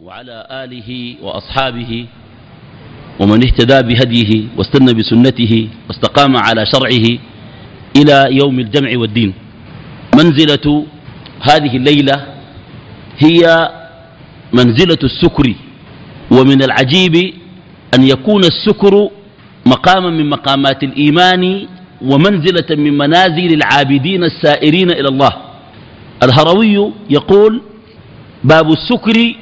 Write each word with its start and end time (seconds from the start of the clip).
وعلى 0.00 0.46
آله 0.50 1.16
وأصحابه 1.22 2.06
ومن 3.20 3.38
اهتدى 3.44 3.78
بهديه 3.88 4.44
واستنى 4.56 4.94
بسنته 4.94 5.68
واستقام 5.88 6.36
على 6.36 6.66
شرعه 6.66 7.06
إلى 7.96 8.36
يوم 8.40 8.60
الجمع 8.60 8.90
والدين. 8.98 9.34
منزلة 10.16 10.86
هذه 11.40 11.76
الليلة 11.76 12.16
هي 13.18 13.70
منزلة 14.52 14.98
السكر 15.04 15.54
ومن 16.30 16.62
العجيب 16.62 17.14
أن 17.94 18.02
يكون 18.04 18.44
السكر 18.44 19.10
مقاما 19.66 20.10
من 20.10 20.30
مقامات 20.30 20.82
الإيمان 20.82 21.66
ومنزلة 22.02 22.68
من 22.76 22.98
منازل 22.98 23.52
العابدين 23.52 24.24
السائرين 24.24 24.90
إلى 24.90 25.08
الله. 25.08 25.32
الهروي 26.22 26.92
يقول 27.10 27.62
باب 28.44 28.72
السكر 28.72 29.34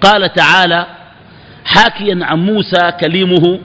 قال 0.00 0.32
تعالى 0.32 0.86
حاكيا 1.64 2.18
عن 2.22 2.46
موسى 2.46 2.92
كليمه 3.00 3.58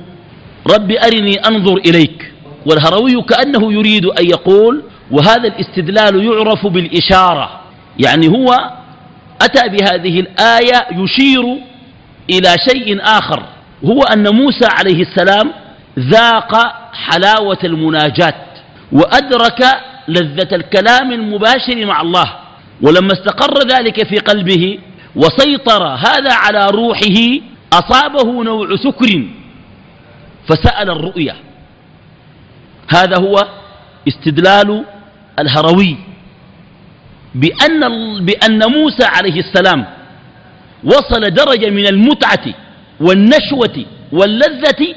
رب 0.67 0.91
أرني 0.91 1.35
أنظر 1.35 1.77
إليك 1.77 2.31
والهروي 2.66 3.22
كأنه 3.22 3.73
يريد 3.73 4.05
أن 4.05 4.26
يقول 4.26 4.84
وهذا 5.12 5.48
الاستدلال 5.48 6.25
يعرف 6.25 6.67
بالإشارة 6.67 7.62
يعني 7.99 8.27
هو 8.27 8.72
أتى 9.41 9.70
بهذه 9.70 10.20
الآية 10.20 10.88
يشير 10.91 11.44
إلى 12.30 12.55
شيء 12.70 13.02
آخر 13.02 13.44
هو 13.86 14.03
أن 14.03 14.36
موسى 14.36 14.66
عليه 14.80 15.02
السلام 15.02 15.52
ذاق 16.00 16.55
حلاوة 16.94 17.58
المناجات 17.63 18.36
وأدرك 18.91 19.63
لذة 20.08 20.55
الكلام 20.55 21.11
المباشر 21.11 21.86
مع 21.86 22.02
الله 22.02 22.34
ولما 22.81 23.13
استقر 23.13 23.67
ذلك 23.67 24.08
في 24.08 24.17
قلبه 24.17 24.80
وسيطر 25.16 25.84
هذا 25.84 26.34
على 26.34 26.68
روحه 26.70 27.18
أصابه 27.74 28.44
نوع 28.44 28.76
سكر 28.76 29.23
فسأل 30.48 30.90
الرؤيا. 30.90 31.36
هذا 32.90 33.18
هو 33.20 33.48
استدلال 34.08 34.86
الهروي 35.40 35.98
بأن, 37.36 37.80
بأن 38.26 38.72
موسى 38.72 39.03
عليه 39.03 39.40
السلام 39.40 39.86
وصل 40.84 41.31
درجة 41.31 41.70
من 41.70 41.88
المتعة 41.88 42.46
والنشوة 43.00 43.86
واللذة 44.12 44.96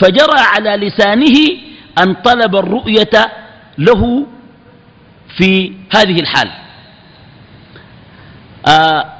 فجرى 0.00 0.38
على 0.38 0.70
لسانه 0.86 1.36
أن 2.02 2.14
طلب 2.14 2.56
الرؤية 2.56 3.32
له 3.78 4.26
في 5.36 5.72
هذه 5.94 6.20
الحال. 6.20 6.50
آه 8.68 9.17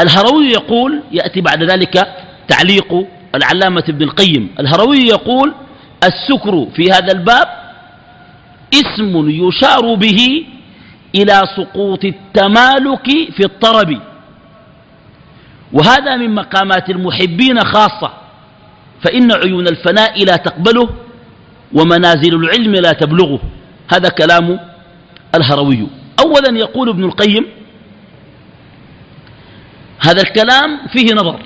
الهروي 0.00 0.46
يقول 0.46 1.02
يأتي 1.12 1.40
بعد 1.40 1.62
ذلك 1.62 2.14
تعليق 2.48 3.06
العلامة 3.34 3.84
ابن 3.88 4.02
القيم. 4.02 4.54
الهروي 4.60 4.98
يقول 4.98 5.54
السكر 6.04 6.66
في 6.76 6.92
هذا 6.92 7.12
الباب 7.12 7.48
اسم 8.74 9.28
يشار 9.28 9.94
به 9.94 10.44
إلى 11.14 11.42
سقوط 11.56 12.04
التمالك 12.04 13.06
في 13.06 13.44
الطرب. 13.44 14.00
وهذا 15.72 16.16
من 16.16 16.34
مقامات 16.34 16.90
المحبين 16.90 17.64
خاصة 17.64 18.12
فإن 19.02 19.32
عيون 19.32 19.68
الفناء 19.68 20.24
لا 20.24 20.36
تقبله 20.36 20.88
ومنازل 21.72 22.34
العلم 22.34 22.74
لا 22.74 22.92
تبلغه. 22.92 23.40
هذا 23.92 24.08
كلام 24.08 24.60
الهروي. 25.34 25.86
أولا 26.24 26.58
يقول 26.58 26.88
ابن 26.88 27.04
القيم 27.04 27.46
هذا 30.06 30.22
الكلام 30.22 30.86
فيه 30.92 31.14
نظر. 31.14 31.40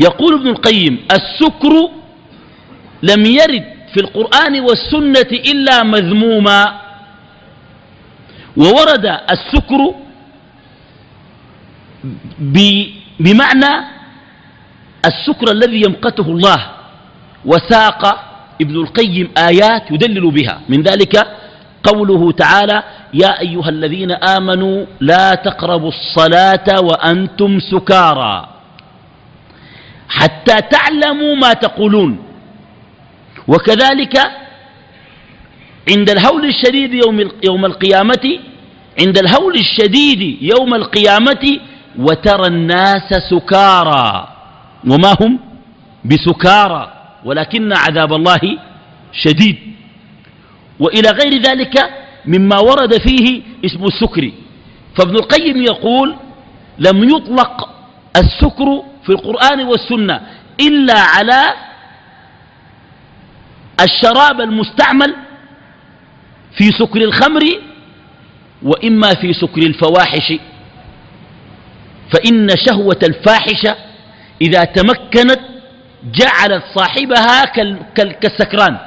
يقول 0.00 0.34
ابن 0.34 0.48
القيم 0.48 0.94
السكر 1.12 1.74
لم 3.02 3.26
يرد 3.26 3.66
في 3.92 4.00
القرآن 4.00 4.60
والسنة 4.60 5.30
إلا 5.52 5.82
مذموما. 5.82 6.80
وورد 8.56 9.06
السكر 9.06 9.94
بمعنى 13.20 13.72
السكر 15.04 15.52
الذي 15.52 15.80
يمقته 15.80 16.26
الله. 16.26 16.60
وساق 17.44 18.02
ابن 18.60 18.76
القيم 18.76 19.30
آيات 19.38 19.90
يدلل 19.90 20.30
بها. 20.30 20.60
من 20.68 20.82
ذلك 20.82 21.14
قوله 21.84 22.32
تعالى 22.32 22.82
يا 23.14 23.40
أيها 23.40 23.68
الذين 23.68 24.12
آمنوا 24.12 24.86
لا 25.00 25.34
تقربوا 25.34 25.88
الصلاة 25.88 26.80
وأنتم 26.80 27.60
سكارى. 27.60 28.48
حتى 30.08 30.56
تعلموا 30.60 31.34
ما 31.36 31.52
تقولون. 31.52 32.18
وكذلك 33.48 34.16
عند 35.90 36.10
الهول 36.10 36.44
الشديد 36.44 36.94
يوم, 36.94 37.30
يوم 37.44 37.64
القيامة 37.64 38.38
عند 39.00 39.18
الهول 39.18 39.54
الشديد 39.54 40.42
يوم 40.42 40.74
القيامة 40.74 41.58
وترى 41.98 42.46
الناس 42.46 43.14
سكارى. 43.30 44.28
وما 44.90 45.16
هم 45.20 45.38
بسكارى 46.04 46.92
ولكن 47.24 47.72
عذاب 47.72 48.12
الله 48.12 48.58
شديد. 49.12 49.58
وإلى 50.80 51.10
غير 51.10 51.42
ذلك 51.42 51.90
مما 52.26 52.58
ورد 52.58 52.98
فيه 52.98 53.42
اسم 53.64 53.84
السكر. 53.84 54.32
فابن 54.96 55.16
القيم 55.16 55.62
يقول 55.62 56.16
لم 56.78 57.08
يطلق 57.08 57.68
السكر 58.16 58.82
في 59.04 59.10
القرآن 59.10 59.60
والسنة 59.66 60.20
إلا 60.60 61.00
على 61.00 61.54
الشراب 63.82 64.40
المستعمل 64.40 65.14
في 66.56 66.70
سكر 66.70 67.02
الخمر 67.02 67.42
وإما 68.62 69.14
في 69.14 69.32
سكر 69.32 69.62
الفواحش. 69.62 70.32
فإن 72.12 72.56
شهوة 72.66 72.98
الفاحشة 73.02 73.76
إذا 74.42 74.64
تمكنت 74.64 75.40
جعلت 76.14 76.62
صاحبها 76.74 77.44
كالسكران. 77.94 78.78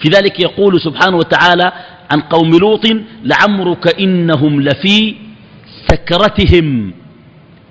في 0.00 0.08
ذلك 0.08 0.40
يقول 0.40 0.80
سبحانه 0.80 1.16
وتعالى 1.16 1.72
عن 2.10 2.20
قوم 2.20 2.50
لوط 2.50 2.86
لعمرك 3.24 4.00
إنهم 4.00 4.60
لفي 4.60 5.14
سكرتهم 5.88 6.92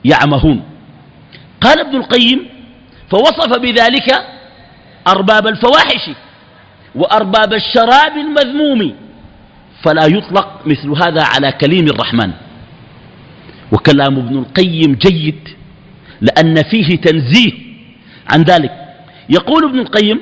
يعمهون. 0.06 0.63
قال 1.62 1.79
ابن 1.79 1.95
القيم 1.95 2.45
فوصف 3.09 3.59
بذلك 3.59 4.25
أرباب 5.07 5.47
الفواحش 5.47 6.09
وأرباب 6.95 7.53
الشراب 7.53 8.18
المذموم 8.18 8.95
فلا 9.84 10.06
يطلق 10.06 10.62
مثل 10.66 10.89
هذا 10.89 11.23
على 11.23 11.51
كليم 11.51 11.85
الرحمن. 11.88 12.31
وكلام 13.72 14.18
ابن 14.18 14.38
القيم 14.38 14.95
جيد 14.95 15.50
لأن 16.22 16.63
فيه 16.63 16.95
تنزيه 16.95 17.51
عن 18.29 18.41
ذلك. 18.41 18.72
يقول 19.29 19.63
ابن 19.63 19.79
القيم 19.79 20.19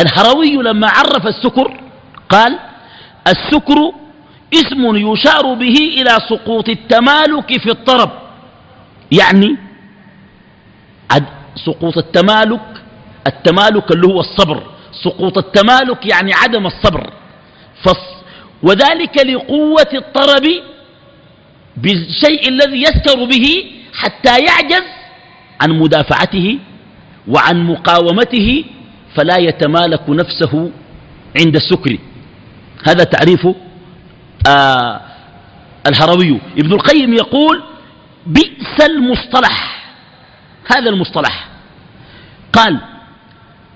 الهروي 0.00 0.56
لما 0.56 0.88
عرف 0.88 1.26
السكر 1.26 1.80
قال 2.28 2.58
السكر 3.26 3.92
اسم 4.54 4.96
يشار 4.96 5.54
به 5.54 5.76
إلى 5.98 6.10
سقوط 6.28 6.68
التمالك 6.68 7.60
في 7.60 7.70
الطرب. 7.70 8.10
يعني 9.12 9.56
سقوط 11.66 11.98
التمالك 11.98 12.82
التمالك 13.26 13.90
اللي 13.90 14.06
هو 14.06 14.20
الصبر. 14.20 14.62
سقوط 15.04 15.38
التمالك 15.38 16.06
يعني 16.06 16.34
عدم 16.34 16.66
الصبر. 16.66 17.10
وذلك 18.62 19.26
لقوة 19.26 19.92
الطرب 19.94 20.46
بالشيء 21.76 22.48
الذي 22.48 22.82
يسكر 22.82 23.24
به 23.24 23.70
حتى 23.94 24.38
يعجز 24.38 24.86
عن 25.60 25.70
مدافعته 25.70 26.58
وعن 27.28 27.66
مقاومته 27.66 28.64
فلا 29.16 29.36
يتمالك 29.36 30.10
نفسه 30.10 30.70
عند 31.40 31.56
السكر. 31.56 31.98
هذا 32.88 33.04
تعريف 33.04 33.48
آه 34.48 35.00
الهروي 35.86 36.40
ابن 36.58 36.72
القيم 36.72 37.14
يقول 37.14 37.62
بئس 38.26 38.80
المصطلح. 38.80 39.84
هذا 40.76 40.90
المصطلح. 40.90 41.48
قال 42.52 42.80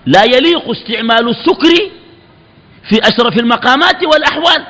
لا 0.07 0.25
يليق 0.25 0.71
استعمال 0.71 1.29
السكر 1.29 1.91
في 2.89 3.09
أشرف 3.09 3.39
المقامات 3.39 4.05
والأحوال 4.05 4.67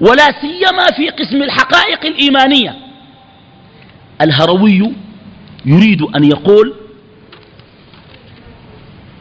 ولا 0.00 0.32
سيما 0.40 0.86
في 0.96 1.10
قسم 1.10 1.42
الحقائق 1.42 2.04
الإيمانية. 2.04 2.76
الهروي 4.20 4.92
يريد 5.66 6.02
أن 6.02 6.24
يقول 6.24 6.74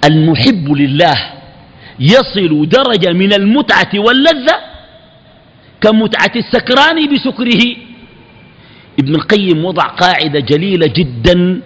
المحب 0.03 0.71
لله 0.71 1.17
يصل 1.99 2.69
درجة 2.69 3.13
من 3.13 3.33
المتعة 3.33 3.89
واللذة 3.95 4.55
كمتعة 5.81 6.31
السكران 6.35 7.13
بسكره. 7.13 7.75
ابن 8.99 9.15
القيم 9.15 9.65
وضع 9.65 9.83
قاعدة 9.83 10.39
جليلة 10.39 10.87
جدا 10.87 11.61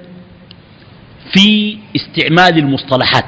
في 1.33 1.77
استعمال 1.95 2.57
المصطلحات. 2.57 3.25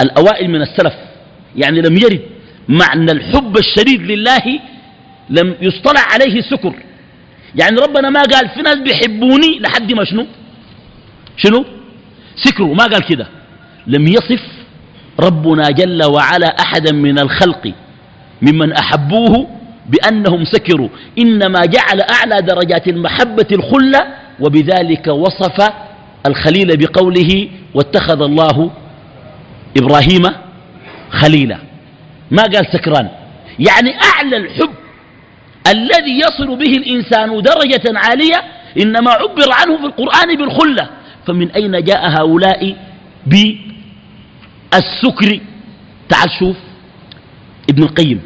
الأوائل 0.00 0.50
من 0.50 0.62
السلف 0.62 0.94
يعني 1.56 1.80
لم 1.80 1.96
يرد 1.96 2.22
معنى 2.68 3.12
الحب 3.12 3.58
الشديد 3.58 4.00
لله 4.00 4.60
لم 5.30 5.54
يصطلح 5.60 6.14
عليه 6.14 6.40
سكر 6.40 6.74
يعني 7.54 7.76
ربنا 7.76 8.10
ما 8.10 8.22
قال 8.22 8.48
في 8.48 8.62
ناس 8.62 8.76
بيحبوني 8.76 9.58
لحد 9.58 9.92
ما 9.92 10.04
شنو؟ 10.04 10.26
شنو؟ 11.36 11.64
سكروا 12.36 12.74
ما 12.74 12.84
قال 12.84 13.02
كده. 13.06 13.39
لم 13.90 14.06
يصف 14.06 14.42
ربنا 15.20 15.70
جل 15.70 16.04
وعلا 16.04 16.46
أحدا 16.46 16.92
من 16.92 17.18
الخلق 17.18 17.72
ممن 18.42 18.72
أحبوه 18.72 19.46
بأنهم 19.86 20.44
سكروا. 20.44 20.88
إنما 21.18 21.60
جعل 21.66 22.00
أعلى 22.00 22.42
درجات 22.42 22.88
المحبة 22.88 23.46
الخلة 23.52 24.06
وبذلك 24.40 25.06
وصف 25.06 25.72
الخليل 26.26 26.76
بقوله 26.76 27.48
واتخذ 27.74 28.22
الله 28.22 28.70
إبراهيم 29.76 30.22
خليلا 31.10 31.58
ما 32.30 32.42
قال 32.42 32.66
سكران؟ 32.72 33.08
يعني 33.58 33.94
أعلى 34.14 34.36
الحب 34.36 34.70
الذي 35.66 36.18
يصل 36.18 36.56
به 36.56 36.72
الإنسان 36.76 37.42
درجة 37.42 37.98
عالية 37.98 38.42
إنما 38.82 39.10
عبر 39.10 39.52
عنه 39.52 39.76
في 39.76 39.84
القرآن 39.84 40.36
بالخلة. 40.36 40.88
فمن 41.26 41.50
أين 41.50 41.84
جاء 41.84 42.08
هؤلاء؟ 42.08 42.76
بالسكر 44.72 45.40
تعال 46.08 46.30
شوف. 46.38 46.56
ابن 47.70 47.82
القيم 47.82 48.20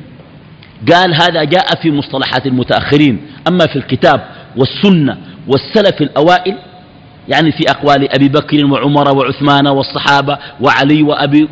قال 0.93 1.15
هذا 1.15 1.45
جاء 1.45 1.67
في 1.83 1.91
مصطلحات 1.91 2.47
المتأخرين 2.47 3.27
أما 3.49 3.67
في 3.67 3.77
الكتاب 3.77 4.29
والسنة 4.57 5.19
والسلف 5.49 6.03
الأوائل 6.03 6.57
يعني 7.29 7.53
في 7.53 7.71
أقوال 7.71 8.15
أبي 8.15 8.29
بكر 8.29 8.67
وعمر 8.67 9.17
وعثمان 9.17 9.67
والصحابة 9.67 10.39
وعلي 10.61 11.03
وأبي 11.03 11.49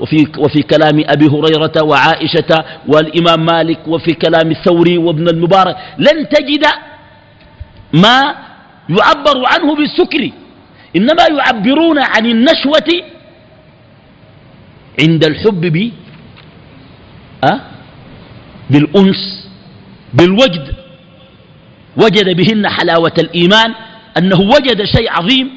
وفي, 0.00 0.26
وفي 0.38 0.62
كلام 0.62 1.04
أبي 1.08 1.26
هريرة 1.26 1.72
وعائشة 1.82 2.64
والإمام 2.88 3.46
مالك 3.46 3.78
وفي 3.86 4.14
كلام 4.14 4.50
الثوري 4.50 4.98
وابن 4.98 5.28
المبارك. 5.28 5.76
لن 5.98 6.28
تجد 6.28 6.66
ما 7.92 8.34
يعبر 8.88 9.42
عنه 9.46 9.74
بالسكر 9.76 10.30
إنما 10.96 11.22
يعبرون 11.38 11.98
عن 11.98 12.26
النشوة 12.26 13.13
عند 15.00 15.24
الحب 15.24 15.60
ب 15.60 15.90
أه؟ 17.44 17.60
بالأنس 18.70 19.48
بالوجد. 20.14 20.74
وجد 21.96 22.36
بهن 22.36 22.68
حلاوة 22.68 23.12
الإيمان 23.18 23.74
أنه 24.18 24.40
وجد 24.40 24.84
شيء 24.84 25.10
عظيم 25.10 25.50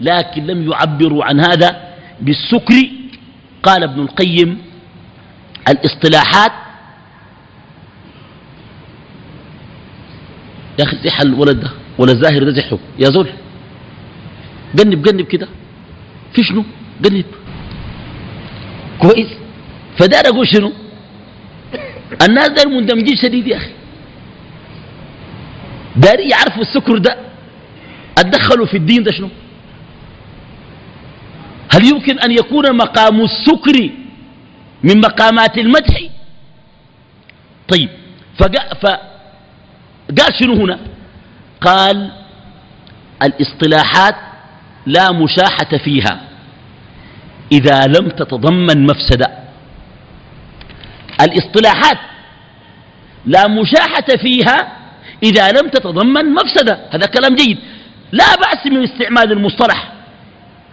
لكن 0.00 0.46
لم 0.46 0.70
يعبروا 0.70 1.24
عن 1.24 1.40
هذا 1.40 1.94
بالسكر. 2.20 2.74
قال 3.62 3.82
ابن 3.82 4.00
القيم 4.00 4.58
الاصطلاحات. 5.68 6.52
يا 10.78 10.84
أخي 10.84 10.96
زح 11.04 11.20
الولد 11.20 11.60
ده 11.60 11.70
ولا 11.98 12.12
الزاهر 12.12 12.44
ده 12.44 12.52
زحه 12.52 12.78
يا 12.98 13.10
زول 13.10 13.28
جنب 14.74 15.02
جنب 15.02 15.20
كده. 15.26 15.48
في 16.32 16.42
شنو؟ 16.42 16.64
جنب. 17.02 17.24
كويس. 19.00 19.28
فدار 19.98 20.26
أقول 20.26 20.48
شنو؟ 20.48 20.72
الناس 22.28 22.48
ده 22.48 22.70
مندمجين 22.70 23.16
شديد 23.16 23.46
يا 23.46 23.56
أخي. 23.56 23.70
داري 25.96 26.28
يعرفوا 26.28 26.62
السكر 26.62 26.98
ده. 26.98 27.16
اتدخلوا 28.18 28.66
في 28.66 28.76
الدين 28.76 29.02
ده 29.02 29.12
شنو؟ 29.12 29.28
هل 31.72 31.84
يمكن 31.84 32.18
أن 32.18 32.30
يكون 32.30 32.76
مقام 32.76 33.20
السكر 33.24 33.90
من 34.82 35.00
مقامات 35.00 35.58
المدح؟ 35.58 36.00
طيب 37.68 37.88
فقال 38.38 40.34
شنو 40.40 40.54
هنا؟ 40.54 40.78
قال 41.60 42.10
الإصطلاحات 43.22 44.14
لا 44.86 45.12
مشاحة 45.12 45.76
فيها. 45.84 46.20
إذا 47.52 47.86
لم 47.86 48.08
تتضمن 48.08 48.86
مفسدة. 48.86 49.30
الاصطلاحات 51.20 51.98
لا 53.26 53.48
مشاحة 53.48 54.16
فيها 54.22 54.72
إذا 55.22 55.50
لم 55.50 55.68
تتضمن 55.68 56.34
مفسدة. 56.34 56.80
هذا 56.90 57.06
كلام 57.06 57.34
جيد. 57.34 57.58
لا 58.12 58.36
بأس 58.36 58.66
من 58.66 58.82
استعمال 58.82 59.32
المصطلح. 59.32 59.92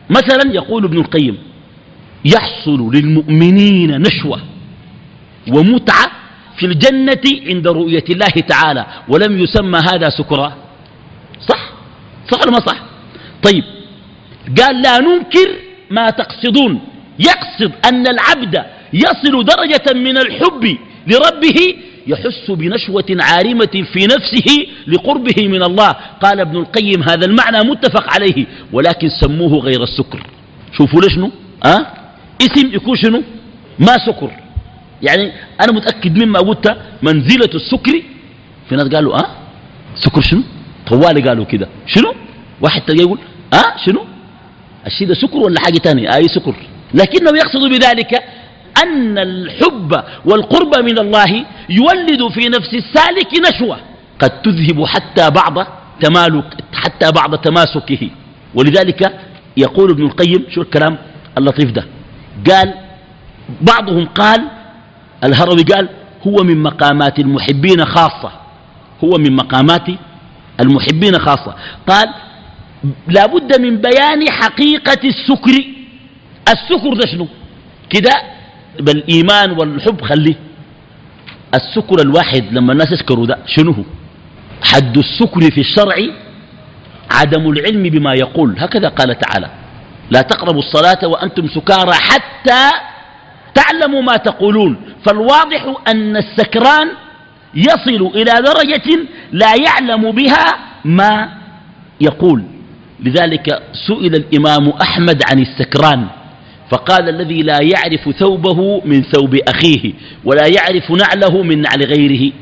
مثلا 0.09 0.53
يقول 0.53 0.85
ابن 0.85 0.97
القيم 0.97 1.37
يحصل 2.25 2.95
للمؤمنين 2.95 4.01
نشوة 4.01 4.41
ومتعة 5.47 6.11
في 6.57 6.65
الجنة 6.65 7.21
عند 7.47 7.67
رؤية 7.67 8.03
الله 8.09 8.27
تعالى 8.27 8.85
ولم 9.07 9.39
يسمى 9.39 9.79
هذا 9.79 10.09
سكرا 10.09 10.53
صح؟ 11.47 11.69
صح 12.31 12.41
ولا 12.41 12.51
ما 12.51 12.59
صح؟ 12.59 12.77
طيب 13.43 13.63
قال 14.61 14.81
لا 14.81 14.99
ننكر 14.99 15.49
ما 15.89 16.09
تقصدون. 16.09 16.81
يقصد 17.19 17.71
أن 17.85 18.07
العبد 18.07 18.65
يصل 18.93 19.45
درجة 19.45 19.93
من 19.93 20.17
الحب 20.17 20.77
لربه 21.07 21.75
يحس 22.07 22.51
بنشوة 22.51 23.05
عارمة 23.19 23.85
في 23.93 24.05
نفسه 24.05 24.67
لقربه 24.87 25.47
من 25.47 25.63
الله. 25.63 25.95
قال 26.23 26.39
ابن 26.39 26.57
القيم 26.57 27.03
هذا 27.03 27.25
المعنى 27.25 27.59
متفق 27.69 28.13
عليه 28.13 28.45
ولكن 28.73 29.09
سموه 29.09 29.59
غير 29.59 29.83
السكر. 29.83 30.23
شوفوا 30.77 31.01
لشنو 31.01 31.31
أه؟ 31.65 31.85
اسم 32.41 32.73
يكون 32.73 32.97
شنو؟ 32.97 33.23
ما 33.79 33.97
سكر. 34.05 34.31
يعني 35.01 35.31
أنا 35.61 35.71
متأكد 35.71 36.23
مما 36.23 36.39
قلت 36.39 36.77
منزلة 37.01 37.49
السكر. 37.55 38.01
في 38.69 38.75
ناس 38.75 38.87
قالوا 38.87 39.19
أه 39.19 39.27
سكر 39.95 40.21
شنو؟ 40.21 40.43
طوالي 40.87 41.21
قالوا 41.21 41.45
كده. 41.45 41.67
شنو؟ 41.87 42.13
واحد 42.61 42.81
تلقى 42.81 43.03
يقول 43.03 43.19
أه 43.53 43.77
شنو؟ 43.85 44.05
الشيء 44.87 45.07
ده 45.07 45.13
سكر 45.13 45.37
ولا 45.37 45.59
حاجة 45.59 45.77
تانية؟ 45.77 46.15
أي 46.15 46.27
سكر. 46.27 46.55
لكنه 46.93 47.37
يقصد 47.37 47.69
بذلك 47.69 48.23
أن 48.83 49.17
الحب 49.17 50.03
والقرب 50.25 50.75
من 50.83 50.99
الله 50.99 51.45
يولد 51.69 52.27
في 52.33 52.49
نفس 52.49 52.73
السالك 52.73 53.27
نشوة. 53.49 53.77
قد 54.19 54.41
تذهب 54.41 54.85
حتى 54.85 55.29
بعض 55.29 55.67
تمالك 56.01 56.45
حتى 56.73 57.11
بعض 57.11 57.35
تماسكه. 57.35 58.09
ولذلك 58.55 59.19
يقول 59.57 59.91
ابن 59.91 60.05
القيم 60.05 60.45
شو 60.55 60.61
الكلام 60.61 60.97
اللطيف 61.37 61.71
ده؟ 61.71 61.85
قال 62.49 62.73
بعضهم 63.61 64.05
قال 64.05 64.41
الهروي 65.23 65.63
قال 65.63 65.89
هو 66.27 66.43
من 66.43 66.63
مقامات 66.63 67.19
المحبين 67.19 67.85
خاصة. 67.85 68.31
هو 69.03 69.17
من 69.17 69.35
مقامات 69.35 69.87
المحبين 70.59 71.19
خاصة. 71.19 71.55
قال 71.87 72.13
لابد 73.07 73.59
من 73.61 73.77
بيان 73.77 74.29
حقيقة 74.31 75.01
السكر. 75.03 75.65
السكر 76.49 76.93
ده 76.93 77.05
شنو؟ 77.05 77.27
كده 77.89 78.11
بالإيمان 78.79 79.51
والحب 79.51 80.01
خليه. 80.01 80.35
السكر 81.55 82.01
الواحد 82.01 82.43
لما 82.51 82.73
الناس 82.73 82.91
يسكروا 82.91 83.25
ده 83.25 83.37
شنو 83.45 83.71
هو؟ 83.71 83.83
حد 84.63 84.97
السكر 84.97 85.51
في 85.51 85.61
الشرع 85.61 85.95
عدم 87.11 87.49
العلم 87.49 87.83
بما 87.83 88.13
يقول. 88.13 88.55
هكذا 88.59 88.89
قال 88.89 89.19
تعالى 89.19 89.49
لا 90.11 90.21
تقربوا 90.21 90.59
الصلاة 90.59 91.07
وأنتم 91.07 91.47
سكارى 91.47 91.93
حتى 91.93 92.71
تعلموا 93.55 94.01
ما 94.01 94.17
تقولون 94.17 94.81
فالواضح 95.05 95.73
أن 95.87 96.17
السكران 96.17 96.87
يصل 97.55 98.11
إلى 98.15 98.31
درجة 98.41 98.99
لا 99.31 99.55
يعلم 99.55 100.11
بها 100.11 100.57
ما 100.85 101.29
يقول. 102.01 102.43
لذلك 102.99 103.63
سئل 103.87 104.15
الإمام 104.15 104.69
أحمد 104.69 105.21
عن 105.31 105.39
السكران 105.39 106.07
فقال 106.69 107.09
الذي 107.09 107.41
لا 107.41 107.61
يعرف 107.61 108.09
ثوبه 108.19 108.81
من 108.85 109.03
ثوب 109.03 109.35
أخيه 109.47 109.93
ولا 110.25 110.47
يعرف 110.47 110.91
نعله 110.91 111.43
من 111.43 111.61
نعل 111.61 111.83
غيره. 111.85 112.33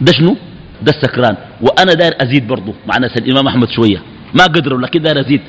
ده 0.00 0.12
شنو؟ 0.12 0.36
ده 0.82 0.92
السكران. 0.92 1.36
وأنا 1.60 1.92
داير 1.92 2.14
أزيد 2.20 2.46
برضه 2.46 2.74
مع 2.86 2.98
ناس 2.98 3.16
الإمام 3.16 3.46
أحمد 3.46 3.68
شوية. 3.70 4.02
ما 4.34 4.44
قدروا 4.44 4.80
لكن 4.80 5.02
داير 5.02 5.20
أزيد. 5.20 5.40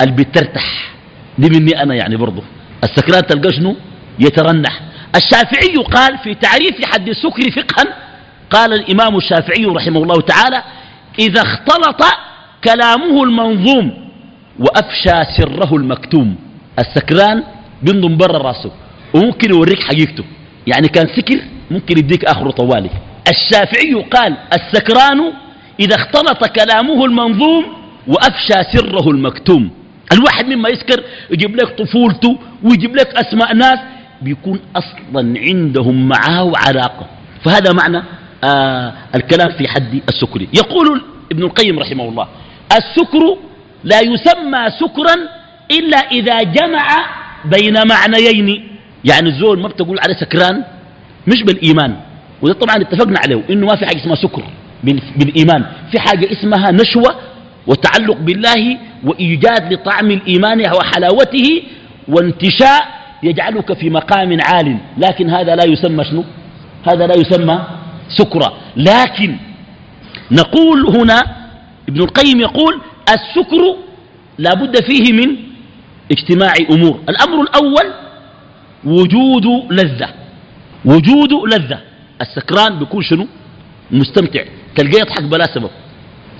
اللي 0.00 0.12
بترتح 0.12 0.94
دي 1.38 1.48
مني 1.60 1.82
أنا 1.82 1.94
يعني 1.94 2.16
برضه 2.16 2.42
السكران 2.84 3.26
تلقى 3.26 3.52
شنو؟ 3.52 3.76
يترنح. 4.18 4.80
الشافعي 5.16 5.76
قال 5.76 6.18
في 6.18 6.34
تعريف 6.34 6.84
حد 6.84 7.08
السكر 7.08 7.50
فقها 7.50 7.84
قال 8.50 8.72
الإمام 8.72 9.16
الشافعي 9.16 9.64
رحمه 9.64 10.02
الله 10.02 10.20
تعالى 10.20 10.62
إذا 11.18 11.42
اختلط 11.42 12.02
كلامه 12.64 13.24
المنظوم 13.24 13.90
وأفشى 14.58 15.24
سره 15.36 15.76
المكتوم. 15.76 16.36
السكران 16.78 17.42
بينضم 17.82 18.16
برا 18.16 18.38
راسه. 18.38 18.70
وممكن 19.14 19.50
يوريك 19.50 19.82
حقيقته. 19.82 20.24
يعني 20.66 20.88
كان 20.88 21.06
سكر 21.16 21.40
ممكن 21.70 21.98
يديك 21.98 22.24
آخره 22.24 22.50
طوالي. 22.50 22.90
الشافعي 23.30 23.94
قال 23.94 24.36
السكران 24.52 25.32
إذا 25.80 25.94
اختلط 25.94 26.44
كلامه 26.44 27.04
المنظوم 27.04 27.64
وأفشى 28.06 28.58
سره 28.72 29.10
المكتوم. 29.10 29.70
الواحد 30.12 30.46
مما 30.46 30.68
يسكر 30.68 31.02
يجيب 31.30 31.56
لك 31.56 31.78
طفولته 31.78 32.38
ويجيب 32.62 32.96
لك 32.96 33.08
أسماء 33.16 33.54
ناس 33.54 33.78
بيكون 34.22 34.60
أصلا 34.76 35.34
عندهم 35.40 36.08
معاه 36.08 36.52
علاقة 36.56 37.06
فهذا 37.44 37.72
معنى 37.72 38.02
آه 38.44 38.92
الكلام 39.14 39.48
في 39.58 39.68
حد 39.68 40.00
السكر 40.08 40.40
يقول 40.52 41.02
ابن 41.32 41.42
القيم 41.42 41.78
رحمه 41.78 42.04
الله 42.08 42.26
السكر 42.72 43.36
لا 43.84 44.00
يسمى 44.00 44.70
سكرا 44.80 45.14
إلا 45.70 45.96
إذا 45.96 46.42
جمع 46.42 46.86
بين 47.44 47.88
معنيين. 47.88 48.68
يعني 49.04 49.28
الزول 49.28 49.60
ما 49.60 49.68
بتقول 49.68 49.98
عليه 50.00 50.14
سكران 50.14 50.64
مش 51.26 51.42
بالإيمان. 51.42 51.96
وده 52.42 52.54
طبعا 52.54 52.76
اتفقنا 52.76 53.18
عليه 53.18 53.42
إنه 53.50 53.66
ما 53.66 53.76
في 53.76 53.86
حاجة 53.86 53.96
اسمها 53.96 54.16
سكر 54.16 54.42
بالإيمان. 55.16 55.64
في 55.92 56.00
حاجة 56.00 56.32
اسمها 56.32 56.70
نشوة 56.70 57.16
وتعلق 57.66 58.16
بالله 58.16 58.78
وإيجاد 59.04 59.72
لطعم 59.72 60.10
الإيمان 60.10 60.60
وحلاوته 60.60 61.62
وانتشاء 62.08 62.88
يجعلك 63.22 63.72
في 63.72 63.90
مقام 63.90 64.38
عال. 64.40 64.76
لكن 64.98 65.30
هذا 65.30 65.56
لا 65.56 65.64
يسمى 65.64 66.04
شنو؟ 66.04 66.24
هذا 66.88 67.06
لا 67.06 67.14
يسمى 67.14 67.60
سكرا 68.08 68.52
لكن 68.76 69.36
نقول 70.30 70.96
هنا 70.96 71.43
ابن 71.88 72.00
القيم 72.00 72.40
يقول 72.40 72.80
السكر 73.08 73.76
لا 74.38 74.54
بد 74.54 74.84
فيه 74.84 75.12
من 75.12 75.36
اجتماع 76.12 76.54
أمور. 76.70 77.00
الأمر 77.08 77.42
الأول 77.42 77.92
وجود 78.84 79.72
لذة. 79.72 80.08
وجود 80.84 81.32
لذة. 81.32 81.80
السكران 82.20 82.78
بيكون 82.78 83.02
شنو؟ 83.02 83.26
مستمتع. 83.90 84.42
تلقاه 84.76 85.00
يضحك 85.00 85.22
بلا 85.22 85.46
سبب. 85.54 85.70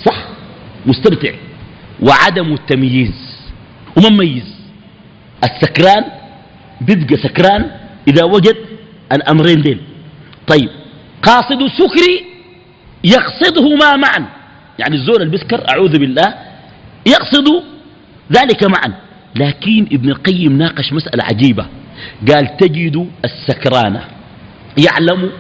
صح؟ 0.05 0.29
مستمتع. 0.87 1.33
وعدم 2.03 2.53
التمييز. 2.53 3.45
ومميز 3.97 4.55
السكران 5.45 6.05
بيبقى 6.81 7.17
سكران 7.17 7.71
إذا 8.09 8.25
وجد 8.25 8.57
الأمرين 9.13 9.63
دين 9.63 9.81
طيب 10.47 10.71
قاصد 11.23 11.63
السكر 11.63 12.25
يقصدهما 13.05 13.97
معا. 13.97 14.27
يعني 14.79 14.97
الزول 14.97 15.23
البسكر 15.23 15.69
أعوذ 15.71 15.99
بالله 15.99 16.35
يقصد 17.07 17.63
ذلك 18.33 18.65
معا. 18.65 18.95
لكن 19.37 19.87
ابن 19.93 20.11
القيم 20.11 20.59
ناقش 20.59 20.93
مسألة 20.93 21.25
عجيبة. 21.25 21.67
قال 22.29 22.57
تجد 22.57 23.09
السكران 23.25 24.01
يعلم 24.79 25.31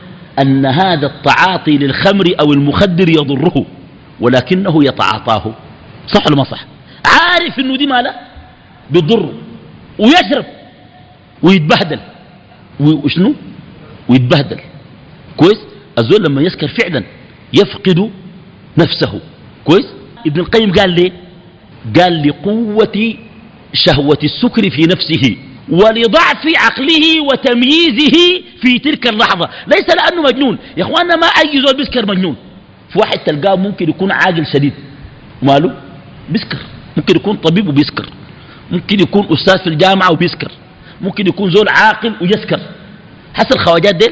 أن 0.43 0.67
هذا 0.67 1.07
التعاطي 1.07 1.79
للخمر 1.79 2.35
أو 2.41 2.53
المخدر 2.53 3.09
يضره 3.09 3.67
ولكنه 4.21 4.85
يتعاطاه. 4.85 5.55
صح 6.07 6.27
ولا 6.27 6.37
ما 6.37 6.45
صح؟ 6.45 6.65
عارف 7.07 7.59
إنه 7.59 7.77
دي 7.77 7.87
ماله؟ 7.87 8.15
بيضره 8.91 9.33
ويشرب 9.99 10.45
ويتبهدل. 11.43 12.01
وشنو؟ 12.81 13.35
ويتبهدل. 14.09 14.59
كويس؟ 15.37 15.59
الزول 15.99 16.25
لما 16.25 16.43
يسكر 16.43 16.69
فعلا 16.69 17.05
يفقد 17.53 18.11
نفسه. 18.79 19.21
كويس؟ 19.65 19.87
ابن 20.27 20.41
القيم 20.41 20.73
قال 20.73 20.91
ليه 20.91 21.13
قال 22.01 22.29
لقوة 22.29 23.15
شهوة 23.73 24.19
السكر 24.25 24.71
في 24.71 24.83
نفسه 24.83 25.37
ولضعف 25.69 26.47
عقله 26.57 27.21
وتمييزه 27.21 28.43
في 28.61 28.79
تلك 28.79 29.07
اللحظة. 29.09 29.49
ليس 29.67 29.89
لأنه 29.89 30.23
مجنون. 30.23 30.59
يا 30.77 30.83
اخوانا 30.85 31.17
ما 31.17 31.27
أي 31.27 31.63
زول 31.63 31.77
بيسكر 31.77 32.07
مجنون. 32.07 32.37
في 32.93 32.99
واحد 32.99 33.19
تلقاه 33.19 33.57
ممكن 33.57 33.89
يكون 33.89 34.13
عاقل 34.13 34.47
شديد. 34.47 34.73
ماله؟ 35.43 35.75
بيسكر. 36.31 36.59
ممكن 36.97 37.17
يكون 37.17 37.37
طبيب 37.37 37.69
وبيسكر. 37.69 38.09
ممكن 38.71 39.01
يكون 39.01 39.27
أستاذ 39.33 39.59
في 39.59 39.67
الجامعة 39.67 40.13
وبيسكر. 40.13 40.51
ممكن 41.01 41.27
يكون 41.27 41.51
زول 41.51 41.69
عاقل 41.69 42.13
ويسكر. 42.23 42.61
حسن 43.35 43.55
الخواجات 43.55 43.95
دي 43.95 44.11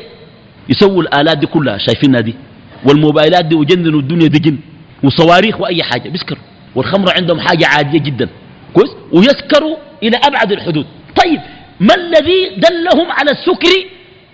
يسووا 0.69 1.03
الآلات 1.03 1.39
دي 1.39 1.47
كلها. 1.47 1.79
شايفينها 1.79 2.21
دي؟ 2.21 2.35
والموبايلات 2.85 3.45
دي 3.45 3.55
وجننوا 3.55 4.01
الدنيا 4.01 4.27
دي 4.27 4.39
جن. 4.39 4.59
وصواريخ 5.03 5.61
وأي 5.61 5.83
حاجة. 5.83 6.09
بيسكروا. 6.09 6.43
والخمرة 6.75 7.13
عندهم 7.17 7.41
حاجة 7.41 7.67
عادية 7.67 7.99
جدا. 7.99 8.29
كويس؟ 8.75 8.91
ويسكروا 9.13 9.77
إلى 10.03 10.17
أبعد 10.17 10.53
الحدود. 10.53 10.87
طيب 11.25 11.41
ما 11.81 11.95
الذي 11.95 12.51
دلهم 12.57 13.11
على 13.11 13.31
السكر 13.31 13.85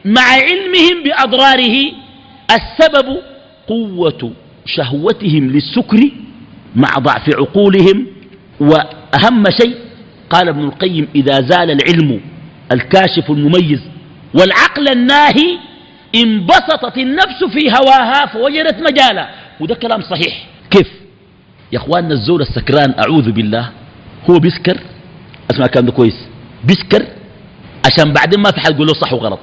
مع 0.05 0.23
علمهم 0.23 1.03
بأضراره؟ 1.05 1.77
السبب 2.51 3.17
قوة 3.67 4.33
شهوتهم 4.67 5.51
للسكر 5.51 6.11
مع 6.77 6.89
ضعف 6.99 7.29
عقولهم. 7.35 8.07
وأهم 8.61 9.45
شيء 9.51 9.75
قال 10.31 10.49
ابن 10.49 10.65
القيم 10.65 11.09
إذا 11.15 11.41
زال 11.41 11.71
العلم 11.71 12.21
الكاشف 12.73 13.31
المميز 13.31 13.81
والعقل 14.35 14.89
الناهي 14.89 15.59
انبسطت 16.15 16.99
النفس 16.99 17.45
في 17.53 17.71
هواها 17.71 18.27
فوجدت 18.27 18.77
مجالا. 18.81 19.29
وده 19.61 19.75
كلام 19.75 20.03
صحيح. 20.03 20.47
كيف؟ 20.71 20.89
يا 21.73 21.79
أخواننا 21.79 22.15
الزول 22.15 22.43
السكران 22.43 22.95
أعوذ 22.99 23.33
بالله. 23.33 23.71
هو 24.31 24.39
بيسكر؟ 24.39 24.81
أسمع 25.51 25.67
كلام 25.67 25.87
ده 25.87 25.93
كويس. 25.93 26.27
بيسكر؟ 26.65 27.07
عشان 27.87 28.13
بعدين 28.13 28.41
ما 28.41 28.51
في 28.51 28.61
حد 28.61 28.75
يقول 28.75 28.87
له 28.87 28.95
صح 28.95 29.13
وغلط. 29.13 29.41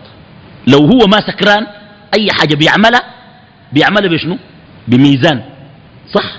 لو 0.67 0.79
هو 0.79 1.07
ما 1.07 1.17
سكران 1.17 1.67
أي 2.17 2.27
حاجة 2.31 2.55
بيعملها 2.55 3.03
بيعملها 3.73 4.09
بشنو؟ 4.09 4.37
بميزان. 4.87 5.41
صح؟ 6.13 6.31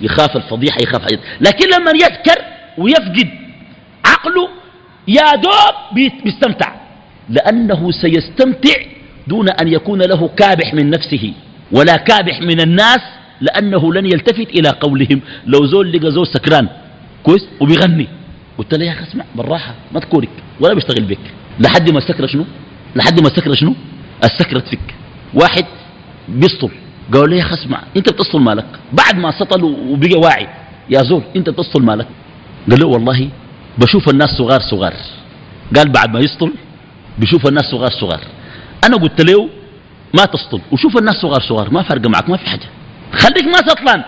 يخاف 0.00 0.36
الفضيحة 0.36 0.76
يخاف 0.82 1.02
حاجة. 1.02 1.20
لكن 1.40 1.68
لما 1.70 1.90
يسكر 1.90 2.42
ويفقد 2.78 3.28
عقله 4.04 4.48
يا 5.08 5.34
دوب 5.34 5.74
بيستمتع. 6.24 6.74
لأنه 7.28 7.90
سيستمتع 7.90 8.74
دون 9.26 9.48
أن 9.48 9.68
يكون 9.68 10.02
له 10.02 10.28
كابح 10.36 10.74
من 10.74 10.90
نفسه 10.90 11.32
ولا 11.72 11.96
كابح 11.96 12.40
من 12.40 12.60
الناس 12.60 13.00
لأنه 13.40 13.94
لن 13.94 14.06
يلتفت 14.06 14.48
إلى 14.48 14.68
قولهم. 14.68 15.20
لو 15.46 15.66
زول 15.66 15.92
لقى 15.92 16.10
زول 16.10 16.26
سكران 16.26 16.68
كويس؟ 17.22 17.44
وبيغني. 17.60 18.08
قلت 18.58 18.74
له 18.74 18.84
يا 18.84 18.92
أخي 18.92 19.02
اسمع 19.02 19.24
بالراحة 19.34 19.74
ما 19.92 20.00
تكورك 20.00 20.28
ولا 20.60 20.74
بيشتغل 20.74 21.04
بك. 21.04 21.18
لحد 21.60 21.90
ما 21.90 21.98
السكرة 21.98 22.26
شنو؟ 22.26 22.44
لحد 22.96 23.20
ما 23.20 23.26
السكرة 23.26 23.54
شنو؟ 23.54 23.74
السكرة 24.24 24.58
تفك 24.58 24.94
واحد 25.34 25.64
بيسطل 26.28 26.70
قال 27.12 27.30
له 27.30 27.36
يا 27.36 27.42
أخي 27.42 27.54
اسمع 27.54 27.82
أنت 27.96 28.12
بتسطل 28.12 28.40
مالك. 28.40 28.66
بعد 28.92 29.16
ما 29.18 29.30
سطل 29.30 29.64
وبقى 29.64 30.20
واعي. 30.20 30.48
يا 30.90 31.02
زول 31.02 31.22
أنت 31.36 31.50
بتسطل 31.50 31.82
مالك. 31.82 32.06
قال 32.70 32.80
له 32.80 32.86
والله 32.86 33.28
بشوف 33.78 34.08
الناس 34.08 34.30
صغار 34.30 34.60
صغار. 34.60 34.94
قال 35.76 35.88
بعد 35.88 36.12
ما 36.14 36.20
يسطل 36.20 36.52
بشوف 37.18 37.46
الناس 37.46 37.64
صغار 37.64 37.90
صغار. 37.90 38.20
أنا 38.84 38.96
قلت 38.96 39.20
له 39.20 39.48
ما 40.14 40.24
تسطل 40.24 40.60
وشوف 40.72 40.98
الناس 40.98 41.16
صغار 41.16 41.40
صغار 41.40 41.70
ما 41.70 41.82
فرق 41.82 42.06
معك 42.06 42.28
ما 42.30 42.36
في 42.36 42.48
حاجة. 42.50 42.68
خليك 43.12 43.44
ما 43.44 43.56
سطلان 43.56 44.02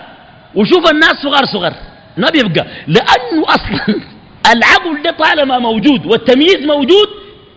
وشوف 0.55 0.91
الناس 0.91 1.15
صغار 1.23 1.45
صغار. 1.45 1.75
ما 2.17 2.31
بيبقى. 2.31 2.67
لأنه 2.87 3.45
أصلا 3.45 3.95
العقل 4.53 5.03
ده 5.05 5.11
طالما 5.11 5.59
موجود 5.59 6.07
والتمييز 6.07 6.57
موجود 6.67 7.09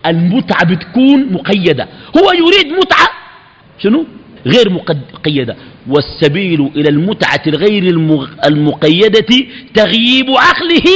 المتعة 0.06 0.64
بتكون 0.64 1.32
مقيدة. 1.32 1.88
هو 2.18 2.32
يريد 2.32 2.72
متعة 2.72 3.08
شنو؟ 3.82 4.06
غير 4.46 4.70
مقيدة 4.70 5.56
والسبيل 5.88 6.70
إلى 6.76 6.88
المتعة 6.88 7.42
الغير 7.46 7.82
المقيدة 8.46 9.46
تغييب 9.74 10.26
عقله 10.30 10.88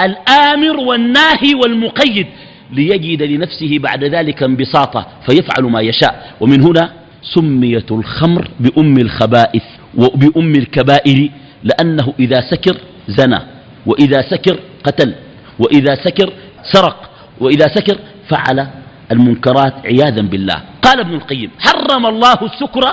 الآمر 0.00 0.76
والناهي 0.76 1.54
والمقيد. 1.54 2.26
ليجد 2.74 3.22
لنفسه 3.22 3.78
بعد 3.78 4.04
ذلك 4.04 4.42
انبساطا 4.42 5.06
فيفعل 5.26 5.64
ما 5.64 5.80
يشاء. 5.80 6.36
ومن 6.40 6.62
هنا 6.62 6.92
سميت 7.22 7.92
الخمر 7.92 8.48
بأم 8.60 8.98
الخبائث 8.98 9.62
وبأم 9.94 10.54
الكبائر 10.54 11.30
لأنه 11.64 12.14
إذا 12.20 12.40
سكر 12.50 12.76
زنى 13.08 13.40
وإذا 13.86 14.22
سكر 14.22 14.58
قتل 14.84 15.14
وإذا 15.58 15.94
سكر 16.04 16.32
سرق 16.72 17.10
وإذا 17.40 17.66
سكر 17.74 17.98
فعل 18.28 18.66
المنكرات 19.12 19.74
عياذا 19.86 20.22
بالله. 20.22 20.62
قال 20.82 21.00
ابن 21.00 21.14
القيم 21.14 21.50
حرم 21.58 22.06
الله 22.06 22.38
السكر 22.42 22.84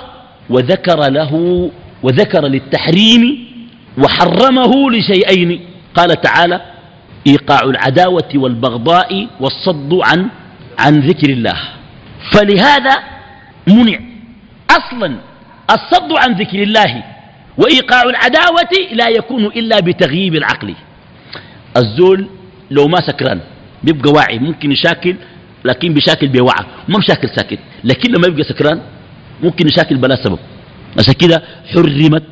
وذكر 0.49 1.09
له 1.09 1.33
وذكر 2.03 2.47
للتحريم 2.47 3.47
وحرمه 3.97 4.91
لشيئين. 4.91 5.59
قال 5.95 6.21
تعالى 6.21 6.61
إيقاع 7.27 7.63
العداوة 7.63 8.31
والبغضاء 8.35 9.27
والصد 9.39 9.93
عن 9.93 10.27
عن 10.79 10.99
ذكر 10.99 11.29
الله. 11.29 11.57
فلهذا 12.31 12.95
منع. 13.67 13.99
أصلا 14.69 15.15
الصد 15.69 16.11
عن 16.17 16.33
ذكر 16.33 16.63
الله 16.63 17.03
وإيقاع 17.57 18.03
العداوة 18.03 18.73
لا 18.91 19.09
يكون 19.09 19.45
إلا 19.45 19.79
بتغييب 19.79 20.35
العقل. 20.35 20.75
الزول 21.77 22.27
لو 22.71 22.87
ما 22.87 22.97
سكران 22.97 23.39
بيبقى 23.83 24.11
واعي 24.11 24.39
ممكن 24.39 24.71
يشاكل 24.71 25.15
لكن 25.65 25.93
بيشاكل 25.93 26.27
بوعى 26.27 26.65
ما 26.87 26.97
مشاكل 26.97 27.29
ساكت 27.29 27.59
لكن 27.83 28.11
لما 28.11 28.27
يبقى 28.27 28.43
سكران 28.43 28.81
ممكن 29.43 29.67
يشاكل 29.67 29.97
بلا 29.97 30.15
سبب. 30.15 30.39
عشان 30.99 31.13
كده 31.13 31.43
حرمت 31.73 32.23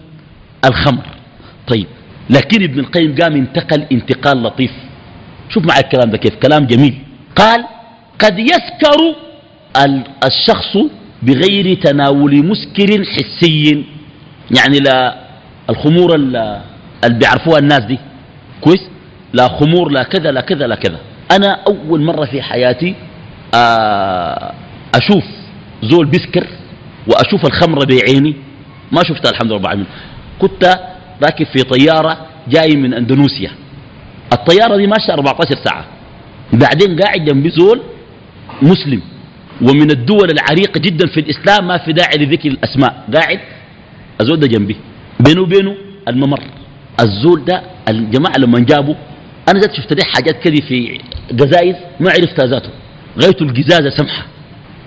الخمر. 0.65 1.05
طيب 1.67 1.87
لكن 2.29 2.63
ابن 2.63 2.79
القيم 2.79 3.15
قام 3.15 3.35
انتقل 3.35 3.85
انتقال 3.91 4.43
لطيف. 4.43 4.71
شوف 5.49 5.65
معي 5.65 5.79
الكلام 5.79 6.09
ده 6.09 6.17
كيف 6.17 6.35
كلام 6.35 6.65
جميل. 6.65 6.97
قال 7.35 7.65
قد 8.19 8.39
يسكر 8.39 9.15
الشخص 10.25 10.77
بغير 11.23 11.73
تناول 11.73 12.45
مسكر 12.45 13.03
حسي. 13.05 13.85
يعني 14.57 14.79
لا 14.79 15.15
الخمور 15.69 16.15
اللي 16.15 16.61
بيعرفوها 17.05 17.59
الناس 17.59 17.79
دي. 17.79 17.99
كويس؟ 18.61 18.89
لا 19.33 19.47
خمور 19.47 19.91
لا 19.91 20.03
كذا 20.03 20.31
لا 20.31 20.41
كذا 20.41 20.67
لا 20.67 20.75
كذا. 20.75 20.99
أنا 21.31 21.59
أول 21.67 22.01
مرة 22.01 22.25
في 22.25 22.41
حياتي 22.41 22.95
أشوف 24.95 25.23
زول 25.83 26.05
بيسكر 26.05 26.47
وأشوف 27.07 27.45
الخمرة 27.45 27.85
بعيني. 27.85 28.35
ما 28.91 29.03
شفتها 29.03 29.31
الحمد 29.31 29.47
لله 29.47 29.55
رب 29.55 29.65
العالمين. 29.65 29.87
كنت 30.39 30.79
راكب 31.23 31.45
في 31.45 31.63
طيارة 31.63 32.27
جاي 32.47 32.75
من 32.75 32.93
أندونيسيا. 32.93 33.51
الطيارة 34.33 34.77
دي 34.77 34.87
ماشية 34.87 35.13
14 35.13 35.55
ساعة. 35.65 35.85
بعدين 36.53 36.99
قاعد 36.99 37.25
جنبي 37.25 37.49
زول 37.49 37.81
مسلم. 38.61 39.01
ومن 39.61 39.91
الدول 39.91 40.31
العريقة 40.31 40.79
جدا 40.79 41.07
في 41.07 41.19
الإسلام 41.19 41.67
ما 41.67 41.77
في 41.77 41.93
داعي 41.93 42.17
لذكر 42.17 42.49
الأسماء. 42.49 43.05
قاعد 43.13 43.39
الزول 44.21 44.39
ده 44.39 44.47
جنبي. 44.47 44.75
بينه 45.19 45.41
وبينه 45.41 45.75
الممر. 46.07 46.43
الزول 46.99 47.45
ده 47.45 47.63
الجماعة 47.89 48.37
لما 48.37 48.59
جابوا 48.59 48.95
أنا 49.49 49.59
ذات 49.59 49.73
شفت 49.73 49.93
ليه 49.93 50.03
حاجات 50.03 50.35
كذي 50.43 50.61
في 50.61 50.99
جزائز 51.31 51.75
ما 51.99 52.11
عرفتها 52.11 52.45
ذاته. 52.45 52.69
غايته 53.21 53.43
الجزازة 53.43 53.89
سمحة. 53.89 54.25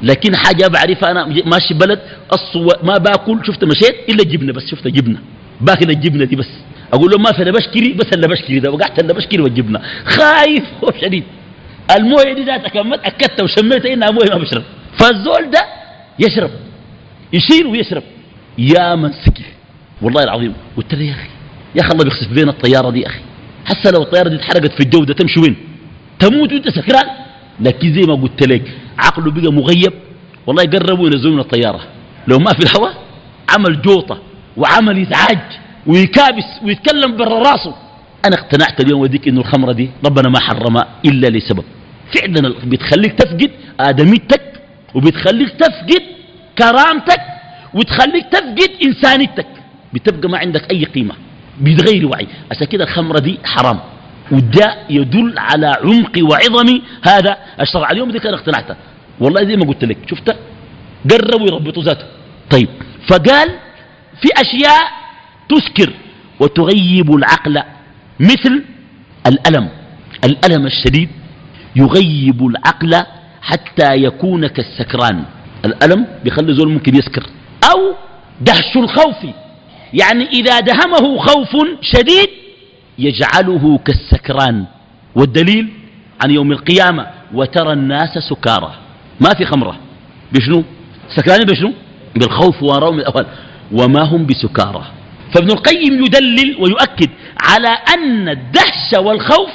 لكن 0.03 0.37
حاجة 0.37 0.69
بعرفها 0.69 1.11
أنا 1.11 1.25
ماشي 1.47 1.75
بلد 1.75 2.01
الصو 2.33 2.69
ما 2.83 2.99
باكل 2.99 3.39
شفت 3.47 3.65
مشيت 3.65 3.95
إلا 4.09 4.25
جبنة 4.25 4.53
بس 4.53 4.67
شفت 4.71 4.89
جبنة. 4.89 5.19
باكل 5.61 5.91
الجبنة 5.91 6.25
دي 6.25 6.37
بس. 6.37 6.49
أقول 6.93 7.11
له 7.11 7.19
ما 7.19 7.33
في 7.33 7.45
بشكري 7.45 7.93
بس 7.93 8.07
اللي 8.15 8.29
بشكري 8.29 8.59
ده 8.59 8.71
وقعت 8.71 8.99
اللي 8.99 9.15
بشكري 9.15 9.43
والجبنة 9.43 9.81
خايف 10.05 10.65
شديد. 11.01 11.25
الموية 11.97 12.33
دي 12.33 12.45
ذاتها 12.45 12.69
كم 12.69 12.93
أكدت 12.93 13.43
وشميت 13.43 13.87
إنها 13.87 14.11
موية 14.11 14.29
ما 14.31 14.39
بشرب. 14.39 14.63
فالزول 14.99 15.51
ده 15.51 15.67
يشرب. 16.19 16.51
يشيل 17.33 17.67
ويشرب. 17.67 18.03
يا 18.59 18.95
من 18.95 19.13
سكر. 19.13 19.45
والله 20.03 20.23
العظيم. 20.23 20.55
قلت 20.77 20.95
له 20.95 21.03
يا 21.03 21.13
أخي 21.13 21.29
يا 21.75 21.81
أخي 21.81 21.91
الله 21.93 22.05
بيخسف 22.05 22.29
بين 22.33 22.49
الطيارة 22.49 22.91
دي 22.91 23.07
أخي. 23.07 23.21
حتى 23.65 23.91
لو 23.91 24.03
الطيارة 24.03 24.29
دي 24.29 24.37
اتحرقت 24.37 24.73
في 24.73 24.81
الجودة 24.81 25.15
تمشي 25.15 25.41
وين؟ 25.41 25.57
تموت 26.19 26.53
وانت 26.53 26.69
سكران؟ 26.69 27.07
لكن 27.61 27.93
زي 27.95 28.01
ما 28.01 28.15
قلت 28.15 28.43
لك 28.49 28.63
عقله 28.99 29.31
بقى 29.31 29.53
مغيب. 29.53 29.93
والله 30.47 30.63
يقربوا 30.63 31.07
ينزلوا 31.07 31.35
من 31.35 31.41
الطيارة. 31.41 31.81
لو 32.29 32.39
ما 32.39 32.53
في 32.53 32.61
الهواء 32.61 32.95
عمل 33.49 33.83
جوطة. 33.83 34.19
وعمل 34.57 35.01
إزعاج 35.01 35.39
ويكابس 35.87 36.45
ويتكلم 36.65 37.17
برا 37.17 37.39
راسه. 37.39 37.75
أنا 38.25 38.37
اقتنعت 38.37 38.81
اليوم 38.81 39.01
وديك 39.01 39.29
إنه 39.29 39.41
الخمرة 39.41 39.73
دي 39.73 39.91
ربنا 40.05 40.29
ما 40.29 40.41
حرمها 40.41 40.89
إلا 41.05 41.27
لسبب. 41.27 41.65
فعلا 42.15 42.55
بتخليك 42.65 43.13
تفقد 43.13 43.51
آدميتك 43.81 44.43
وبتخليك 44.95 45.51
تفقد 45.51 46.03
كرامتك 46.59 47.21
وتخليك 47.75 48.27
تفقد 48.33 48.71
إنسانيتك. 48.85 49.47
بتبقى 49.93 50.29
ما 50.29 50.39
عندك 50.39 50.71
أي 50.71 50.85
قيمة 50.85 51.15
بتغير 51.61 52.07
وعي. 52.07 52.27
عشان 52.51 52.67
كده 52.67 52.85
الخمرة 52.85 53.19
دي 53.19 53.39
حرام. 53.45 53.81
وده 54.33 54.77
يدل 54.91 55.35
على 55.39 55.67
عمق 55.67 56.19
وعظم 56.23 56.81
هذا. 57.03 57.37
الشرع 57.61 57.91
اليوم 57.91 58.11
دي 58.11 58.19
كان 58.19 58.35
اقتنعتها. 58.35 58.77
والله 59.21 59.45
زي 59.45 59.57
ما 59.57 59.65
قلت 59.65 59.85
لك 59.85 59.99
شفت؟ 60.11 60.37
قربوا 61.11 61.47
يربطوا 61.47 61.83
ذاته. 61.83 62.05
طيب 62.51 62.69
فقال 63.09 63.49
في 64.23 64.29
أشياء 64.37 64.83
تسكر 65.49 65.93
وتغيب 66.41 67.15
العقل 67.15 67.63
مثل 68.21 68.65
الألم. 69.27 69.69
الألم 70.25 70.67
الشديد 70.67 71.09
يغيب 71.77 72.47
العقل 72.47 73.03
حتى 73.43 73.95
يكون 73.95 74.47
كالسكران. 74.47 75.25
الألم 75.65 76.07
بيخلي 76.25 76.55
زول 76.55 76.69
ممكن 76.69 76.97
يسكر. 76.97 77.23
أو 77.71 77.95
دهش 78.41 78.77
الخوف. 78.77 79.17
يعني 79.95 80.25
إذا 80.25 80.61
دهمه 80.61 81.19
خوف 81.19 81.57
شديد 81.81 82.29
يجعله 82.99 83.79
كالسكران. 83.85 84.65
والدليل 85.15 85.69
عن 86.25 86.31
يوم 86.31 86.53
القيامة 86.53 87.07
وترى 87.35 87.73
الناس 87.73 88.19
سكارى. 88.19 88.75
ما 89.21 89.35
في 89.35 89.45
خمرة. 89.45 89.77
بشنو؟ 90.33 90.65
سكرانين 91.17 91.47
بشنو؟ 91.47 91.73
بالخوف 92.15 92.63
وراهم 92.63 92.99
الأول 92.99 93.27
وما 93.73 94.03
هم 94.03 94.27
بسكارى. 94.27 94.85
فابن 95.35 95.51
القيم 95.51 96.05
يدلل 96.05 96.57
ويؤكد 96.61 97.11
على 97.43 97.69
أن 97.69 98.29
الدهش 98.29 98.93
والخوف 98.99 99.51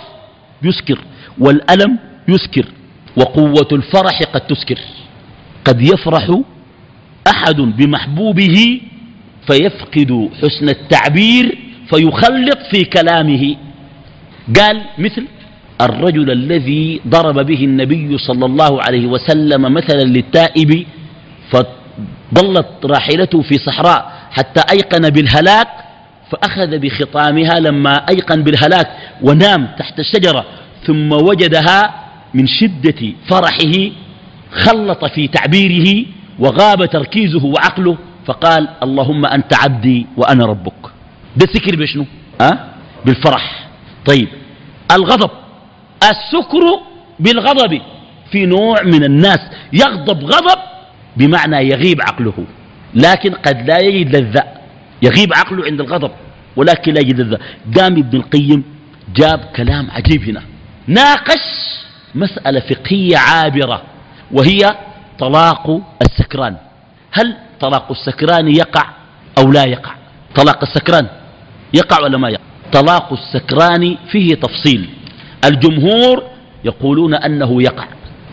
يسكر 0.64 1.00
والألم 1.40 1.98
يسكر 2.28 2.66
وقوة 3.18 3.68
الفرح 3.72 4.24
قد 4.34 4.42
تسكر. 4.42 4.80
قد 5.66 5.82
يفرح 5.82 6.42
أحد 7.28 7.56
بمحبوبه 7.56 8.82
فيفقد 9.48 10.30
حسن 10.42 10.70
التعبير 10.70 11.58
فيخلط 11.90 12.60
في 12.72 12.84
كلامه. 12.84 13.56
قال 14.60 14.82
مثل 14.98 15.26
الرجل 15.82 16.32
الذي 16.32 17.02
ضرب 17.08 17.46
به 17.46 17.64
النبي 17.64 18.18
صلى 18.18 18.46
الله 18.46 18.82
عليه 18.82 19.06
وسلم 19.08 19.62
مثلا 19.74 20.04
للتائب 20.04 20.86
فضلت 22.36 22.68
راحلته 22.86 23.42
في 23.42 23.58
صحراء 23.58 24.12
حتى 24.32 24.62
أيقن 24.72 25.10
بالهلاك 25.10 25.68
فأخذ 26.32 26.78
بخطامها 26.80 27.60
لما 27.60 27.96
أيقن 28.10 28.44
بالهلاك 28.44 28.88
ونام 29.22 29.68
تحت 29.80 30.00
الشجرة 30.00 30.46
ثم 30.88 31.12
وجدها 31.12 31.94
من 32.34 32.48
شدة 32.48 33.14
فرحه 33.30 33.92
خلط 34.52 35.06
في 35.06 35.28
تعبيره 35.28 36.06
وغاب 36.40 36.86
تركيزه 36.86 37.46
وعقله 37.46 37.98
فقال 38.26 38.68
اللهم 38.84 39.26
أنت 39.26 39.54
عبدي 39.54 40.08
وأنا 40.18 40.46
ربك. 40.46 40.74
ده 41.38 41.48
سكر 41.54 41.76
بشنو 41.76 42.06
أه؟ 42.42 42.60
بالفرح. 43.06 43.68
طيب 44.06 44.28
الغضب. 44.92 45.30
السكر 46.04 46.80
بالغضب. 47.20 47.82
في 48.32 48.46
نوع 48.46 48.84
من 48.84 49.04
الناس 49.04 49.40
يغضب 49.74 50.24
غضب 50.24 50.60
بمعنى 51.18 51.70
يغيب 51.70 52.02
عقله 52.02 52.46
لكن 52.96 53.34
قد 53.34 53.68
لا 53.68 53.80
يجد 53.80 54.16
لذة. 54.16 54.44
يغيب 55.02 55.34
عقله 55.34 55.66
عند 55.66 55.82
الغضب 55.82 56.12
ولكن 56.56 56.94
لا 56.94 57.02
يجد 57.02 57.20
لذة. 57.22 57.40
قام 57.78 57.98
ابن 57.98 58.18
القيم 58.18 58.64
جاب 59.16 59.40
كلام 59.56 59.92
عجيب 59.92 60.30
هنا. 60.30 60.44
ناقش 60.88 61.44
مسألة 62.16 62.60
فقهية 62.60 63.18
عابرة 63.18 63.82
وهي 64.32 64.76
طلاق 65.20 65.82
السكران. 66.02 66.56
هل 67.12 67.36
طلاق 67.60 67.92
السكران 67.92 68.48
يقع 68.48 68.86
أو 69.38 69.52
لا 69.52 69.64
يقع؟ 69.64 69.92
طلاق 70.36 70.64
السكران 70.64 71.08
يقع 71.74 72.04
ولا 72.04 72.18
ما 72.18 72.30
يقع؟ 72.30 72.44
طلاق 72.74 73.14
السكران 73.14 73.98
فيه 74.12 74.36
تفصيل. 74.36 74.90
الجمهور 75.46 76.24
يقولون 76.66 77.14
أنه 77.14 77.62
يقع. 77.64 77.86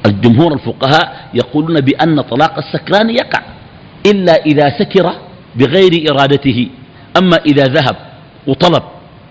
الجمهور 0.07 0.53
الفقهاء 0.53 1.29
يقولون 1.35 1.81
بأن 1.81 2.21
طلاق 2.21 2.59
السكران 2.59 3.11
يقع 3.11 3.43
إلا 4.07 4.33
إذا 4.47 4.79
سكر 4.79 5.13
بغير 5.57 6.11
إرادته. 6.11 6.69
أما 7.19 7.37
إذا 7.37 7.65
ذهب 7.65 7.97
وطلب 8.47 8.83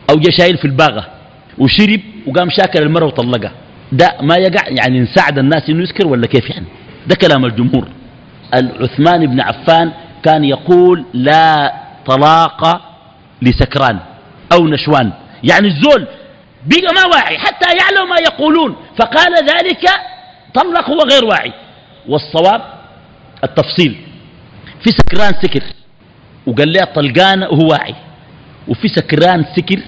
أو 0.10 0.16
جا 0.16 0.32
شايل 0.32 0.58
في 0.58 0.66
الباغة 0.66 1.08
وشرب 1.58 2.00
وقام 2.28 2.50
شاكر 2.50 2.84
المرة 2.84 3.06
وطلقها 3.06 3.52
ده 3.92 4.18
ما 4.22 4.36
يقع 4.36 4.68
يعني 4.68 5.00
نساعد 5.00 5.40
الناس 5.40 5.70
إنه 5.70 5.84
يسكر 5.84 6.08
ولا 6.08 6.28
كيف 6.28 6.50
يعني؟ 6.50 6.66
ده 7.08 7.16
كلام 7.16 7.46
الجمهور. 7.46 7.88
العثمان 8.54 9.26
بن 9.26 9.42
عفان 9.42 9.92
كان 10.24 10.44
يقول 10.44 11.06
لا 11.14 11.74
طلاق 12.06 12.82
لسكران 13.42 14.00
أو 14.52 14.68
نشوان. 14.68 15.12
يعني 15.44 15.68
الزول 15.68 16.08
بقى 16.66 16.94
ما 16.96 17.06
واعي 17.06 17.38
حتى 17.38 17.68
يعلم 17.78 18.10
ما 18.10 18.16
يقولون. 18.18 18.76
فقال 18.98 19.34
ذلك 19.36 19.90
طلق 20.54 20.90
هو 20.90 21.00
غير 21.12 21.26
واعي. 21.26 21.54
والصواب 22.08 22.62
التفصيل. 23.44 23.96
في 24.84 24.90
سكران 24.90 25.34
سكر. 25.42 25.64
وقال 26.48 26.68
لي 26.70 26.86
طلقان 26.96 27.44
وهو 27.44 27.68
واعي. 27.68 27.96
وفي 28.68 28.88
سكران 28.88 29.46
سكر 29.56 29.80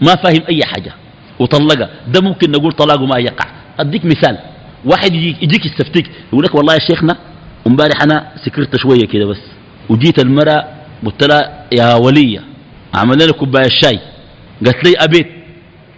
ما 0.00 0.14
فاهم 0.14 0.42
أي 0.48 0.64
حاجة. 0.64 0.92
وطلقها 1.38 1.90
ده 2.08 2.20
ممكن 2.20 2.50
نقول 2.50 2.72
طلاقه 2.72 3.06
ما 3.06 3.18
يقع. 3.18 3.46
أديك 3.80 4.04
مثال. 4.04 4.38
واحد 4.84 5.14
يجيك 5.14 5.66
يستفتيك. 5.66 6.10
يقول 6.32 6.44
لك 6.44 6.54
والله 6.54 6.74
يا 6.74 6.78
شيخنا 6.78 7.16
امبارح 7.66 8.02
أنا 8.02 8.32
سكرت 8.44 8.76
شوية 8.76 9.06
كده 9.06 9.24
بس. 9.26 9.42
وجيت 9.88 10.18
المرأة 10.18 10.64
قلت 11.04 11.24
لها 11.24 11.66
يا 11.72 11.94
ولية 11.94 12.40
عمل 12.94 13.18
لي 13.18 13.32
كوباية 13.32 13.66
الشاي 13.66 13.98
قالت 14.64 14.84
لي 14.84 14.94
أبيت. 14.98 15.26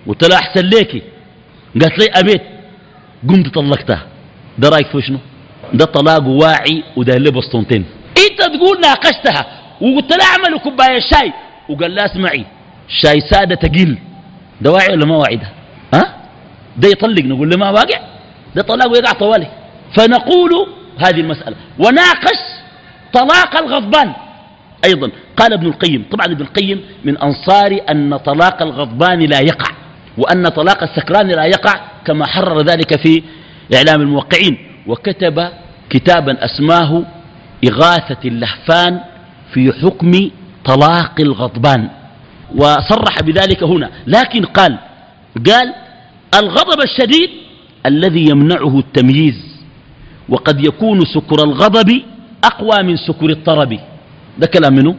قلت 0.06 0.24
لها 0.28 0.38
أحسن 0.38 0.66
ليكي. 0.66 1.02
قالت 1.80 1.98
لي 1.98 2.06
أبيت. 2.14 2.42
قمت 3.28 3.54
طلقتها 3.54 4.02
ده 4.58 4.68
رأيك 4.68 4.86
في 4.86 5.02
شنو؟ 5.02 5.18
ده 5.74 5.84
طلاق 5.84 6.26
واعي 6.26 6.84
وده 6.96 7.16
اللي 7.16 7.30
بسطونتين 7.30 7.84
إنت 8.18 8.38
تقول 8.56 8.80
ناقشتها 8.80 9.46
وقلت 9.80 10.12
لها 10.12 10.26
اعمل 10.26 10.58
كوباية 10.58 10.96
الشاي 10.96 11.32
وقال 11.68 11.94
لا 11.94 12.04
اسمعي 12.06 12.44
شاي 12.88 13.20
سادة 13.20 13.54
تقيل 13.54 13.98
ده 14.60 14.70
واعي 14.72 14.92
ولا 14.92 15.06
ما 15.06 15.16
واعي 15.16 15.36
ده؟ 15.36 15.48
ها؟ 15.94 16.14
ده 16.76 16.88
يطلق 16.88 17.22
نقول 17.24 17.50
له 17.50 17.56
ما 17.56 17.70
واقع؟ 17.70 18.00
ده 18.54 18.62
طلاق 18.62 18.90
ويقع 18.90 19.12
طوالي. 19.12 19.46
فنقول 19.96 20.66
هذه 20.98 21.20
المسألة. 21.20 21.56
وناقش 21.78 22.38
طلاق 23.12 23.56
الغضبان. 23.56 24.12
أيضا 24.84 25.10
قال 25.36 25.52
ابن 25.52 25.66
القيم 25.66 26.04
طبعا 26.12 26.26
ابن 26.26 26.42
القيم 26.42 26.80
من 27.04 27.18
أنصار 27.18 27.80
أن 27.90 28.16
طلاق 28.16 28.62
الغضبان 28.62 29.18
لا 29.20 29.40
يقع. 29.40 29.70
وأن 30.18 30.48
طلاق 30.48 30.82
السكران 30.82 31.28
لا 31.28 31.44
يقع 31.44 31.80
كما 32.04 32.26
حرر 32.26 32.60
ذلك 32.60 32.96
في 33.00 33.22
إعلام 33.74 34.00
الموقعين. 34.00 34.58
وكتب 34.86 35.48
كتابا 35.90 36.44
أسماه 36.44 37.02
إغاثة 37.68 38.22
اللهفان 38.24 39.00
في 39.52 39.72
حكم 39.72 40.30
طلاق 40.64 41.14
الغضبان. 41.20 41.88
وصرح 42.56 43.14
بذلك 43.22 43.62
هنا 43.62 43.90
لكن 44.06 44.44
قال 44.44 44.78
قال 45.46 45.74
الغضب 46.34 46.80
الشديد 46.82 47.30
الذي 47.86 48.30
يمنعه 48.30 48.78
التمييز 48.78 49.58
وقد 50.28 50.64
يكون 50.64 51.04
سكر 51.04 51.44
الغضب 51.44 52.02
أقوى 52.44 52.82
من 52.82 52.96
سكر 52.96 53.30
الطرب. 53.30 53.78
ده 54.38 54.46
كلام 54.46 54.74
منه؟ 54.74 54.96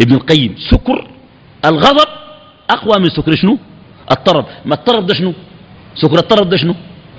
ابن 0.00 0.14
القيم. 0.14 0.54
سكر 0.70 1.08
الغضب 1.64 2.08
أقوى 2.70 2.98
من 2.98 3.08
سكر 3.10 3.36
شنو؟ 3.36 3.58
الطرب. 4.10 4.44
ما 4.64 4.74
الطرب 4.74 5.06
ده 5.06 5.14
شنو؟ 5.14 5.32
سكر 5.94 6.18
الطرب 6.18 6.48
ده 6.48 6.56
شنو؟ 6.56 6.74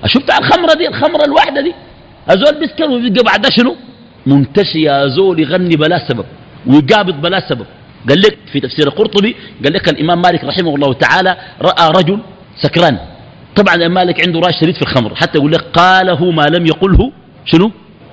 شفت 0.06 0.30
الخمرة 0.30 0.74
دي؟ 0.74 0.88
الخمرة 0.88 1.24
الواحدة 1.24 1.60
دي. 1.60 1.74
أزول 2.28 2.60
بيسكر 2.60 2.90
ويبقى 2.90 3.24
بعد 3.24 3.48
شنو؟ 3.48 3.76
منتشي 4.26 4.82
يا 4.82 5.06
زول 5.08 5.40
يغني 5.40 5.76
بلا 5.76 6.08
سبب 6.08 6.24
ويقابض 6.66 7.20
بلا 7.20 7.48
سبب. 7.48 7.66
قال 8.08 8.20
لك 8.20 8.38
في 8.52 8.60
تفسير 8.60 8.86
القرطبي 8.86 9.36
قال 9.64 9.72
لك 9.72 9.88
الإمام 9.88 10.22
مالك 10.22 10.44
رحمه 10.44 10.74
الله 10.74 10.92
تعالى 10.92 11.36
رأى 11.62 11.90
رجل 11.90 12.18
سكران. 12.62 12.98
طبعا 13.56 13.74
الإمام 13.74 13.94
مالك 13.94 14.26
عنده 14.26 14.40
راش 14.40 14.60
شديد 14.60 14.74
في 14.74 14.82
الخمر. 14.82 15.14
حتى 15.14 15.38
يقول 15.38 15.52
لك 15.52 15.60
قاله 15.60 16.30
ما 16.30 16.42
لم 16.42 16.66
يقله 16.66 17.12
شنو؟ 17.44 17.70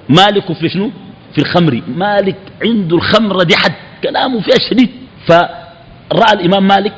مالك 0.10 0.54
في 0.54 0.70
شنو؟ 0.70 0.92
في 1.34 1.42
الخمر. 1.42 1.82
مالك 1.88 2.38
عنده 2.64 2.96
الخمرة 2.96 3.44
دي 3.44 3.56
حد. 3.56 3.74
كلامه 4.04 4.42
فيها 4.42 4.60
شديد. 4.70 4.90
فرأى 5.28 6.34
الإمام 6.34 6.68
مالك 6.68 6.94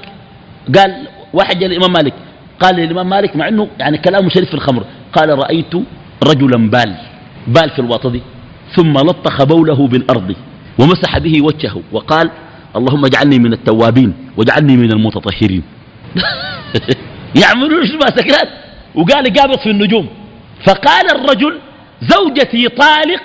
قال 0.75 1.07
واحد 1.37 1.59
جاء 1.59 1.69
الإمام 1.69 1.93
مالك 1.93 2.13
قال 2.59 2.75
للإمام 2.75 3.09
مالك 3.09 3.35
مع 3.35 3.47
أنه 3.47 3.67
يعني 3.79 3.97
كلامه 3.97 4.29
شديد 4.29 4.47
في 4.47 4.53
الخمر 4.53 4.83
قال 5.13 5.29
رأيت 5.29 5.73
رجلا 6.23 6.69
بال 6.69 6.95
بال 7.47 7.69
في 7.69 8.09
دي 8.09 8.21
ثم 8.75 8.93
لطخ 8.97 9.43
بوله 9.43 9.87
بالأرض 9.87 10.35
ومسح 10.79 11.17
به 11.17 11.41
وجهه 11.41 11.81
وقال 11.91 12.31
اللهم 12.75 13.05
اجعلني 13.05 13.39
من 13.39 13.53
التوابين 13.53 14.13
واجعلني 14.37 14.77
من 14.77 14.91
المتطهرين. 14.91 15.63
يعملون 17.41 17.85
شنو 17.87 17.99
سكرات 17.99 18.49
وقال 18.95 19.33
قابض 19.33 19.59
في 19.59 19.69
النجوم. 19.69 20.07
فقال 20.65 21.05
الرجل 21.15 21.59
زوجتي 22.01 22.67
طالق 22.67 23.21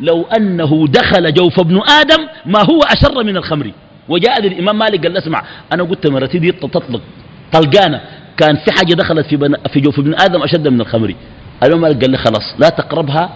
لو 0.00 0.22
أنه 0.22 0.86
دخل 0.88 1.34
جوف 1.34 1.60
ابن 1.60 1.80
آدم 1.88 2.26
ما 2.46 2.62
هو 2.62 2.80
أشر 2.82 3.24
من 3.24 3.36
الخمر. 3.36 3.70
وجاء 4.08 4.46
الإمام 4.46 4.78
مالك 4.78 5.06
قال 5.06 5.16
اسمع 5.16 5.42
أنا 5.72 5.82
قلت 5.82 6.06
مرتي 6.06 6.38
دي 6.38 6.52
تطلق. 6.52 7.00
طلقانة 7.54 8.00
كان 8.36 8.56
في 8.56 8.72
حاجة 8.72 8.94
دخلت 8.94 9.26
في, 9.26 9.56
في 9.72 9.80
جوف 9.80 9.98
ابن 9.98 10.14
آدم 10.14 10.42
أشد 10.42 10.68
من 10.68 10.80
الخمر. 10.80 11.14
مالك 11.62 12.00
قال 12.00 12.10
لي 12.10 12.18
خلاص 12.18 12.54
لا 12.58 12.68
تقربها 12.68 13.30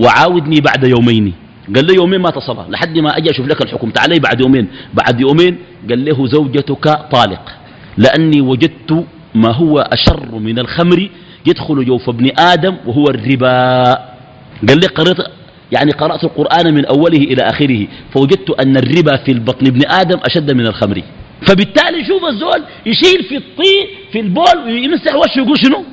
وعاودني 0.00 0.60
بعد 0.60 0.84
يومين. 0.84 1.34
قال 1.74 1.84
لي 1.84 1.94
يومين 1.94 2.20
ما 2.20 2.30
تصلها. 2.30 2.66
لحد 2.68 2.98
ما 2.98 3.16
أجي 3.16 3.30
أشوف 3.30 3.46
لك 3.46 3.62
الحكم. 3.62 3.90
تعالي 3.90 4.18
بعد 4.18 4.40
يومين. 4.40 4.68
بعد 4.94 5.20
يومين 5.20 5.58
قال 5.90 6.04
له 6.04 6.26
زوجتك 6.26 6.84
طالق. 7.12 7.44
لأني 7.96 8.40
وجدت 8.40 9.04
ما 9.34 9.52
هو 9.52 9.78
أشر 9.78 10.34
من 10.38 10.58
الخمر 10.58 11.10
يدخل 11.46 11.84
جوف 11.84 12.08
ابن 12.08 12.30
آدم 12.38 12.76
وهو 12.86 13.04
الربا. 13.04 13.84
قال 14.68 14.78
لي 14.80 14.86
قرأت 14.86 15.16
يعني 15.72 15.92
قرأت 15.92 16.24
القرآن 16.24 16.74
من 16.74 16.84
أوله 16.84 17.18
إلى 17.18 17.42
آخره. 17.42 17.86
فوجدت 18.14 18.50
أن 18.50 18.76
الربا 18.76 19.16
في 19.16 19.32
البطن 19.32 19.66
ابن 19.66 19.80
آدم 19.90 20.18
أشد 20.24 20.50
من 20.50 20.66
الخمر. 20.66 21.02
فبالتالي 21.42 22.04
شوف 22.04 22.24
الزول 22.24 22.64
يشيل 22.86 23.24
في 23.24 23.36
الطين 23.36 23.86
في 24.12 24.20
البول 24.20 24.58
ويمسح 24.66 25.14
وشه 25.14 25.38
يقول 25.38 25.58
شنو؟ 25.58 25.84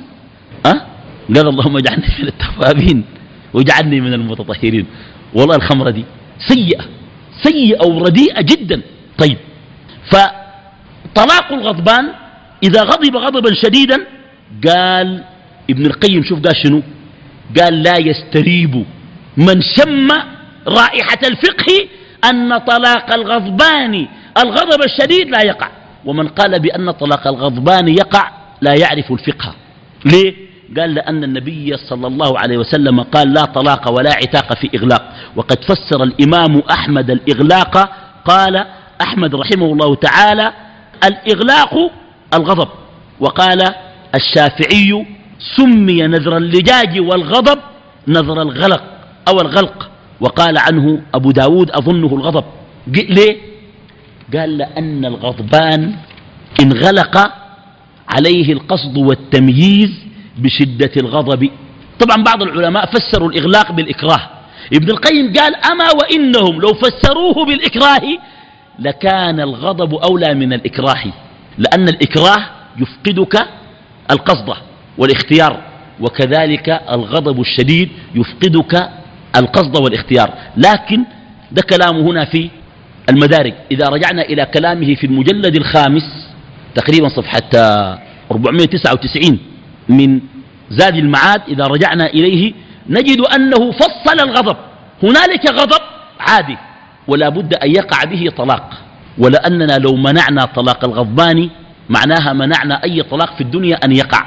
أه؟ 0.66 0.86
قال 1.34 1.48
اللهم 1.48 1.76
اجعلني 1.76 2.06
من 2.18 2.28
التوابين 2.28 3.04
واجعلني 3.54 4.00
من 4.00 4.12
المتطهرين. 4.12 4.86
والله 5.34 5.56
الخمرة 5.56 5.90
دي 5.90 6.04
سيئة 6.38 6.84
سيئة 7.42 7.86
ورديئة 7.86 8.42
جدا. 8.42 8.80
طيب 9.18 9.38
فطلاق 10.10 11.52
الغضبان 11.52 12.08
إذا 12.62 12.82
غضب 12.82 13.16
غضبا 13.16 13.54
شديدا 13.54 14.06
قال 14.66 15.24
ابن 15.70 15.86
القيم 15.86 16.22
شوف 16.22 16.40
قال 16.40 16.56
شنو؟ 16.56 16.82
قال 17.60 17.82
لا 17.82 17.98
يستريب 17.98 18.84
من 19.36 19.60
شم 19.60 20.08
رائحة 20.68 21.18
الفقه 21.24 21.88
أن 22.30 22.58
طلاق 22.58 23.14
الغضبان 23.14 24.06
الغضب 24.38 24.82
الشديد 24.84 25.30
لا 25.30 25.42
يقع. 25.42 25.68
ومن 26.04 26.28
قال 26.28 26.60
بأن 26.60 26.90
طلاق 26.90 27.26
الغضبان 27.26 27.88
يقع 27.88 28.30
لا 28.60 28.74
يعرف 28.74 29.12
الفقه. 29.12 29.54
ليه؟ 30.04 30.34
قال 30.78 30.94
لأن 30.94 31.24
النبي 31.24 31.76
صلى 31.76 32.06
الله 32.06 32.38
عليه 32.38 32.58
وسلم 32.58 33.00
قال 33.00 33.32
لا 33.32 33.44
طلاق 33.44 33.90
ولا 33.90 34.10
عتاق 34.14 34.54
في 34.54 34.70
إغلاق. 34.74 35.12
وقد 35.36 35.64
فسر 35.64 36.02
الإمام 36.02 36.62
أحمد 36.70 37.10
الإغلاق 37.10 37.90
قال 38.24 38.66
أحمد 39.00 39.34
رحمه 39.34 39.66
الله 39.66 39.94
تعالى 39.94 40.52
الإغلاق 41.04 41.90
الغضب. 42.34 42.68
وقال 43.20 43.74
الشافعي 44.14 45.06
سمي 45.56 46.02
نذر 46.02 46.36
اللجاج 46.36 47.00
والغضب 47.00 47.58
نذر 48.08 48.42
الغلق 48.42 48.82
أو 49.28 49.40
الغلق. 49.40 49.90
وقال 50.20 50.58
عنه 50.58 51.02
أبو 51.14 51.30
داود 51.30 51.70
أظنه 51.70 52.14
الغضب. 52.14 52.44
ليه؟ 52.86 53.53
قال 54.36 54.58
لأن 54.58 55.04
الغضبان 55.04 55.92
انغلق 56.62 57.32
عليه 58.08 58.52
القصد 58.52 58.96
والتمييز 58.96 59.90
بشدة 60.38 60.90
الغضب. 60.96 61.50
طبعا 62.00 62.22
بعض 62.22 62.42
العلماء 62.42 62.86
فسروا 62.86 63.28
الإغلاق 63.28 63.72
بالإكراه. 63.72 64.20
ابن 64.72 64.90
القيم 64.90 65.32
قال 65.32 65.54
أما 65.56 65.84
وإنهم 66.00 66.60
لو 66.60 66.74
فسروه 66.74 67.44
بالإكراه 67.46 68.02
لكان 68.78 69.40
الغضب 69.40 69.94
أولى 69.94 70.34
من 70.34 70.52
الإكراه 70.52 71.02
لأن 71.58 71.88
الإكراه 71.88 72.46
يفقدك 72.78 73.46
القصد 74.10 74.54
والاختيار 74.98 75.60
وكذلك 76.00 76.68
الغضب 76.92 77.40
الشديد 77.40 77.88
يفقدك 78.14 78.90
القصد 79.36 79.76
والاختيار. 79.76 80.34
لكن 80.56 81.04
ده 81.52 81.62
كلامه 81.62 82.00
هنا 82.00 82.24
في 82.24 82.50
المدارك. 83.10 83.54
إذا 83.70 83.88
رجعنا 83.88 84.22
إلى 84.22 84.46
كلامه 84.46 84.94
في 84.94 85.06
المجلد 85.06 85.56
الخامس 85.56 86.02
تقريبا 86.74 87.08
صفحة 87.08 87.50
499 88.32 89.38
من 89.88 90.20
زاد 90.70 90.96
المعاد 90.96 91.42
إذا 91.48 91.66
رجعنا 91.66 92.06
إليه 92.06 92.52
نجد 92.88 93.20
أنه 93.20 93.70
فصل 93.70 94.20
الغضب. 94.20 94.56
هنالك 95.02 95.50
غضب 95.50 95.82
عادي 96.20 96.56
ولا 97.08 97.28
بد 97.28 97.54
أن 97.54 97.70
يقع 97.70 98.04
به 98.04 98.30
طلاق. 98.36 98.70
ولأننا 99.18 99.78
لو 99.78 99.96
منعنا 99.96 100.44
طلاق 100.44 100.84
الغضبان 100.84 101.50
معناها 101.88 102.32
منعنا 102.32 102.84
أي 102.84 103.02
طلاق 103.02 103.34
في 103.34 103.40
الدنيا 103.40 103.76
أن 103.84 103.92
يقع. 103.92 104.26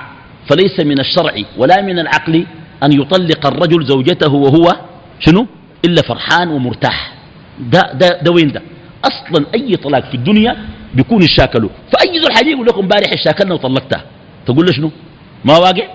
فليس 0.49 0.79
من 0.79 0.99
الشرع 0.99 1.33
ولا 1.57 1.81
من 1.81 1.99
العقل 1.99 2.45
أن 2.83 3.01
يطلق 3.01 3.45
الرجل 3.45 3.85
زوجته 3.85 4.33
وهو 4.33 4.75
شنو؟ 5.19 5.47
إلا 5.85 6.01
فرحان 6.01 6.49
ومرتاح. 6.49 7.16
ده, 7.59 7.91
ده, 7.93 8.21
ده 8.21 8.31
وين 8.31 8.51
ده 8.51 8.61
أصلا 9.05 9.45
أي 9.55 9.75
طلاق 9.75 10.03
في 10.09 10.15
الدنيا 10.15 10.57
بيكون 10.93 11.23
الشاكله 11.23 11.69
فأي 11.91 12.19
ذو 12.19 12.27
الحديث 12.27 12.53
يقول 12.53 12.67
لكم 12.67 12.87
بارح 12.87 13.11
الشاكلنا 13.11 13.53
وطلقتها. 13.53 14.03
تقول 14.45 14.65
له 14.65 14.71
شنو؟ 14.71 14.91
ما 15.45 15.57
واقع؟ 15.57 15.87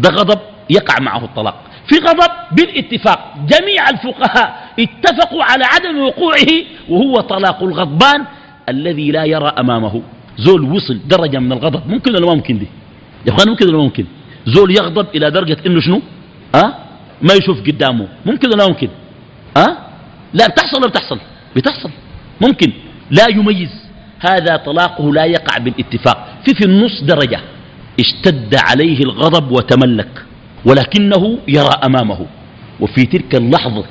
ده 0.00 0.10
غضب 0.10 0.38
يقع 0.70 1.00
معه 1.00 1.24
الطلاق. 1.24 1.62
في 1.86 1.94
غضب 1.98 2.32
بالاتفاق. 2.52 3.34
جميع 3.48 3.88
الفقهاء 3.88 4.68
اتفقوا 4.80 5.44
على 5.44 5.64
عدم 5.64 5.98
وقوعه 5.98 6.52
وهو 6.88 7.20
طلاق 7.20 7.62
الغضبان 7.62 8.24
الذي 8.68 9.10
لا 9.10 9.24
يرى 9.24 9.52
أمامه. 9.58 10.02
زول 10.38 10.62
وصل 10.62 10.98
درجة 11.06 11.38
من 11.38 11.52
الغضب. 11.52 11.90
ممكن 11.90 12.14
ولا 12.14 12.34
ممكن 12.34 12.58
دي؟ 12.58 12.66
يا 13.26 13.32
أخوان 13.32 13.48
ممكن 13.48 13.68
ولا 13.68 13.78
ممكن؟ 13.78 14.04
زول 14.46 14.70
يغضب 14.70 15.06
إلى 15.14 15.30
درجة 15.30 15.56
إنه 15.66 15.80
شنو؟ 15.80 16.00
أه؟ 16.54 16.74
ما 17.22 17.34
يشوف 17.34 17.60
قدامه. 17.60 18.08
ممكن 18.26 18.48
ولا 18.48 18.68
ممكن؟ 18.68 18.88
أه؟ 19.56 19.87
لا 20.34 20.48
بتحصل 20.48 20.76
ولا 20.76 20.88
بتحصل؟ 20.88 21.18
بتحصل. 21.56 21.90
ممكن. 22.40 22.72
لا 23.10 23.28
يميز. 23.28 23.70
هذا 24.20 24.56
طلاقه 24.56 25.12
لا 25.12 25.24
يقع 25.24 25.58
بالاتفاق. 25.58 26.28
في 26.44 26.54
في 26.54 26.64
النص 26.64 27.00
درجة. 27.02 27.40
اشتد 28.00 28.54
عليه 28.54 28.98
الغضب 29.02 29.52
وتملك. 29.52 30.24
ولكنه 30.64 31.38
يرى 31.48 31.80
أمامه. 31.84 32.26
وفي 32.80 33.06
تلك 33.06 33.34
اللحظة 33.34 33.84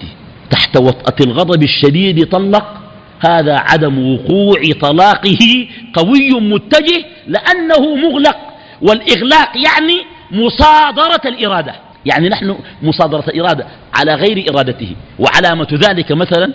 تحت 0.49 0.77
وطأة 0.77 1.25
الغضب 1.25 1.63
الشديد 1.63 2.29
طلق. 2.29 2.73
هذا 3.19 3.53
عدم 3.53 4.13
وقوع 4.13 4.61
طلاقه 4.81 5.67
قوي 5.93 6.29
متجه 6.29 7.05
لأنه 7.27 7.95
مغلق. 7.95 8.37
والإغلاق 8.81 9.49
يعني 9.57 10.05
مصادرة 10.31 11.21
الإرادة. 11.25 11.75
يعني 12.07 12.29
نحن 12.29 12.55
مصادرة 12.81 13.23
الإرادة 13.27 13.65
على 13.93 14.13
غير 14.13 14.45
إرادته. 14.51 14.95
وعلامة 15.19 15.67
ذلك 15.73 16.11
مثلا 16.11 16.53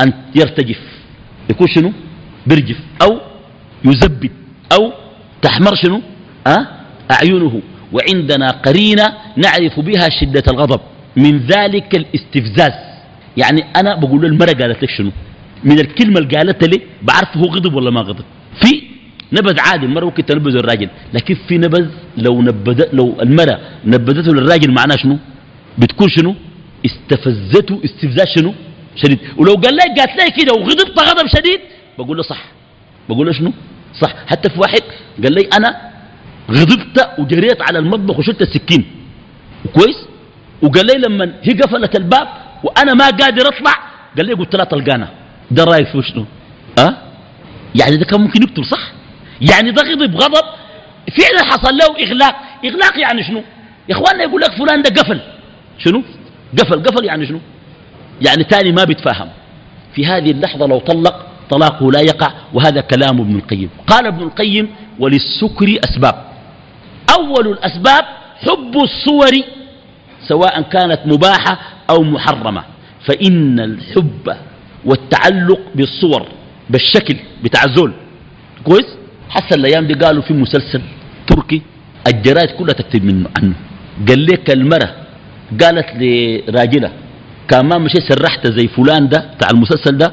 أن 0.00 0.12
يرتجف. 0.34 0.80
يكون 1.50 1.66
شنو؟ 1.68 1.92
برجف. 2.46 2.76
أو 3.02 3.20
يزبد. 3.84 4.30
أو 4.72 4.92
تحمر 5.42 5.74
شنو؟ 5.74 6.00
أه؟ 6.46 6.66
أعينه. 7.10 7.60
وعندنا 7.92 8.50
قرينة 8.50 9.12
نعرف 9.36 9.80
بها 9.80 10.08
شدة 10.08 10.42
الغضب. 10.48 10.80
من 11.16 11.38
ذلك 11.38 11.94
الاستفزاز. 11.94 12.72
يعني 13.36 13.64
أنا 13.76 13.94
بقول 13.94 14.38
له 14.38 14.46
قالت 14.46 14.82
لك 14.82 14.90
شنو؟ 14.98 15.10
من 15.64 15.80
الكلمة 15.80 16.18
اللي 16.18 16.36
قالتها 16.36 16.66
لي 16.66 16.80
بعرف 17.02 17.36
هو 17.36 17.44
غضب 17.44 17.74
ولا 17.74 17.90
ما 17.90 18.00
غضب. 18.00 18.24
في 18.62 18.82
نبذ 19.32 19.60
عادي 19.60 19.86
المرة 19.86 20.04
ممكن 20.04 20.26
تنبذه 20.26 20.58
الراجل. 20.58 20.88
لكن 21.14 21.34
في 21.48 21.58
نبذ 21.58 21.88
لو 22.16 22.42
نبذ 22.42 22.84
لو 22.92 23.16
المرة 23.22 23.60
نبذته 23.84 24.32
للراجل 24.32 24.70
معناه 24.70 24.96
شنو؟ 24.96 25.18
بتكون 25.78 26.08
شنو؟ 26.08 26.34
استفزته 26.86 27.80
استفزاز 27.84 28.26
شنو؟ 28.34 28.54
شديد. 28.96 29.18
ولو 29.36 29.54
قال 29.54 29.74
لي 29.74 29.82
قالت 29.82 30.12
لي 30.18 30.30
كده 30.44 30.52
وغضبت 30.54 30.98
غضب 30.98 31.26
شديد 31.26 31.60
بقول 31.98 32.16
له 32.16 32.22
صح. 32.22 32.44
بقول 33.08 33.26
له 33.26 33.32
شنو؟ 33.32 33.52
صح. 34.00 34.14
حتى 34.26 34.50
في 34.50 34.60
واحد 34.60 34.82
قال 35.22 35.32
لي 35.32 35.48
أنا 35.56 35.90
غضبت 36.50 37.08
وجريت 37.18 37.62
على 37.62 37.78
المطبخ 37.78 38.18
وشلت 38.18 38.42
السكين. 38.42 38.84
كويس؟ 39.74 39.96
وقال 40.62 40.86
لي 40.86 40.94
لما 40.94 41.34
هي 41.42 41.52
قفلت 41.52 41.96
الباب 41.96 42.28
وأنا 42.64 42.94
ما 42.94 43.10
قادر 43.10 43.48
أطلع 43.48 43.74
قال 44.16 44.26
لي 44.26 44.32
قلت 44.32 44.56
لها 44.56 44.64
طلقانة 44.64 45.08
ده 45.50 45.64
رأيك 45.64 45.88
في 45.88 46.02
شنو؟ 46.02 46.24
أه؟ 46.78 46.96
يعني 47.74 47.96
ده 47.96 48.04
كان 48.04 48.20
ممكن 48.20 48.42
يقتل 48.42 48.64
صح؟ 48.64 48.92
يعني 49.50 49.70
ده 49.70 49.82
غضب 49.82 50.16
غضب 50.16 50.44
فعلا 51.18 51.44
حصل 51.44 51.76
له 51.76 52.06
إغلاق. 52.06 52.36
إغلاق 52.64 52.98
يعني 52.98 53.24
شنو؟ 53.24 53.42
يا 53.88 53.94
إخواننا 53.94 54.22
يقول 54.22 54.40
لك 54.40 54.52
فلان 54.52 54.82
ده 54.82 54.90
قفل. 55.02 55.20
شنو؟ 55.78 56.02
قفل. 56.58 56.82
قفل 56.82 57.04
يعني 57.04 57.26
شنو؟ 57.26 57.40
يعني 58.26 58.44
تاني 58.44 58.72
ما 58.72 58.84
بيتفاهم. 58.84 59.28
في 59.94 60.06
هذه 60.06 60.30
اللحظة 60.30 60.66
لو 60.66 60.78
طلق 60.78 61.26
طلاقه 61.50 61.92
لا 61.92 62.00
يقع 62.00 62.32
وهذا 62.54 62.80
كلام 62.80 63.20
ابن 63.20 63.36
القيم. 63.36 63.70
قال 63.86 64.06
ابن 64.06 64.22
القيم 64.22 64.74
وللسكر 64.98 65.78
أسباب. 65.84 66.24
أول 67.18 67.48
الأسباب 67.48 68.04
حب 68.36 68.76
الصور 68.76 69.32
سواء 70.28 70.62
كانت 70.62 71.00
مباحة 71.06 71.58
أو 71.90 72.02
محرمة. 72.02 72.64
فإن 73.06 73.60
الحب 73.60 74.36
والتعلق 74.84 75.60
بالصور 75.74 76.26
بالشكل 76.70 77.16
بتاع 77.42 77.64
الزول. 77.64 77.92
كويس؟ 78.64 78.86
حسن 79.30 79.60
الأيام 79.60 79.86
دي 79.86 79.94
قالوا 79.94 80.22
في 80.22 80.32
مسلسل 80.34 80.82
تركي 81.26 81.62
الجرائد 82.08 82.50
كلها 82.50 82.72
تكتب 82.74 83.04
منه 83.04 83.28
عنه. 83.38 83.54
قال 84.08 84.26
لك 84.26 84.50
المرة 84.50 84.90
قالت 85.60 85.86
لراجلة 86.00 86.90
كان 87.48 87.66
ما 87.66 87.78
مشي 87.78 88.00
سرحت 88.08 88.46
زي 88.46 88.68
فلان 88.68 89.08
ده 89.08 89.18
بتاع 89.36 89.48
المسلسل 89.50 89.98
ده 89.98 90.12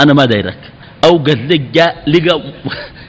أنا 0.00 0.12
ما 0.12 0.24
دايرك. 0.24 0.58
أو 1.04 1.18
قال 1.18 1.48
لك 1.48 1.60
جاء 1.60 2.02
لقى 2.06 2.42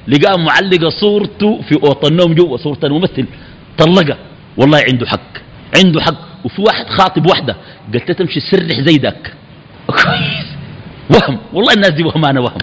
لقى 0.08 0.40
معلقة 0.40 0.90
صورته 0.90 1.62
في 1.70 1.76
أوضة 1.84 2.08
النوم 2.08 2.34
جوا 2.34 2.58
صورة 2.58 2.80
الممثل. 2.84 3.26
طلقها. 3.78 4.18
والله 4.58 4.82
عنده 4.92 5.08
حق 5.08 5.32
عنده 5.78 6.02
حق. 6.02 6.16
وفي 6.46 6.62
واحد 6.62 6.86
خاطب 6.90 7.26
واحدة 7.26 7.56
قلت 7.94 8.12
تمشي 8.12 8.40
سرح 8.40 8.80
زي 8.82 8.98
ذاك. 8.98 9.34
كويس. 9.88 10.48
وهم. 11.10 11.38
والله 11.54 11.74
الناس 11.74 11.90
دي 11.92 12.04
وهمانة 12.04 12.42
وهم. 12.42 12.58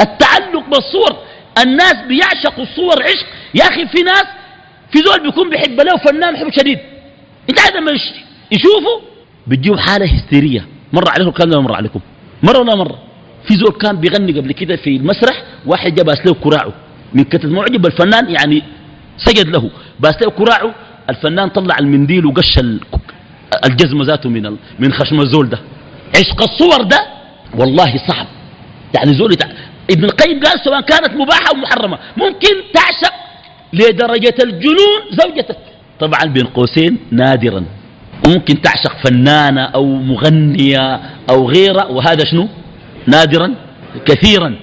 التعلق 0.00 0.64
بالصور 0.70 1.16
الناس 1.62 1.94
بيعشقوا 2.08 2.64
الصور 2.64 3.02
عشق. 3.02 3.26
يا 3.54 3.64
أخي 3.64 3.86
في 3.86 4.02
ناس 4.02 4.24
في 4.92 4.98
زول 4.98 5.22
بيكون 5.22 5.50
بيحب 5.50 5.80
له 5.80 5.96
فنان 5.96 6.36
حب 6.36 6.50
شديد. 6.52 6.78
أنت 7.50 7.60
عايز 7.60 7.76
لما 7.76 7.92
يشوفوا 8.52 9.00
بتجيب 9.46 9.78
حالة 9.78 10.06
هستيرية. 10.06 10.66
مر 10.92 11.08
عليكم 11.08 11.28
الكلام 11.28 11.50
ده 11.50 11.60
مر 11.60 11.74
عليكم. 11.74 12.00
مرة 12.42 12.58
ولا 12.58 12.74
مرة. 12.74 12.98
في 13.48 13.54
زول 13.54 13.72
كان 13.72 13.96
بيغني 13.96 14.32
قبل 14.32 14.52
كده 14.52 14.76
في 14.76 14.96
المسرح 14.96 15.42
واحد 15.66 15.94
جاب 15.94 16.10
له 16.26 16.34
كراعه. 16.34 16.72
من 17.12 17.24
كتر 17.24 17.48
معجب 17.48 17.82
بالفنان 17.82 18.30
يعني 18.30 18.62
سجد 19.18 19.48
له. 19.48 19.70
باس 20.00 20.22
له 20.22 20.30
كراعه 20.30 20.74
الفنان 21.10 21.48
طلع 21.48 21.78
المنديل 21.78 22.26
وقش 22.26 22.58
الجزمة 23.64 24.04
ذاته 24.04 24.28
من 24.28 24.56
من 24.78 24.92
خشم 24.92 25.20
الزول 25.20 25.48
ده. 25.48 25.58
عشق 26.16 26.42
الصور 26.42 26.82
ده 26.82 27.06
والله 27.58 27.96
صعب. 28.08 28.26
يعني 28.94 29.14
زول. 29.14 29.36
ابن 29.90 30.04
القيم 30.04 30.40
قال 30.40 30.60
سواء 30.64 30.80
كانت 30.80 31.14
مباحة 31.14 31.48
أو 31.54 31.56
محرمة. 31.56 31.98
ممكن 32.16 32.54
تعشق 32.74 33.14
لدرجة 33.72 34.34
الجنون 34.42 35.00
زوجتك. 35.10 35.58
طبعا 36.00 36.24
بين 36.24 36.46
قوسين 36.46 36.98
نادرا. 37.10 37.64
ممكن 38.28 38.62
تعشق 38.62 38.96
فنانة 39.04 39.64
أو 39.64 39.84
مغنية 39.84 41.00
أو 41.30 41.48
غيرة. 41.48 41.90
وهذا 41.90 42.24
شنو؟ 42.24 42.48
نادرا. 43.06 43.54
كثيرا. 44.06 44.56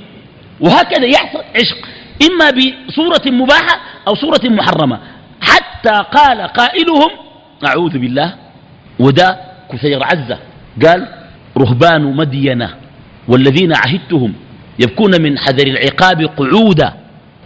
وهكذا 0.59 1.05
يحصل 1.05 1.43
عشق. 1.55 1.77
إما 2.29 2.49
بصورة 2.49 3.31
مباحة 3.31 3.81
أو 4.07 4.15
صورة 4.15 4.41
محرمة. 4.43 4.99
حتى 5.41 6.03
قال 6.17 6.41
قائلهم 6.41 7.11
أعوذ 7.65 7.97
بالله 7.97 8.35
وده 8.99 9.39
كثير 9.73 10.03
عزة. 10.03 10.37
قال 10.85 11.07
رهبان 11.57 12.15
مدينة 12.15 12.69
والذين 13.27 13.73
عهدتهم. 13.75 14.33
يبكون 14.83 15.21
من 15.21 15.37
حذر 15.37 15.67
العقاب 15.67 16.21
قعودا. 16.37 16.93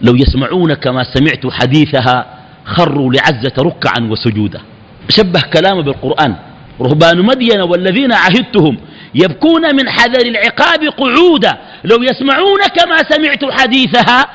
لو 0.01 0.15
يسمعون 0.15 0.73
كما 0.73 1.03
سمعت 1.03 1.47
حديثها 1.51 2.25
خروا 2.65 3.13
لعزة 3.13 3.53
ركعا 3.59 4.07
وسجودا. 4.09 4.61
شبه 5.09 5.41
كلامه 5.53 5.81
بالقرآن. 5.81 6.35
رهبان 6.81 7.17
مدين 7.21 7.61
والذين 7.61 8.13
عهدتهم. 8.13 8.77
يبكون 9.15 9.75
من 9.75 9.89
حذر 9.89 10.25
العقاب 10.25 10.83
قعودا. 10.83 11.57
لو 11.83 12.03
يسمعون 12.03 12.61
كما 12.75 12.97
سمعت 13.09 13.51
حديثها 13.51 14.25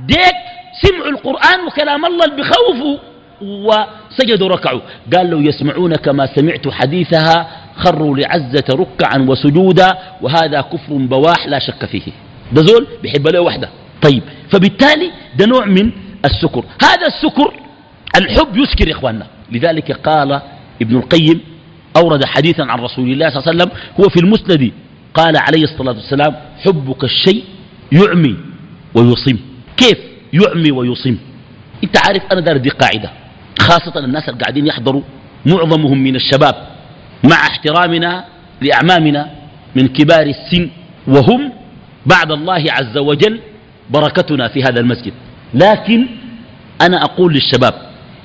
ديك 0.00 0.36
سمعوا 0.82 1.10
القرآن 1.10 1.66
وكلام 1.66 2.04
الله 2.04 2.26
بخوفوا 2.26 2.96
وسجدوا 3.42 4.48
ركعوا. 4.48 4.80
قال 5.16 5.30
لو 5.30 5.40
يسمعون 5.40 5.94
كما 5.94 6.26
سمعت 6.26 6.68
حديثها 6.68 7.46
خروا 7.76 8.16
لعزة 8.16 8.64
ركعا 8.70 9.18
وسجودا 9.28 9.98
وهذا 10.22 10.60
كفر 10.60 10.92
بواح 10.92 11.46
لا 11.46 11.58
شك 11.58 11.84
فيه. 11.84 12.12
ده 12.52 12.62
زول 12.62 12.86
بيحب 13.02 13.28
له 13.28 13.40
وحده. 13.40 13.68
طيب 14.02 14.22
فبالتالي 14.50 15.10
ده 15.36 15.46
نوع 15.46 15.64
من 15.64 15.90
السكر. 16.24 16.64
هذا 16.82 17.06
السكر 17.06 17.54
الحب 18.16 18.56
يسكر 18.56 18.88
يا 18.88 18.92
إخواننا. 18.92 19.26
لذلك 19.52 19.92
قال 19.92 20.40
ابن 20.82 20.96
القيم 20.96 21.40
أورد 21.96 22.24
حديثا 22.24 22.62
عن 22.62 22.80
رسول 22.80 23.12
الله 23.12 23.30
صلى 23.30 23.38
الله 23.38 23.48
عليه 23.48 23.62
وسلم 23.62 23.70
هو 24.00 24.08
في 24.08 24.20
المسند 24.20 24.72
قال 25.14 25.36
عليه 25.36 25.64
الصلاة 25.64 25.92
والسلام 25.92 26.36
حبك 26.64 27.04
الشيء 27.04 27.44
يعمي 27.92 28.36
ويصم. 28.94 29.36
كيف 29.76 29.98
يعمي 30.32 30.70
ويصم؟ 30.70 31.16
انت 31.84 31.96
عارف 32.06 32.22
أنا 32.32 32.40
دار 32.40 32.56
دي 32.56 32.68
قاعدة. 32.68 33.10
خاصة 33.58 33.98
الناس 34.04 34.28
اللي 34.28 34.40
قاعدين 34.40 34.66
يحضروا 34.66 35.02
معظمهم 35.46 35.98
من 35.98 36.16
الشباب 36.16 36.54
مع 37.24 37.36
احترامنا 37.36 38.24
لأعمامنا 38.60 39.30
من 39.76 39.88
كبار 39.88 40.26
السن 40.26 40.70
وهم 41.06 41.52
بعد 42.06 42.32
الله 42.32 42.64
عز 42.72 42.98
وجل 42.98 43.40
بركتنا 43.90 44.48
في 44.48 44.62
هذا 44.62 44.80
المسجد. 44.80 45.12
لكن 45.54 46.06
أنا 46.80 47.04
أقول 47.04 47.34
للشباب 47.34 47.74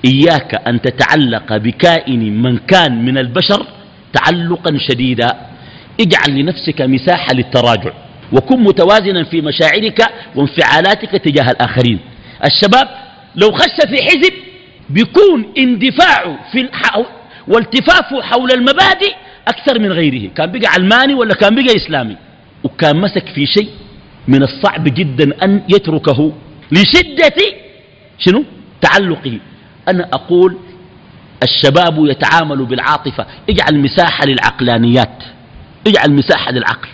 إياك 0.06 0.68
أن 0.68 0.82
تتعلق 0.82 1.58
بكائن 1.58 2.42
من 2.42 2.58
كان 2.58 3.06
من 3.06 3.18
البشر 3.18 3.66
تعلقا 4.14 4.78
شديدا. 4.78 5.38
اجعل 6.00 6.40
لنفسك 6.40 6.82
مساحة 6.82 7.34
للتراجع 7.34 7.92
وكن 8.32 8.60
متوازنا 8.64 9.24
في 9.24 9.42
مشاعرك 9.42 10.02
وانفعالاتك 10.36 11.12
تجاه 11.12 11.52
الآخرين. 11.52 12.00
الشباب 12.46 12.88
لو 13.36 13.52
خش 13.52 13.88
في 13.90 14.04
حزب 14.04 14.34
بيكون 14.90 15.54
اندفاعه 15.58 16.40
في. 16.52 16.70
والتفافه 17.48 18.22
حول 18.22 18.52
المبادئ 18.52 19.14
أكثر 19.48 19.80
من 19.80 19.92
غيره. 19.92 20.30
كان 20.36 20.52
بقى 20.52 20.68
علماني 20.68 21.14
ولا 21.14 21.34
كان 21.34 21.56
بقى 21.56 21.76
إسلامي؟ 21.76 22.16
وكان 22.65 23.01
مسك 23.01 23.28
في 23.36 23.45
شيء 23.45 23.69
من 24.28 24.43
الصعب 24.43 24.84
جدا 24.84 25.43
أن 25.43 25.62
يتركه 25.69 26.32
لشدة 26.71 27.39
شنو؟ 28.19 28.43
تعلقه. 28.82 29.39
أنا 29.88 30.10
أقول 30.13 30.58
الشباب 31.43 32.06
يتعامل 32.06 32.65
بالعاطفة. 32.65 33.25
اجعل 33.49 33.80
مساحة 33.80 34.25
للعقلانيات. 34.25 35.23
اجعل 35.88 36.12
مساحة 36.12 36.51
للعقل. 36.51 36.89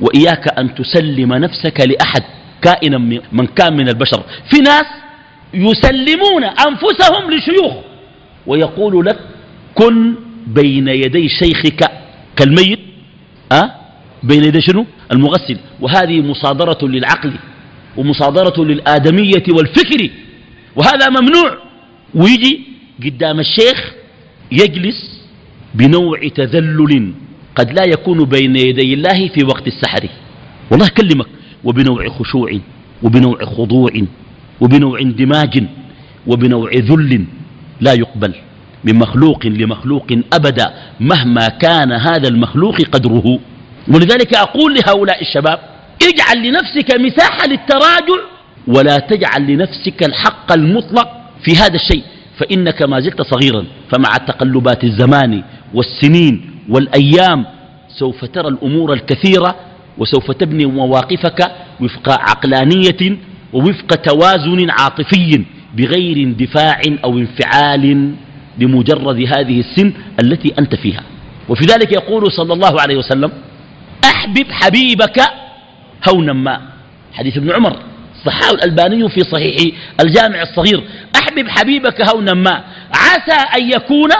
وإياك 0.00 0.58
أن 0.58 0.74
تسلم 0.74 1.34
نفسك 1.34 1.80
لأحد 1.80 2.22
كائنا 2.62 2.98
من 3.32 3.46
كان 3.46 3.76
من 3.76 3.88
البشر. 3.88 4.22
في 4.50 4.60
ناس 4.60 4.86
يسلمون 5.54 6.44
أنفسهم 6.44 7.30
لشيوخ 7.30 7.74
ويقول 8.46 9.06
لك 9.06 9.18
كن 9.74 10.14
بين 10.46 10.88
يدي 10.88 11.28
شيخك 11.28 11.90
كالميت. 12.36 12.80
أه؟ 13.52 13.81
بين 14.22 14.44
يدي 14.44 14.60
شنو؟ 14.60 14.86
المغسل. 15.12 15.58
وهذه 15.80 16.20
مصادرة 16.20 16.78
للعقل 16.82 17.32
ومصادرة 17.96 18.64
للآدمية 18.64 19.42
والفكر. 19.48 20.10
وهذا 20.76 21.08
ممنوع. 21.08 21.58
ويجي 22.14 22.60
قدام 23.04 23.40
الشيخ 23.40 23.92
يجلس 24.52 25.22
بنوع 25.74 26.28
تذلل 26.28 27.12
قد 27.56 27.72
لا 27.72 27.84
يكون 27.84 28.24
بين 28.24 28.56
يدي 28.56 28.94
الله 28.94 29.28
في 29.28 29.44
وقت 29.44 29.66
السحر. 29.66 30.08
والله 30.70 30.88
كلمك 30.88 31.26
وبنوع 31.64 32.08
خشوع 32.08 32.58
وبنوع 33.02 33.44
خضوع 33.44 33.90
وبنوع 34.60 35.00
اندماج 35.00 35.64
وبنوع 36.26 36.70
ذل 36.74 37.24
لا 37.80 37.92
يقبل. 37.92 38.34
من 38.84 38.94
مخلوق 38.94 39.46
لمخلوق 39.46 40.06
أبدا 40.32 40.74
مهما 41.00 41.48
كان 41.48 41.92
هذا 41.92 42.28
المخلوق 42.28 42.82
قدره. 42.82 43.38
ولذلك 43.88 44.34
أقول 44.36 44.74
لهؤلاء 44.74 45.20
الشباب 45.20 45.58
اجعل 46.02 46.48
لنفسك 46.48 47.00
مساحة 47.00 47.46
للتراجع 47.46 48.22
ولا 48.66 48.98
تجعل 48.98 49.46
لنفسك 49.46 50.02
الحق 50.02 50.52
المطلق 50.52 51.08
في 51.44 51.56
هذا 51.56 51.74
الشيء 51.74 52.02
فإنك 52.38 52.82
ما 52.82 53.00
زلت 53.00 53.22
صغيرا 53.22 53.64
فمع 53.90 54.16
تقلبات 54.16 54.84
الزمان 54.84 55.42
والسنين 55.74 56.50
والأيام 56.68 57.44
سوف 57.88 58.24
ترى 58.24 58.48
الأمور 58.48 58.92
الكثيرة 58.92 59.56
وسوف 59.98 60.30
تبني 60.30 60.66
مواقفك 60.66 61.52
وفق 61.80 62.08
عقلانية 62.08 63.18
ووفق 63.52 63.94
توازن 63.94 64.70
عاطفي 64.70 65.44
بغير 65.76 66.16
اندفاع 66.16 66.80
أو 67.04 67.18
انفعال 67.18 68.12
بمجرد 68.58 69.16
هذه 69.16 69.60
السن 69.60 69.92
التي 70.22 70.54
أنت 70.58 70.74
فيها. 70.74 71.02
وفي 71.48 71.64
ذلك 71.64 71.92
يقول 71.92 72.32
صلى 72.32 72.52
الله 72.52 72.80
عليه 72.80 72.96
وسلم 72.96 73.30
أحبب 74.04 74.46
حبيبك 74.50 75.20
هونا 76.08 76.32
ما. 76.32 76.60
حديث 77.12 77.36
ابن 77.36 77.52
عمر 77.52 77.76
صححه 78.24 78.50
الألباني 78.50 79.08
في 79.08 79.20
صحيح 79.20 79.74
الجامع 80.00 80.42
الصغير. 80.42 80.84
أحبب 81.16 81.48
حبيبك 81.48 82.00
هونا 82.00 82.34
ما. 82.34 82.64
عسى 82.94 83.58
أن 83.58 83.70
يكون 83.70 84.10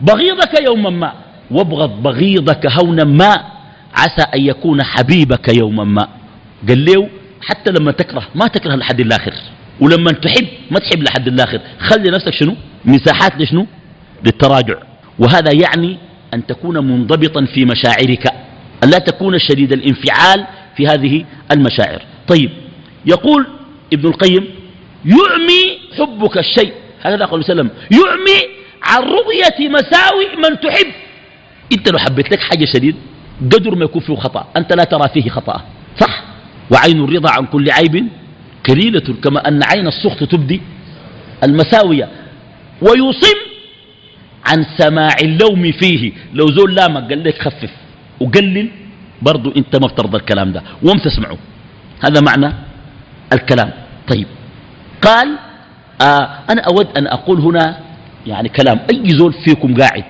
بغيضك 0.00 0.62
يوما 0.64 0.90
ما. 0.90 1.12
وابغض 1.50 2.02
بغيضك 2.02 2.66
هونا 2.66 3.04
ما. 3.04 3.44
عسى 3.94 4.22
أن 4.34 4.40
يكون 4.40 4.82
حبيبك 4.82 5.56
يوما 5.56 5.84
ما. 5.84 6.08
قال 6.68 6.84
له 6.84 7.08
حتى 7.40 7.70
لما 7.70 7.92
تكره 7.92 8.22
ما 8.34 8.46
تكره 8.46 8.74
لحد 8.74 9.00
الآخر. 9.00 9.32
ولما 9.80 10.12
تحب 10.12 10.46
ما 10.70 10.78
تحب 10.78 11.02
لحد 11.02 11.28
الآخر. 11.28 11.60
خلي 11.80 12.10
نفسك 12.10 12.32
شنو؟ 12.32 12.56
مساحات 12.84 13.40
لشنو؟ 13.40 13.66
للتراجع. 14.24 14.74
وهذا 15.18 15.52
يعني 15.52 15.98
أن 16.34 16.46
تكون 16.46 16.78
منضبطا 16.78 17.44
في 17.44 17.64
مشاعرك. 17.64 18.32
أن 18.84 18.90
لا 18.90 18.98
تكون 18.98 19.38
شديد 19.38 19.72
الانفعال 19.72 20.46
في 20.76 20.86
هذه 20.86 21.24
المشاعر. 21.52 22.02
طيب 22.28 22.50
يقول 23.06 23.46
ابن 23.92 24.08
القيم 24.08 24.44
يعمي 25.04 25.78
حبك 25.98 26.38
الشيء. 26.38 26.72
هكذا 27.02 27.24
قال 27.24 27.40
وسلم 27.40 27.70
يعمي 27.90 28.40
عن 28.82 29.02
رؤية 29.02 29.68
مساوئ 29.68 30.36
من 30.36 30.60
تحب. 30.60 30.86
أنت 31.72 31.88
لو 31.90 31.98
حبيت 31.98 32.32
لك 32.32 32.40
حاجة 32.40 32.64
شديد 32.64 32.96
قدر 33.52 33.74
ما 33.74 33.84
يكون 33.84 34.02
فيه 34.02 34.16
خطأ 34.16 34.48
أنت 34.56 34.72
لا 34.72 34.84
ترى 34.84 35.08
فيه 35.08 35.30
خطأ. 35.30 35.62
صح؟ 36.00 36.22
وعين 36.70 37.04
الرضا 37.04 37.30
عن 37.30 37.46
كل 37.46 37.70
عيب 37.70 38.08
كليلة 38.66 39.14
كما 39.24 39.48
أن 39.48 39.62
عين 39.62 39.86
السخط 39.86 40.24
تبدي 40.24 40.60
المساوية. 41.44 42.08
ويصم 42.82 43.38
عن 44.46 44.66
سماع 44.78 45.16
اللوم 45.22 45.72
فيه. 45.72 46.12
لو 46.34 46.46
زول 46.46 46.74
لامك 46.74 47.08
قال 47.08 47.24
لك 47.24 47.42
خفف. 47.42 47.70
وقلل 48.20 48.68
برضو 49.22 49.52
أنت 49.56 49.76
ما 49.76 49.86
بترضى 49.86 50.16
الكلام 50.16 50.52
ده. 50.52 50.62
وم 50.82 50.98
تسمعه 50.98 51.38
هذا 52.04 52.20
معنى 52.20 52.54
الكلام. 53.32 53.70
طيب. 54.08 54.26
قال 55.02 55.38
آه 56.02 56.28
أنا 56.50 56.62
أود 56.62 56.98
أن 56.98 57.06
أقول 57.06 57.40
هنا 57.40 57.78
يعني 58.26 58.48
كلام. 58.48 58.80
أي 58.90 59.08
زول 59.10 59.32
فيكم 59.32 59.74
قاعد 59.74 60.04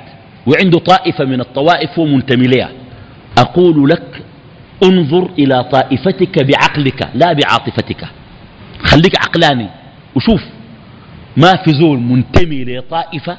وعنده 0.47 0.79
طائفة 0.79 1.25
من 1.25 1.41
الطوائف 1.41 1.99
ومنتمي 1.99 2.47
لها 2.47 2.71
أقول 3.39 3.89
لك 3.89 4.23
انظر 4.85 5.31
إلى 5.39 5.65
طائفتك 5.65 6.39
بعقلك 6.45 7.09
لا 7.15 7.33
بعاطفتك. 7.33 8.09
خليك 8.85 9.19
عقلاني 9.19 9.67
وشوف 10.15 10.43
ما 11.37 11.57
في 11.57 11.73
زول 11.73 11.99
منتمي 11.99 12.65
لطائفة 12.65 13.39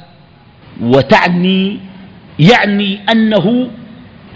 وتعني 0.80 1.80
يعني 2.38 2.98
أنه 3.12 3.70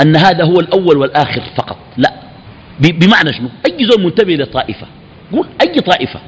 أن 0.01 0.17
هذا 0.17 0.45
هو 0.45 0.61
الأول 0.61 0.97
والآخر 0.97 1.43
فقط. 1.57 1.77
لا. 1.97 2.13
بمعنى 2.81 3.33
شنو؟ 3.33 3.49
أي 3.67 3.85
زول 3.85 4.05
منتمي 4.05 4.37
لطائفة 4.37 4.87
قول 5.33 5.47
أي 5.63 5.81
طائفة. 5.81 6.21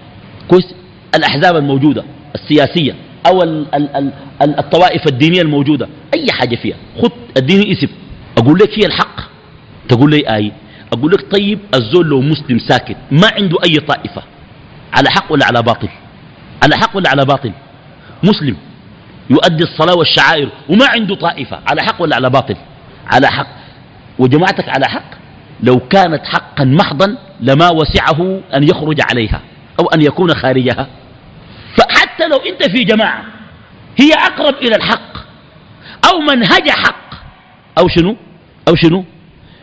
كويس. 0.49 0.75
الأحزاب 1.15 1.57
الموجودة 1.57 2.05
السياسية 2.35 2.95
أو 3.27 3.43
الطوائف 4.43 5.07
الدينية 5.07 5.43
الموجودة. 5.43 5.89
أي 6.15 6.33
حاجة 6.33 6.57
فيها. 6.57 6.77
خذ 7.03 7.11
الدين 7.37 7.71
اسم 7.71 7.89
أقول 8.39 8.59
لك 8.59 8.79
هي 8.79 8.87
الحق. 8.87 9.21
تقول 9.89 10.11
لي 10.11 10.35
آي 10.35 10.53
أقول 10.93 11.13
لك 11.13 11.33
طيب 11.33 11.59
الزول 11.75 12.07
لو 12.07 12.21
مسلم 12.21 12.59
ساكت 12.59 12.97
ما 13.11 13.29
عنده 13.37 13.57
أي 13.65 13.75
طائفة. 13.75 14.23
على 14.93 15.11
حق 15.11 15.33
ولا 15.33 15.47
على 15.47 15.63
باطل؟ 15.63 15.89
على 16.63 16.77
حق 16.77 16.97
ولا 16.97 17.11
على 17.11 17.25
باطل؟ 17.25 17.53
مسلم. 18.23 18.57
يؤدي 19.31 19.65
الصلاة 19.65 19.95
والشعائر 19.95 20.49
وما 20.69 20.87
عنده 20.87 21.15
طائفة. 21.15 21.59
على 21.67 21.83
حق 21.83 22.03
ولا 22.03 22.17
على 22.17 22.31
باطل؟ 22.31 22.57
على 23.07 23.27
حق. 23.27 23.47
وجماعتك 24.19 24.69
على 24.69 24.87
حق. 24.87 25.11
لو 25.63 25.79
كانت 25.79 26.27
حقا 26.27 26.65
محضا 26.65 27.17
لما 27.41 27.71
وسعه 27.71 28.41
أن 28.55 28.63
يخرج 28.63 29.01
عليها 29.11 29.41
أو 29.81 29.87
أن 29.87 30.03
يكون 30.03 30.35
خارجها. 30.35 30.87
فحتى 31.77 32.29
لو 32.29 32.37
أنت 32.37 32.71
في 32.71 32.85
جماعة 32.85 33.25
هي 33.97 34.13
أقرب 34.13 34.55
إلى 34.55 34.77
الحق 34.77 35.17
أو 36.11 36.21
منهج 36.21 36.71
حق. 36.71 37.15
أو 37.79 37.89
شنو؟ 37.89 38.17
أو 38.69 38.75
شنو؟ 38.75 39.05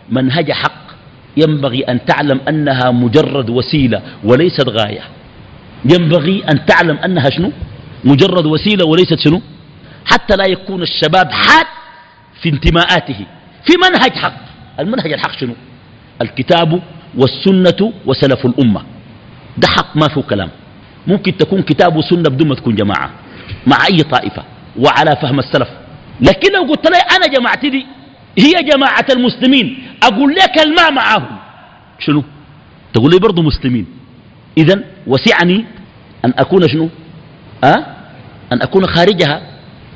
منهج 0.09 0.51
حق. 0.51 0.83
ينبغي 1.37 1.81
أن 1.83 2.05
تعلم 2.05 2.41
أنها 2.47 2.91
مجرد 2.91 3.49
وسيلة 3.49 4.01
وليست 4.23 4.69
غاية. 4.69 5.01
ينبغي 5.85 6.43
أن 6.51 6.65
تعلم 6.65 6.97
أنها 6.97 7.29
شنو؟ 7.29 7.51
مجرد 8.03 8.45
وسيلة 8.45 8.85
وليست 8.85 9.19
شنو؟ 9.19 9.41
حتى 10.05 10.35
لا 10.35 10.45
يكون 10.45 10.81
الشباب 10.81 11.31
حاد 11.31 11.65
في 12.41 12.49
انتماءاته. 12.49 13.25
في 13.65 13.73
منهج 13.77 14.11
حق. 14.11 14.33
المنهج 14.79 15.13
الحق 15.13 15.31
شنو؟ 15.39 15.53
الكتاب 16.21 16.81
والسنة 17.17 17.93
وسلف 18.05 18.45
الأمة. 18.45 18.81
ده 19.57 19.67
حق 19.67 19.97
ما 19.97 20.07
فيه 20.07 20.21
كلام. 20.21 20.49
ممكن 21.07 21.37
تكون 21.37 21.61
كتاب 21.61 21.95
وسنة 21.95 22.29
بدون 22.29 22.47
ما 22.47 22.55
تكون 22.55 22.75
جماعة. 22.75 23.11
مع 23.67 23.77
أي 23.85 24.03
طائفة. 24.03 24.43
وعلى 24.79 25.15
فهم 25.21 25.39
السلف. 25.39 25.69
لكن 26.21 26.53
لو 26.53 26.61
قلت 26.61 26.87
لي 26.89 26.97
أنا 26.97 27.27
جماعتي 27.27 27.69
دي 27.69 27.85
هي 28.37 28.63
جماعة 28.63 29.05
المسلمين 29.11 29.83
أقول 30.03 30.35
لك 30.35 30.59
الماء 30.65 30.91
معهم 30.91 31.37
شنو؟ 31.99 32.23
تقول 32.93 33.11
لي 33.11 33.19
برضو 33.19 33.41
مسلمين. 33.41 33.85
إذا 34.57 34.83
وسعني 35.07 35.65
أن 36.25 36.33
أكون 36.37 36.67
شنو؟ 36.69 36.89
أه؟ 37.63 37.85
أن 38.51 38.61
أكون 38.61 38.87
خارجها. 38.87 39.41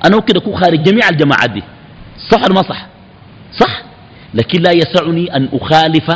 أنا 0.05 0.15
ممكن 0.15 0.35
أكون 0.35 0.57
خارج 0.57 0.83
جميع 0.83 1.09
الجماعات 1.09 1.49
دي. 1.49 1.63
صح 2.31 2.49
ما 2.49 2.61
صح؟ 2.61 2.87
صح. 3.59 3.81
لكن 4.33 4.61
لا 4.61 4.71
يسعني 4.71 5.35
أن 5.35 5.49
أخالف 5.53 6.11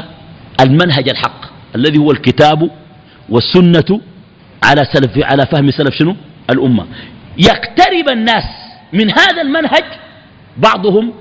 المنهج 0.61 1.09
الحق 1.09 1.45
الذي 1.75 1.97
هو 1.97 2.11
الكتاب 2.11 2.69
والسنة 3.29 4.01
على 4.63 4.87
سلف 4.93 5.25
على 5.25 5.45
فهم 5.45 5.71
سلف 5.71 5.95
شنو؟ 5.95 6.15
الأمة. 6.49 6.85
يقترب 7.37 8.09
الناس 8.09 8.43
من 8.93 9.11
هذا 9.11 9.41
المنهج 9.41 9.83
بعضهم 10.57 11.13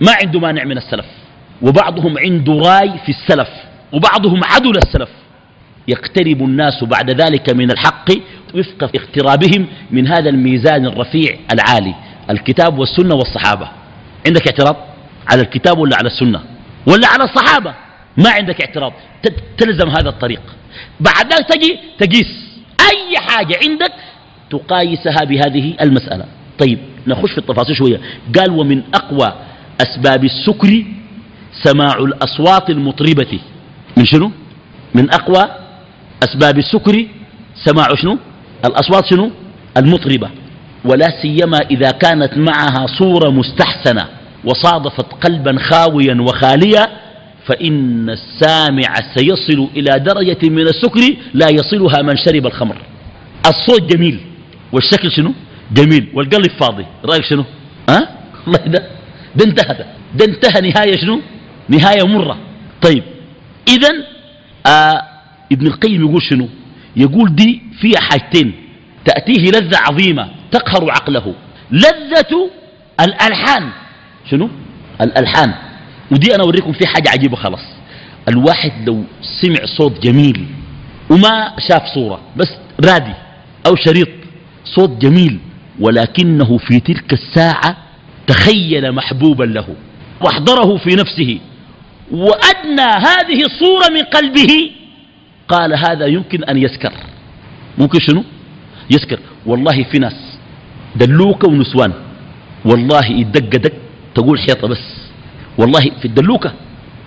ما 0.00 0.12
عنده 0.22 0.40
مانع 0.40 0.64
من 0.64 0.76
السلف 0.76 1.06
وبعضهم 1.62 2.18
عنده 2.18 2.52
راي 2.52 2.92
في 3.06 3.08
السلف 3.08 3.48
وبعضهم 3.92 4.40
عدل 4.44 4.76
السلف. 4.76 5.08
يقترب 5.88 6.42
الناس 6.42 6.84
بعد 6.84 7.10
ذلك 7.10 7.50
من 7.50 7.70
الحق 7.70 8.10
وفق 8.54 8.90
اقترابهم 8.94 9.66
من 9.90 10.08
هذا 10.08 10.30
الميزان 10.30 10.86
الرفيع 10.86 11.36
العالي. 11.52 11.94
الكتاب 12.30 12.78
والسنة 12.78 13.14
والصحابة. 13.14 13.79
عندك 14.26 14.48
اعتراض 14.48 14.76
على 15.28 15.42
الكتاب 15.42 15.78
ولا 15.78 15.96
على 15.96 16.06
السنة؟ 16.06 16.40
ولا 16.86 17.08
على 17.08 17.24
الصحابة؟ 17.24 17.74
ما 18.16 18.30
عندك 18.30 18.60
اعتراض. 18.60 18.92
تلزم 19.58 19.88
هذا 19.88 20.08
الطريق. 20.08 20.40
بعد 21.00 21.32
ذلك 21.32 21.46
تجي 21.48 21.78
تقيس. 21.98 22.26
أي 22.80 23.18
حاجة 23.18 23.58
عندك 23.62 23.92
تقايسها 24.50 25.24
بهذه 25.24 25.74
المسألة. 25.80 26.24
طيب 26.58 26.78
نخش 27.06 27.30
في 27.30 27.38
التفاصيل 27.38 27.76
شوية. 27.76 28.00
قال 28.38 28.50
ومن 28.50 28.82
أقوى 28.94 29.32
أسباب 29.80 30.24
السكر 30.24 30.84
سماع 31.62 31.94
الأصوات 31.98 32.70
المطربة. 32.70 33.38
من 33.96 34.04
شنو؟ 34.04 34.30
من 34.94 35.10
أقوى 35.10 35.48
أسباب 36.22 36.58
السكر 36.58 37.06
سماع 37.64 37.94
شنو؟ 37.94 38.18
الأصوات 38.64 39.06
شنو؟ 39.06 39.30
المطربة. 39.76 40.30
ولا 40.84 41.22
سيما 41.22 41.58
إذا 41.70 41.90
كانت 41.90 42.36
معها 42.36 42.86
صورة 42.86 43.30
مستحسنة 43.30 44.08
وصادفت 44.44 45.06
قلبا 45.24 45.58
خاويا 45.58 46.20
وخاليا 46.20 46.88
فإن 47.46 48.10
السامع 48.10 48.94
سيصل 49.16 49.68
إلى 49.76 49.98
درجة 49.98 50.48
من 50.48 50.62
السكر 50.62 51.00
لا 51.34 51.48
يصلها 51.48 52.02
من 52.02 52.16
شرب 52.16 52.46
الخمر. 52.46 52.76
الصوت 53.46 53.82
جميل. 53.94 54.20
والشكل 54.72 55.12
شنو؟ 55.12 55.32
جميل. 55.72 56.08
والقلب 56.14 56.50
فاضي. 56.60 56.86
رأيك 57.04 57.24
شنو؟ 57.24 57.44
ها؟ 57.90 58.08
الله 58.46 58.58
ده 58.58 58.82
ده 59.36 59.44
انتهى. 59.44 59.74
ده, 59.78 59.86
ده 60.14 60.24
انتهى 60.24 60.70
نهاية 60.70 60.96
شنو؟ 60.96 61.20
نهاية 61.68 62.06
مرة. 62.06 62.38
طيب. 62.82 63.02
إذا 63.68 63.88
آه 64.66 65.02
ابن 65.52 65.66
القيم 65.66 66.00
يقول 66.00 66.22
شنو؟ 66.22 66.48
يقول 66.96 67.34
دي 67.34 67.62
فيها 67.80 68.00
حاجتين. 68.00 68.52
تأتيه 69.04 69.50
لذة 69.50 69.78
عظيمة 69.78 70.28
تقهر 70.52 70.90
عقله. 70.90 71.34
لذة 71.70 72.50
الألحان. 73.00 73.68
شنو؟ 74.30 74.50
الألحان. 75.00 75.54
ودي 76.10 76.34
أنا 76.34 76.42
أوريكم 76.42 76.72
في 76.72 76.86
حاجة 76.86 77.10
عجيبة 77.10 77.36
خلاص. 77.36 77.64
الواحد 78.28 78.72
لو 78.86 79.04
سمع 79.22 79.64
صوت 79.64 80.02
جميل 80.02 80.46
وما 81.10 81.52
شاف 81.68 81.82
صورة 81.94 82.20
بس 82.36 82.48
رادي 82.84 83.12
أو 83.66 83.76
شريط 83.76 84.08
صوت 84.64 84.90
جميل 84.90 85.38
ولكنه 85.80 86.58
في 86.58 86.80
تلك 86.80 87.12
الساعة 87.12 87.76
تخيل 88.26 88.92
محبوبا 88.92 89.44
له 89.44 89.66
وأحضره 90.20 90.76
في 90.76 90.94
نفسه 90.94 91.38
وأدنى 92.10 92.82
هذه 92.82 93.44
الصورة 93.44 93.88
من 93.90 94.02
قلبه. 94.02 94.70
قال 95.48 95.74
هذا 95.74 96.06
يمكن 96.06 96.44
أن 96.44 96.58
يسكر. 96.58 96.92
ممكن 97.78 98.00
شنو؟ 98.00 98.24
يسكر. 98.90 99.18
والله 99.46 99.82
في 99.82 99.98
ناس 99.98 100.16
دلوكة 100.96 101.48
ونسوان. 101.48 101.92
والله 102.64 103.06
يدق 103.06 103.56
دق 103.56 103.72
تقول 104.14 104.38
حيطة 104.38 104.68
بس. 104.68 104.86
والله 105.58 105.80
في 105.80 106.04
الدلوكة 106.04 106.52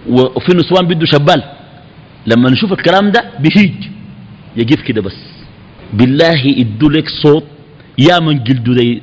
وفي 0.09 0.53
نسوان 0.55 0.88
بده 0.88 1.05
شبال. 1.05 1.43
لما 2.27 2.49
نشوف 2.49 2.71
الكلام 2.71 3.11
ده 3.11 3.31
بهيج 3.39 3.73
يجيب 4.55 4.79
كده 4.79 5.01
بس. 5.01 5.19
بالله 5.93 6.47
يدو 6.47 6.89
لك 6.89 7.09
صوت 7.09 7.45
يا 7.97 8.19
من 8.19 8.43
جلده 8.43 8.73
ده 8.73 9.01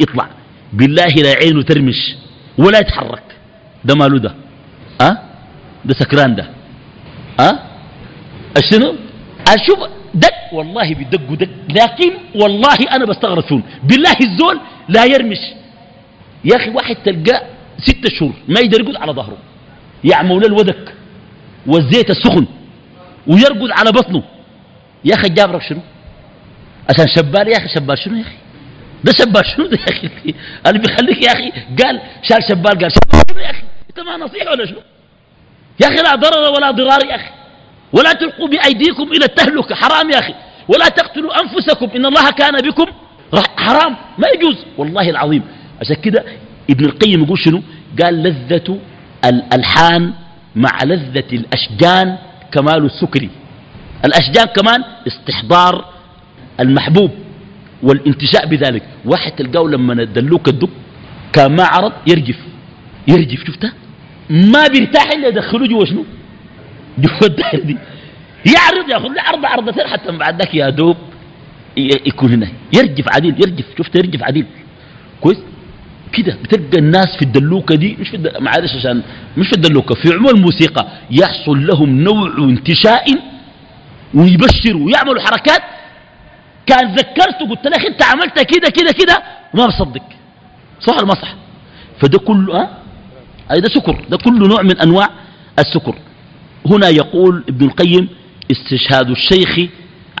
يطلع. 0.00 0.28
بالله 0.72 1.06
لا 1.06 1.30
عينه 1.30 1.62
ترمش 1.62 2.14
ولا 2.58 2.78
يتحرك. 2.78 3.22
ده 3.84 3.94
ماله 3.94 4.18
ده؟ 4.18 4.34
أه؟ 5.00 5.18
ده 5.84 5.94
سكران 5.94 6.34
ده. 6.34 6.50
أه؟ 7.40 7.58
شنو 8.70 8.94
أشوف 9.48 9.78
دق 10.14 10.52
والله 10.52 10.94
بيدقوا 10.94 11.36
دق. 11.36 11.48
لكن 11.68 12.12
والله 12.34 12.78
أنا 12.92 13.04
بستغرب 13.06 13.42
فيهم 13.42 13.62
بالله 13.82 14.16
الزول 14.20 14.60
لا 14.88 15.04
يرمش. 15.04 15.40
يا 16.44 16.56
أخي 16.56 16.70
واحد 16.70 16.96
تلقاه 16.96 17.42
ستة 17.78 18.08
شهور 18.18 18.32
ما 18.48 18.60
يقدر 18.60 18.80
يقعد 18.80 18.96
على 18.96 19.12
ظهره. 19.12 19.38
يعمل 20.04 20.44
الودك 20.44 20.94
والزيت 21.66 22.10
السخن 22.10 22.46
ويرقد 23.26 23.70
على 23.70 23.92
بطنه. 23.92 24.22
يا 25.04 25.14
أخي 25.14 25.28
جابرك 25.28 25.62
شنو؟ 25.62 25.80
عشان 26.90 27.06
شبال 27.08 27.48
يا 27.48 27.56
أخي 27.56 27.68
شبال 27.68 27.98
شنو 27.98 28.16
يا 28.16 28.22
أخي؟ 28.22 28.36
ده 29.04 29.12
شبال 29.12 29.46
شنو 29.46 29.66
ده 29.66 29.78
يا 29.80 29.92
أخي؟ 29.92 30.34
اللي 30.66 30.78
بيخليك 30.78 31.22
يا 31.22 31.32
أخي 31.32 31.52
قال 31.82 32.00
شال 32.22 32.42
شبال 32.48 32.78
قال 32.78 32.92
شبال 32.92 33.22
شنو 33.30 33.38
يا 33.38 33.50
أخي؟ 33.50 33.62
أنت 33.90 34.00
ما 34.00 34.16
نصيحة 34.16 34.50
ولا 34.50 34.66
شنو؟ 34.66 34.78
يا 35.80 35.86
أخي 35.86 35.96
لا 35.96 36.14
ضرر 36.14 36.52
ولا 36.54 36.70
ضرار 36.70 37.04
يا 37.04 37.16
أخي. 37.16 37.30
ولا 37.92 38.12
تلقوا 38.12 38.48
بأيديكم 38.48 39.02
إلى 39.02 39.24
التهلكة. 39.24 39.74
حرام 39.74 40.10
يا 40.10 40.18
أخي. 40.18 40.34
ولا 40.68 40.88
تقتلوا 40.88 41.40
أنفسكم. 41.42 41.88
إن 41.96 42.06
الله 42.06 42.30
كان 42.30 42.60
بكم 42.60 42.86
حرام. 43.56 43.96
ما 44.18 44.28
يجوز. 44.34 44.56
والله 44.78 45.10
العظيم. 45.10 45.42
عشان 45.80 45.96
كده 45.96 46.24
ابن 46.70 46.84
القيم 46.84 47.24
يقول 47.24 47.38
شنو؟ 47.38 47.62
قال 48.02 48.22
لذة 48.22 48.78
الألحان 49.24 50.12
مع 50.56 50.84
لذة 50.84 51.30
الأشجان 51.32 52.18
كمال 52.52 52.84
السكري 52.84 53.30
الأشجان 54.04 54.44
كمان 54.44 54.84
استحضار 55.06 55.84
المحبوب 56.60 57.10
والانتشاء 57.82 58.46
بذلك. 58.46 58.82
واحد 59.04 59.32
تلقاه 59.32 59.68
لما 59.68 60.04
دلوك 60.04 60.48
الدب 60.48 60.70
كان 61.32 61.56
ما 61.56 61.64
عرض 61.64 61.92
يرجف. 62.06 62.38
يرجف 63.08 63.46
شفتها 63.46 63.72
ما 64.30 64.68
بيرتاح 64.68 65.10
إلا 65.10 65.28
يدخلوه 65.28 65.68
جوا 65.68 65.84
شنو؟ 65.84 66.04
جوا 66.98 67.26
الدائره 67.26 67.64
دي 67.64 67.76
يعرض 68.46 68.88
ياخذ 68.90 69.08
له 69.08 69.22
عرض 69.22 69.44
عرضتين 69.46 69.86
حتى 69.86 70.12
بعد 70.12 70.38
ذاك 70.42 70.54
يا 70.54 70.70
دوب 70.70 70.96
يكون 71.76 72.32
هنا. 72.32 72.48
يرجف 72.72 73.04
عديل 73.08 73.34
يرجف. 73.38 73.64
شفت؟ 73.78 73.96
يرجف 73.96 74.22
عديل. 74.22 74.46
كويس؟ 75.20 75.38
كده 76.12 76.36
بتلقى 76.42 76.78
الناس 76.78 77.16
في 77.16 77.22
الدلوكة 77.22 77.74
دي 77.74 77.96
مش 78.00 78.08
في 78.08 78.32
معلش 78.40 78.74
عشان 78.76 79.02
مش 79.36 79.46
في 79.46 79.52
الدلوكة 79.52 79.94
في 79.94 80.12
عموم 80.14 80.34
الموسيقى 80.34 80.86
يحصل 81.10 81.66
لهم 81.66 82.00
نوع 82.00 82.34
انتشاء 82.38 83.04
ويبشروا 84.14 84.86
ويعملوا 84.86 85.20
حركات. 85.22 85.62
كان 86.66 86.94
ذكرته 86.94 87.48
قلت 87.50 87.66
له 87.66 87.86
أنت 87.88 88.02
عملت 88.02 88.40
كده 88.40 88.70
كده 88.70 88.92
كده 88.92 89.22
وما 89.54 89.66
بصدق. 89.66 90.02
صح 90.80 90.96
ولا 90.96 91.06
ما 91.06 91.14
صح؟ 91.14 91.34
فده 92.00 92.18
كله 92.18 92.60
ها؟ 92.60 92.80
ده 93.58 93.68
سكر 93.68 94.04
ده 94.08 94.16
كله 94.16 94.48
نوع 94.48 94.62
من 94.62 94.78
أنواع 94.78 95.08
السكر 95.58 95.94
هنا 96.66 96.88
يقول 96.88 97.44
ابن 97.48 97.66
القيم 97.66 98.08
استشهاد 98.50 99.10
الشيخ 99.10 99.60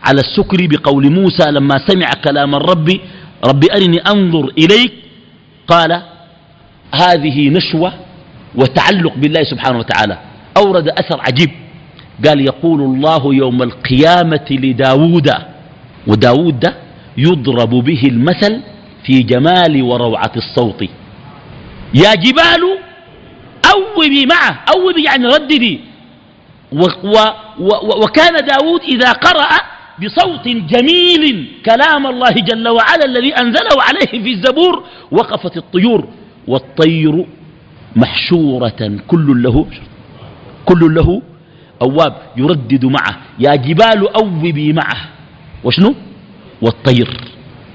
على 0.02 0.20
السكر 0.20 0.66
بقول 0.66 1.10
موسى 1.12 1.50
لما 1.50 1.78
سمع 1.86 2.10
كلام 2.24 2.54
الرب 2.54 3.00
ربي 3.44 3.72
أرني 3.72 3.98
أنظر 3.98 4.52
إليك. 4.58 4.92
قال 5.68 6.02
هذه 6.94 7.48
نشوة 7.48 7.92
وتعلق 8.54 9.14
بالله 9.16 9.42
سبحانه 9.42 9.78
وتعالى. 9.78 10.18
أورد 10.56 10.88
أثر 10.88 11.20
عجيب. 11.20 11.50
قال 12.26 12.40
يقول 12.40 12.80
الله 12.80 13.34
يوم 13.34 13.62
القيامة 13.62 14.46
لداود 14.50 15.30
وداود 16.06 16.74
يضرب 17.16 17.70
به 17.70 18.02
المثل 18.04 18.60
في 19.04 19.22
جمال 19.22 19.82
وروعة 19.82 20.32
الصوت. 20.36 20.82
يا 21.94 22.14
جبال 22.14 22.62
أوبي 23.74 24.26
معه 24.26 24.64
أوبي 24.74 25.04
يعني 25.04 25.26
رددي. 25.26 25.80
و 26.72 26.82
و 27.04 27.16
و 27.58 28.04
وكان 28.04 28.44
داود 28.46 28.82
إذا 28.82 29.12
قرأ 29.12 29.48
بصوت 30.02 30.48
جميل 30.48 31.46
كلام 31.66 32.06
الله 32.06 32.30
جل 32.30 32.68
وعلا 32.68 33.04
الذي 33.04 33.32
أنزله 33.34 33.76
عليه 33.82 34.22
في 34.22 34.30
الزبور 34.32 34.84
وقفت 35.10 35.56
الطيور 35.56 36.08
والطير 36.48 37.26
محشورة 37.96 38.98
كل 39.06 39.42
له 39.42 39.66
كل 40.64 40.94
له 40.94 41.22
أواب 41.82 42.14
يردد 42.36 42.84
معه 42.84 43.16
يا 43.38 43.54
جبال 43.54 44.08
أوبي 44.14 44.72
معه 44.72 45.00
وشنو؟ 45.64 45.94
والطير. 46.62 47.08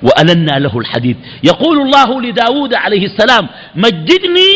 وألنا 0.03 0.59
له 0.59 0.79
الحديد 0.79 1.17
يقول 1.43 1.77
الله 1.81 2.21
لداود 2.21 2.73
عليه 2.73 3.05
السلام 3.05 3.47
مجدني 3.75 4.51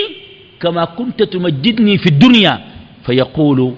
كما 0.61 0.85
كنت 0.85 1.23
تمجدني 1.23 1.97
في 1.97 2.05
الدنيا. 2.05 2.59
فيقول 3.05 3.73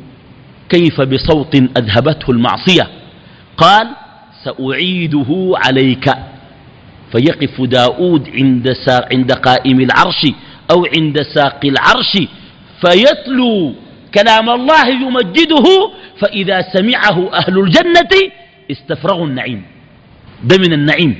كيف 0.71 1.01
بصوت 1.01 1.55
أذهبته 1.55 2.31
المعصية؟ 2.31 2.87
قال 3.57 3.87
سأعيده 4.43 5.51
عليك. 5.55 6.13
فيقف 7.11 7.61
داود 7.61 8.29
عند, 8.35 8.75
عند 9.11 9.31
قائم 9.31 9.81
العرش 9.81 10.21
أو 10.71 10.85
عند 10.95 11.21
ساق 11.21 11.59
العرش 11.63 12.13
فيتلو 12.81 13.73
كلام 14.15 14.49
الله 14.49 14.87
يمجده 14.87 15.67
فإذا 16.19 16.57
سمعه 16.73 17.17
أهل 17.33 17.59
الجنة 17.59 18.13
استفرغوا 18.71 19.27
النعيم. 19.27 19.61
ده 20.43 20.57
من 20.57 20.73
النعيم 20.73 21.15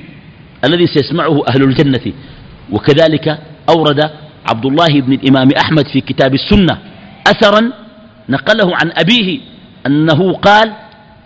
الذي 0.64 0.86
سيسمعه 0.86 1.42
أهل 1.48 1.62
الجنة. 1.62 2.12
وكذلك 2.72 3.38
أورد 3.68 4.10
عبد 4.50 4.66
الله 4.66 5.00
بن 5.00 5.12
الإمام 5.12 5.48
أحمد 5.50 5.86
في 5.88 6.00
كتاب 6.00 6.34
السنة 6.34 6.78
أثرا 7.26 7.72
نقله 8.28 8.76
عن 8.76 8.92
أبيه 8.96 9.40
أنه 9.86 10.32
قال 10.32 10.72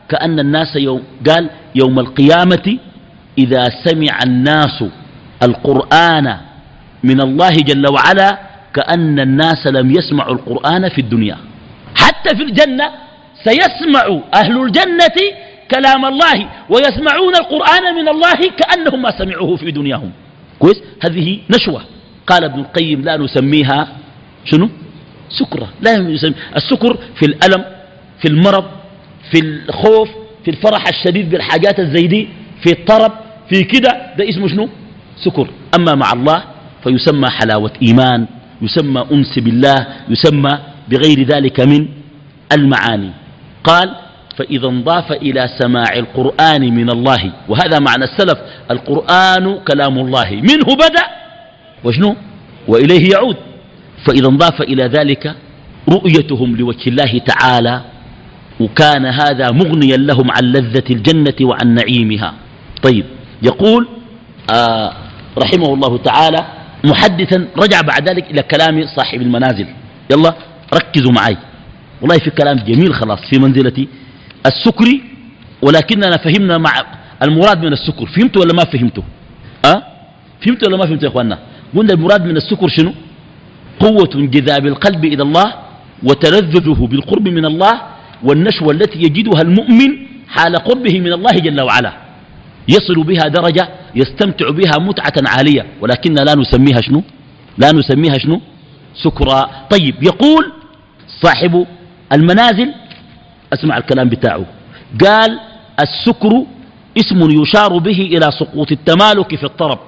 كأن 0.09 0.41
الناس 0.41 0.77
يوم 0.77 1.03
قال 1.29 1.51
يوم 1.75 1.99
القيامة 1.99 2.79
إذا 3.39 3.65
سمع 3.85 4.19
الناس 4.27 4.85
القرآن 5.43 6.37
من 7.05 7.21
الله 7.21 7.51
جل 7.51 7.93
وعلا 7.93 8.39
كأن 8.75 9.21
الناس 9.21 9.67
لم 9.67 9.91
يسمعوا 9.91 10.35
القرآن 10.35 10.89
في 10.89 11.01
الدنيا. 11.01 11.37
حتى 11.95 12.37
في 12.37 12.43
الجنة 12.43 12.91
سيسمع 13.45 14.21
أهل 14.35 14.63
الجنة 14.63 15.19
كلام 15.71 16.05
الله 16.05 16.49
ويسمعون 16.71 17.37
القرآن 17.37 17.95
من 17.95 18.09
الله 18.09 18.41
كأنهم 18.57 19.03
ما 19.03 19.11
سمعوه 19.19 19.57
في 19.57 19.71
دنياهم. 19.71 20.11
كويس؟ 20.59 20.83
هذه 21.03 21.41
نشوة. 21.51 21.83
قال 22.27 22.45
ابن 22.45 22.61
القيم 22.61 23.03
لا 23.03 23.17
نسميها 23.17 23.89
شنو؟ 24.45 24.69
سكرة. 25.31 25.69
لا 25.81 25.93
يسمي. 25.93 26.35
السكر 26.57 26.99
في 27.19 27.27
الألم 27.27 27.65
في 28.19 28.29
المرض 28.29 28.65
في 29.31 29.39
الخوف 29.41 30.09
في 30.45 30.51
الفرح 30.51 30.89
الشديد 30.89 31.31
بالحاجات 31.31 31.81
الزيدي 31.81 32.29
في 32.63 32.73
الطرب 32.73 33.13
في 33.49 33.65
كده. 33.65 34.15
ده 34.19 34.29
اسمه 34.29 34.49
شنو؟ 34.49 34.69
سكر. 35.17 35.49
أما 35.77 35.95
مع 35.95 36.13
الله 36.13 36.43
فيسمى 36.85 37.29
حلاوة 37.31 37.73
إيمان 37.83 38.27
يسمى 38.63 39.07
أنس 39.13 39.39
بالله 39.39 39.87
يسمى 40.09 40.59
بغير 40.89 41.23
ذلك 41.23 41.61
من 41.61 41.89
المعاني. 42.53 43.11
قال 43.65 43.95
فإذا 44.37 44.69
انضاف 44.69 45.13
إلى 45.13 45.49
سماع 45.59 45.93
القرآن 45.97 46.75
من 46.75 46.91
الله. 46.91 47.33
وهذا 47.49 47.79
معنى 47.79 48.05
السلف. 48.05 48.39
القرآن 48.71 49.59
كلام 49.69 49.99
الله. 49.99 50.31
منه 50.31 50.75
بدأ 50.75 51.05
وشنو؟ 51.85 52.17
وإليه 52.69 53.11
يعود. 53.11 53.37
فإذا 54.05 54.29
انضاف 54.29 54.61
إلى 54.61 54.85
ذلك 54.85 55.35
رؤيتهم 55.89 56.57
لوجه 56.57 56.89
الله 56.89 57.19
تعالى 57.19 57.83
وكان 58.61 59.07
هذا 59.07 59.51
مغنيا 59.51 59.97
لهم 59.97 60.31
عن 60.31 60.45
لذة 60.45 60.85
الجنة 60.91 61.35
وعن 61.41 61.75
نعيمها. 61.75 62.35
طيب 62.83 63.05
يقول 63.43 63.89
آه 64.55 64.93
رحمه 65.39 65.75
الله 65.75 65.99
تعالى 65.99 66.47
محدثا 66.85 67.49
رجع 67.57 67.81
بعد 67.81 68.09
ذلك 68.09 68.31
إلى 68.31 68.43
كلام 68.43 68.87
صاحب 68.87 69.23
المنازل. 69.23 69.67
يلا 70.13 70.35
ركزوا 70.75 71.13
معي. 71.13 71.37
والله 72.03 72.19
في 72.19 72.31
كلام 72.31 72.57
جميل 72.57 72.95
خلاص 72.95 73.21
في 73.31 73.39
منزلة 73.39 73.87
السكر 74.47 75.01
ولكننا 75.63 76.17
فهمنا 76.17 76.59
مع 76.59 76.73
المراد 77.23 77.59
من 77.65 77.73
السكر. 77.73 78.07
فهمتوا 78.07 78.43
ولا 78.43 78.55
ما 78.55 78.65
فهمتوا؟ 78.65 79.03
أه؟ 79.65 79.83
فهمتوا 80.41 80.69
ولا 80.69 80.77
ما 80.77 80.87
فهمتوا 80.87 81.05
يا 81.05 81.09
إخواننا؟ 81.09 81.39
قلنا 81.77 81.93
المراد 81.95 82.25
من 82.27 82.37
السكر 82.37 82.69
شنو؟ 82.69 82.93
قوة 83.81 84.11
انجذاب 84.15 84.67
القلب 84.67 85.05
إلى 85.05 85.23
الله 85.23 85.55
وتلذذه 86.03 86.87
بالقرب 86.91 87.29
من 87.29 87.45
الله 87.45 87.83
والنشوة 88.23 88.73
التي 88.73 88.99
يجدها 88.99 89.43
المؤمن 89.43 89.91
حال 90.29 90.57
قربه 90.57 91.01
من 91.01 91.13
الله 91.13 91.33
جل 91.33 91.61
وعلا. 91.61 91.93
يصل 92.69 93.03
بها 93.05 93.29
درجة 93.29 93.69
يستمتع 93.95 94.51
بها 94.51 94.79
متعة 94.79 95.13
عالية. 95.27 95.67
ولكن 95.81 96.15
لا 96.15 96.35
نسميها 96.35 96.81
شنو؟ 96.81 97.03
لا 97.59 97.73
نسميها 97.73 98.19
شنو؟ 98.19 98.41
سكرى. 98.95 99.51
طيب 99.71 100.03
يقول 100.03 100.53
صاحب 101.23 101.67
المنازل 102.13 102.75
أسمع 103.53 103.77
الكلام 103.79 104.09
بتاعه 104.09 104.45
قال 105.05 105.41
السكر 105.81 106.45
اسم 106.99 107.31
يشار 107.43 107.79
به 107.79 108.01
إلى 108.01 108.31
سقوط 108.41 108.73
التمالك 108.73 109.35
في 109.35 109.45
الطرب. 109.45 109.79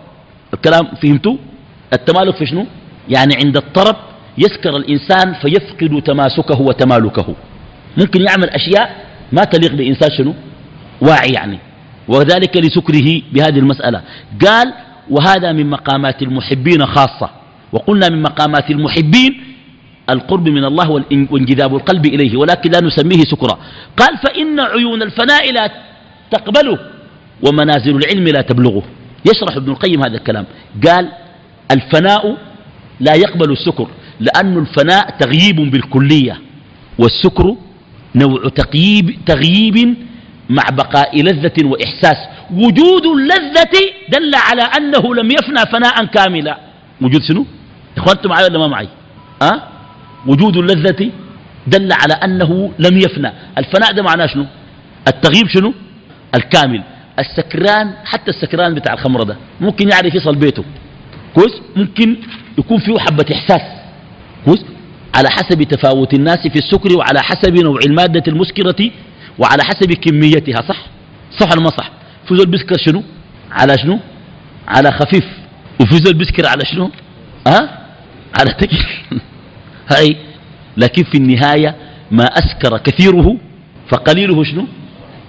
الكلام 0.55 0.86
فهمتوا؟ 1.03 1.36
التمالك 1.93 2.36
في 2.36 2.47
شنو؟ 2.47 2.66
يعني 3.09 3.37
عند 3.45 3.57
الطرب 3.57 3.97
يسكر 4.39 4.77
الإنسان 4.77 5.35
فيفقد 5.35 6.03
تماسكه 6.03 6.61
وتمالكه. 6.61 7.35
ممكن 7.97 8.23
يعمل 8.23 8.51
أشياء 8.51 9.05
ما 9.33 9.45
تليق 9.45 9.73
بإنسان 9.73 10.11
شنو؟ 10.19 10.35
واعي 11.01 11.33
يعني. 11.33 11.59
وذلك 12.09 12.57
لسكره 12.57 13.23
بهذه 13.33 13.59
المسألة. 13.59 14.03
قال 14.47 14.75
وهذا 15.11 15.53
من 15.53 15.71
مقامات 15.71 16.23
المحبين 16.23 16.87
خاصة. 16.87 17.31
وقلنا 17.73 18.09
من 18.09 18.23
مقامات 18.23 18.71
المحبين 18.71 19.41
القرب 20.11 20.49
من 20.49 20.65
الله 20.65 20.91
وانجذاب 21.31 21.75
القلب 21.75 22.07
إليه 22.07 22.37
ولكن 22.37 22.71
لا 22.71 22.81
نسميه 22.81 23.25
سكرا 23.25 23.59
قال 23.97 24.17
فإن 24.19 24.61
عيون 24.61 25.03
الفناء 25.03 25.53
لا 25.53 25.71
تقبله 26.31 26.79
ومنازل 27.43 27.97
العلم 27.97 28.29
لا 28.29 28.41
تبلغه. 28.41 28.83
يشرح 29.31 29.57
ابن 29.57 29.71
القيم 29.71 30.03
هذا 30.05 30.17
الكلام. 30.17 30.47
قال 30.87 31.09
الفناء 31.71 32.37
لا 33.01 33.15
يقبل 33.15 33.53
السكر 33.53 33.89
لأن 34.21 34.59
الفناء 34.59 35.17
تغييب 35.21 35.71
بالكلية 35.71 36.41
والسكر 36.99 37.57
نوع 38.15 38.49
تغييب, 38.49 39.19
تغييب 39.27 39.95
مع 40.49 40.63
بقاء 40.71 41.23
لذة 41.23 41.65
وإحساس. 41.65 42.17
وجود 42.53 43.07
اللذة 43.07 43.75
دل 44.09 44.35
على 44.35 44.63
أنه 44.63 45.15
لم 45.15 45.31
يفنى 45.31 45.67
فناء 45.73 46.05
كاملا. 46.05 46.59
وجود 47.01 47.23
شنو؟ 47.23 47.47
إخوانتم 47.97 48.29
معي 48.29 48.45
ولا 48.45 48.59
ما 48.59 48.67
معي؟ 48.67 48.89
أه؟ 49.43 49.63
وجود 50.27 50.57
اللذة 50.57 51.11
دل 51.67 51.93
على 51.93 52.15
أنه 52.15 52.73
لم 52.79 52.99
يفنى. 52.99 53.33
الفناء 53.59 53.93
ده 53.93 54.03
معناه 54.03 54.27
شنو؟ 54.27 54.47
التغييب 55.09 55.49
شنو؟ 55.49 55.75
الكامل. 56.35 56.83
السكران 57.19 57.93
حتى 58.05 58.31
السكران 58.31 58.75
بتاع 58.75 58.93
الخمر 58.93 59.23
ده 59.23 59.37
ممكن 59.61 59.89
يعرف 59.89 60.15
يصل 60.15 60.37
بيته. 60.37 60.65
كويس؟ 61.35 61.53
ممكن 61.77 62.17
يكون 62.59 62.79
فيه 62.79 62.99
حبة 62.99 63.27
إحساس. 63.33 63.63
كويس؟ 64.45 64.65
على 65.15 65.31
حسب 65.31 65.63
تفاوت 65.63 66.15
الناس 66.15 66.39
في 66.39 66.59
السكر 66.59 66.97
وعلى 66.97 67.23
حسب 67.23 67.55
نوع 67.55 67.81
المادة 67.87 68.23
المسكرة 68.29 68.91
وعلى 69.39 69.65
حسب 69.65 69.93
كميتها 69.93 70.63
صح؟ 70.63 70.87
صح 71.39 71.53
ولا 71.53 71.61
ما 71.61 71.71
صح؟ 71.71 71.91
فوز 72.29 72.41
البسكر 72.41 72.79
شنو؟ 72.79 73.03
على 73.51 73.79
شنو؟ 73.79 73.99
على 74.69 74.93
خفيف. 74.93 75.25
وفوز 75.81 76.07
البسكر 76.07 76.47
على 76.47 76.65
شنو؟ 76.65 76.91
ها؟ 77.47 77.63
أه؟ 77.63 77.69
على 78.41 78.53
تكل 78.53 78.85
هاي. 79.93 80.17
لكن 80.77 81.03
في 81.03 81.19
النهاية 81.19 81.75
ما 82.11 82.25
أسكر 82.25 82.79
كثيره 82.79 83.37
فقليله 83.89 84.45
شنو؟ 84.45 84.67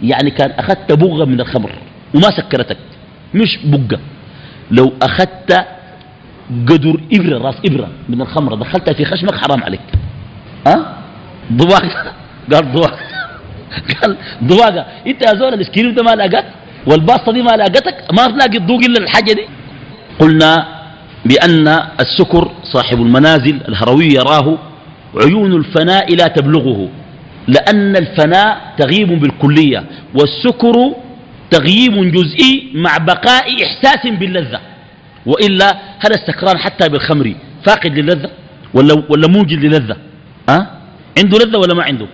يعني 0.03 0.31
كان 0.31 0.51
أخذت 0.51 0.91
بغة 0.91 1.25
من 1.25 1.41
الخمر. 1.41 1.71
وما 2.13 2.29
سكرتك. 2.29 2.77
مش 3.33 3.59
بقة. 3.63 3.99
لو 4.71 4.93
أخذت 5.01 5.65
قدر 6.67 6.99
إبرة 7.13 7.37
راس 7.37 7.55
إبرة 7.65 7.87
من 8.09 8.21
الخمرة. 8.21 8.55
دخلتها 8.55 8.93
في 8.93 9.05
خشمك 9.05 9.35
حرام 9.35 9.63
عليك. 9.63 9.81
أه؟ 10.67 10.85
ضواق. 11.53 12.13
قال 12.53 12.73
ضواق. 12.73 12.99
قال 14.01 14.17
ضواقة 14.43 14.85
إنت 15.07 15.21
يا 15.21 15.35
زول 15.35 15.53
الاسكريم 15.53 15.93
ده 15.93 16.03
ما 16.03 16.15
لاقت؟ 16.15 16.45
والباسطة 16.87 17.31
دي 17.31 17.41
ما 17.41 17.51
لاقتك؟ 17.51 17.95
ما 18.13 18.27
تلاقي 18.27 18.57
الضوق 18.57 18.79
إلا 18.79 18.99
الحاجة 18.99 19.33
دي؟ 19.33 19.45
قلنا 20.19 20.67
بأن 21.25 21.67
السكر 21.99 22.51
صاحب 22.63 23.01
المنازل 23.01 23.59
الهروي 23.67 24.05
يراه 24.05 24.57
عيون 25.23 25.53
الفناء 25.53 26.15
لا 26.15 26.27
تبلغه 26.27 26.89
لأن 27.47 27.95
الفناء 27.95 28.73
تغيب 28.77 29.19
بالكلية 29.19 29.83
والسكر 30.13 30.93
تغييب 31.51 32.11
جزئي 32.11 32.71
مع 32.73 32.97
بقاء 32.97 33.63
إحساس 33.63 34.07
باللذة. 34.07 34.59
وإلا 35.25 35.79
هل 35.99 36.11
السكران 36.13 36.57
حتى 36.57 36.89
بالخمر 36.89 37.35
فاقد 37.63 37.99
للذة 37.99 38.29
ولا, 38.73 39.03
ولا 39.09 39.27
موجد 39.27 39.65
للذة؟ 39.65 39.97
أه؟ 40.49 40.67
عنده 41.17 41.37
لذة 41.37 41.57
ولا 41.57 41.73
ما 41.73 41.83
عنده؟ 41.83 42.07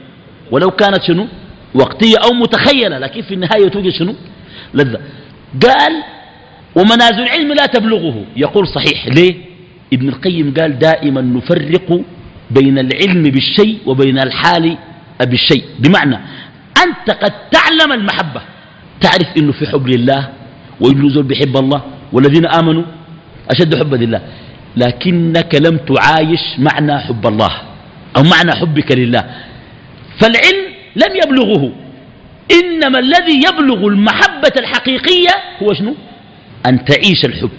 ولو 0.51 0.71
كانت 0.71 1.03
شنو؟ 1.03 1.27
وقتية 1.73 2.17
أو 2.17 2.33
متخيلة 2.33 2.99
لكن 2.99 3.21
في 3.21 3.33
النهاية 3.33 3.67
توجد 3.67 3.89
شنو؟ 3.89 4.15
لذة. 4.73 4.99
قال 5.63 6.03
ومنازل 6.75 7.23
العلم 7.23 7.53
لا 7.53 7.65
تبلغه. 7.65 8.25
يقول 8.37 8.67
صحيح. 8.67 9.07
ليه؟ 9.07 9.35
ابن 9.93 10.09
القيم 10.09 10.53
قال 10.59 10.79
دائما 10.79 11.21
نفرق 11.21 12.01
بين 12.51 12.79
العلم 12.79 13.23
بالشيء 13.23 13.77
وبين 13.85 14.19
الحال 14.19 14.77
بالشيء. 15.21 15.63
بمعنى 15.79 16.19
أنت 16.83 17.17
قد 17.23 17.33
تعلم 17.51 17.91
المحبة. 17.91 18.41
تعرف 19.01 19.27
إنه 19.37 19.51
في 19.51 19.67
حب 19.67 19.87
لله 19.87 20.29
وإنه 20.79 21.09
زول 21.09 21.23
بيحب 21.23 21.57
الله؟ 21.57 21.81
والذين 22.15 22.45
آمنوا 22.45 22.83
أشد 23.51 23.75
حبا 23.75 23.95
لله. 23.95 24.21
لكنك 24.77 25.55
لم 25.55 25.75
تعايش 25.77 26.43
معنى 26.57 26.99
حب 26.99 27.27
الله 27.27 27.53
أو 28.17 28.23
معنى 28.23 28.51
حبك 28.55 28.91
لله. 28.91 29.23
فالعلم 30.19 30.59
لم 30.95 31.11
يبلغه. 31.23 31.63
إنما 32.51 32.99
الذي 32.99 33.35
يبلغ 33.47 33.87
المحبة 33.87 34.55
الحقيقية 34.57 35.33
هو 35.63 35.73
شنو؟ 35.73 35.95
أن 36.65 36.85
تعيش 36.85 37.25
الحب. 37.25 37.49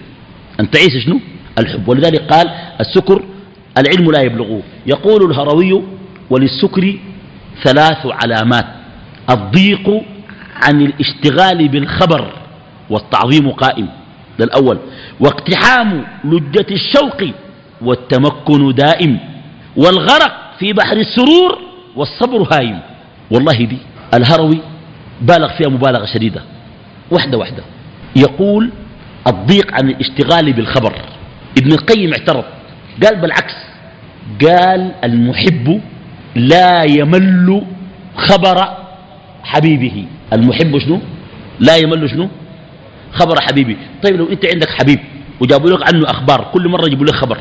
أن 0.60 0.70
تعيش 0.70 1.04
شنو؟ 1.04 1.20
الحب. 1.58 1.88
ولذلك 1.88 2.20
قال 2.32 2.50
السكر 2.80 3.22
العلم 3.78 4.12
لا 4.12 4.20
يبلغه. 4.20 4.62
يقول 4.86 5.30
الهروي 5.30 5.82
وللسكر 6.30 6.94
ثلاث 7.64 8.06
علامات. 8.06 8.66
الضيق 9.30 10.02
عن 10.56 10.82
الاشتغال 10.82 11.68
بالخبر 11.68 12.32
والتعظيم 12.90 13.50
قائم. 13.50 13.88
ده 14.38 14.44
الأول. 14.44 14.78
واقتحام 15.20 16.04
لجة 16.24 16.66
الشوق 16.70 17.22
والتمكن 17.80 18.74
دائم 18.74 19.18
والغرق 19.76 20.52
في 20.58 20.72
بحر 20.72 20.96
السرور 20.96 21.58
والصبر 21.96 22.48
هايم 22.52 22.78
والله 23.30 23.64
دي 23.64 23.78
الهروي 24.14 24.58
بالغ 25.20 25.48
فيها 25.56 25.68
مبالغة 25.68 26.06
شديدة. 26.06 26.42
وحدة 27.10 27.38
وحدة. 27.38 27.62
يقول 28.16 28.70
الضيق 29.26 29.74
عن 29.74 29.90
الاشتغال 29.90 30.52
بالخبر. 30.52 30.92
ابن 31.58 31.72
القيم 31.72 32.12
اعترض. 32.12 32.44
قال 33.04 33.16
بالعكس. 33.16 33.54
قال 34.46 34.92
المحب 35.04 35.80
لا 36.34 36.82
يمل 36.82 37.62
خبر 38.16 38.68
حبيبه. 39.42 40.04
المحب 40.32 40.78
شنو؟ 40.78 41.00
لا 41.60 41.76
يمل 41.76 42.10
شنو؟ 42.10 42.28
خبر 43.12 43.40
حبيبي. 43.40 43.76
طيب 44.02 44.16
لو 44.16 44.28
انت 44.28 44.46
عندك 44.46 44.70
حبيب 44.70 45.00
وجابوا 45.40 45.70
لك 45.70 45.94
عنه 45.94 46.10
أخبار 46.10 46.50
كل 46.52 46.68
مرة 46.68 46.86
يجيبوا 46.86 47.06
لك 47.06 47.14
خبر. 47.14 47.38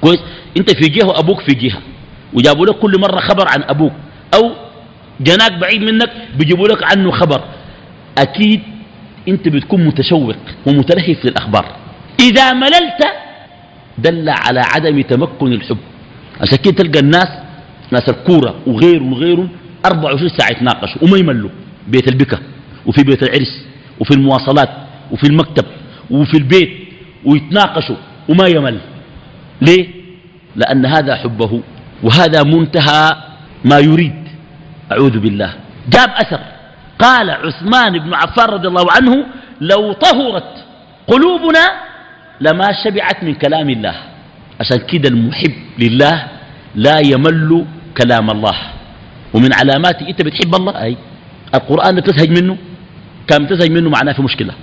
كويس؟ 0.00 0.20
انت 0.56 0.70
في 0.70 0.88
جهة 0.88 1.06
وأبوك 1.06 1.40
في 1.40 1.54
جهة. 1.54 1.78
وجابوا 2.32 2.66
لك 2.66 2.74
كل 2.74 3.00
مرة 3.00 3.20
خبر 3.20 3.48
عن 3.48 3.62
أبوك. 3.62 3.92
أو 4.34 4.50
جناك 5.20 5.52
بعيد 5.52 5.82
منك 5.82 6.10
بيجيبوا 6.38 6.68
لك 6.68 6.82
عنه 6.82 7.10
خبر. 7.10 7.44
أكيد 8.18 8.60
انت 9.28 9.48
بتكون 9.48 9.84
متشوق 9.84 10.36
ومتلهف 10.66 11.24
للأخبار. 11.24 11.76
إذا 12.20 12.52
مللت 12.52 13.02
دل 13.98 14.28
على 14.28 14.60
عدم 14.60 15.00
تمكن 15.00 15.52
الحب. 15.52 15.78
عشان 16.40 16.58
كده 16.58 16.74
تلقى 16.74 16.98
الناس 16.98 17.28
ناس 17.90 18.08
الكورة 18.08 18.54
وغير 18.66 19.02
وغير 19.02 19.48
24 19.86 20.28
ساعة 20.28 20.50
يتناقشوا 20.50 21.04
وما 21.04 21.18
يملوا. 21.18 21.50
بيت 21.88 22.08
البكة 22.08 22.38
وفي 22.86 23.02
بيت 23.02 23.22
العرس 23.22 23.64
وفي 24.00 24.14
المواصلات. 24.14 24.68
وفي 25.10 25.26
المكتب 25.26 25.64
وفي 26.10 26.36
البيت 26.36 26.70
ويتناقشوا 27.24 27.96
وما 28.28 28.46
يمل. 28.46 28.78
ليه؟ 29.60 29.88
لأن 30.56 30.86
هذا 30.86 31.16
حبه 31.16 31.62
وهذا 32.02 32.42
منتهى 32.42 33.16
ما 33.64 33.78
يريد. 33.78 34.28
أعوذ 34.92 35.18
بالله. 35.18 35.54
جاب 35.88 36.10
أثر. 36.10 36.40
قال 36.98 37.30
عثمان 37.30 37.98
بن 37.98 38.14
عفان 38.14 38.48
رضي 38.48 38.68
الله 38.68 38.86
عنه 38.96 39.24
لو 39.60 39.92
طهرت 39.92 40.64
قلوبنا 41.06 41.64
لما 42.40 42.72
شبعت 42.84 43.24
من 43.24 43.34
كلام 43.34 43.70
الله. 43.70 43.94
عشان 44.60 44.78
كده 44.78 45.08
المحب 45.08 45.54
لله 45.78 46.26
لا 46.74 46.98
يمل 46.98 47.64
كلام 47.98 48.30
الله. 48.30 48.56
ومن 49.34 49.52
علامات 49.52 50.02
انت 50.02 50.22
بتحب 50.22 50.54
الله؟ 50.54 50.82
أي 50.82 50.96
القرآن 51.54 51.94
بتزهج 51.96 52.30
منه؟ 52.42 52.56
كان 53.26 53.44
بتزهج 53.44 53.70
منه 53.70 53.90
معناه 53.90 54.12
في 54.12 54.22
مشكلة. 54.22 54.54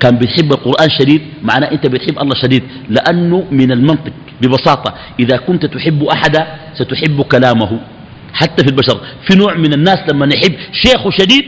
كان 0.00 0.18
بتحب 0.18 0.52
القرآن 0.52 0.90
شديد 0.90 1.22
معناه 1.42 1.72
أنت 1.72 1.86
بتحب 1.86 2.18
الله 2.18 2.34
شديد. 2.34 2.62
لأنه 2.88 3.46
من 3.50 3.72
المنطق 3.72 4.12
ببساطة 4.42 4.94
إذا 5.20 5.36
كنت 5.36 5.66
تحب 5.66 6.04
أحدا 6.04 6.46
ستحب 6.74 7.22
كلامه 7.22 7.80
حتى 8.34 8.64
في 8.64 8.70
البشر. 8.70 9.00
في 9.26 9.34
نوع 9.34 9.54
من 9.54 9.72
الناس 9.72 9.98
لما 10.10 10.26
نحب 10.26 10.54
شيخه 10.72 11.10
شديد 11.10 11.44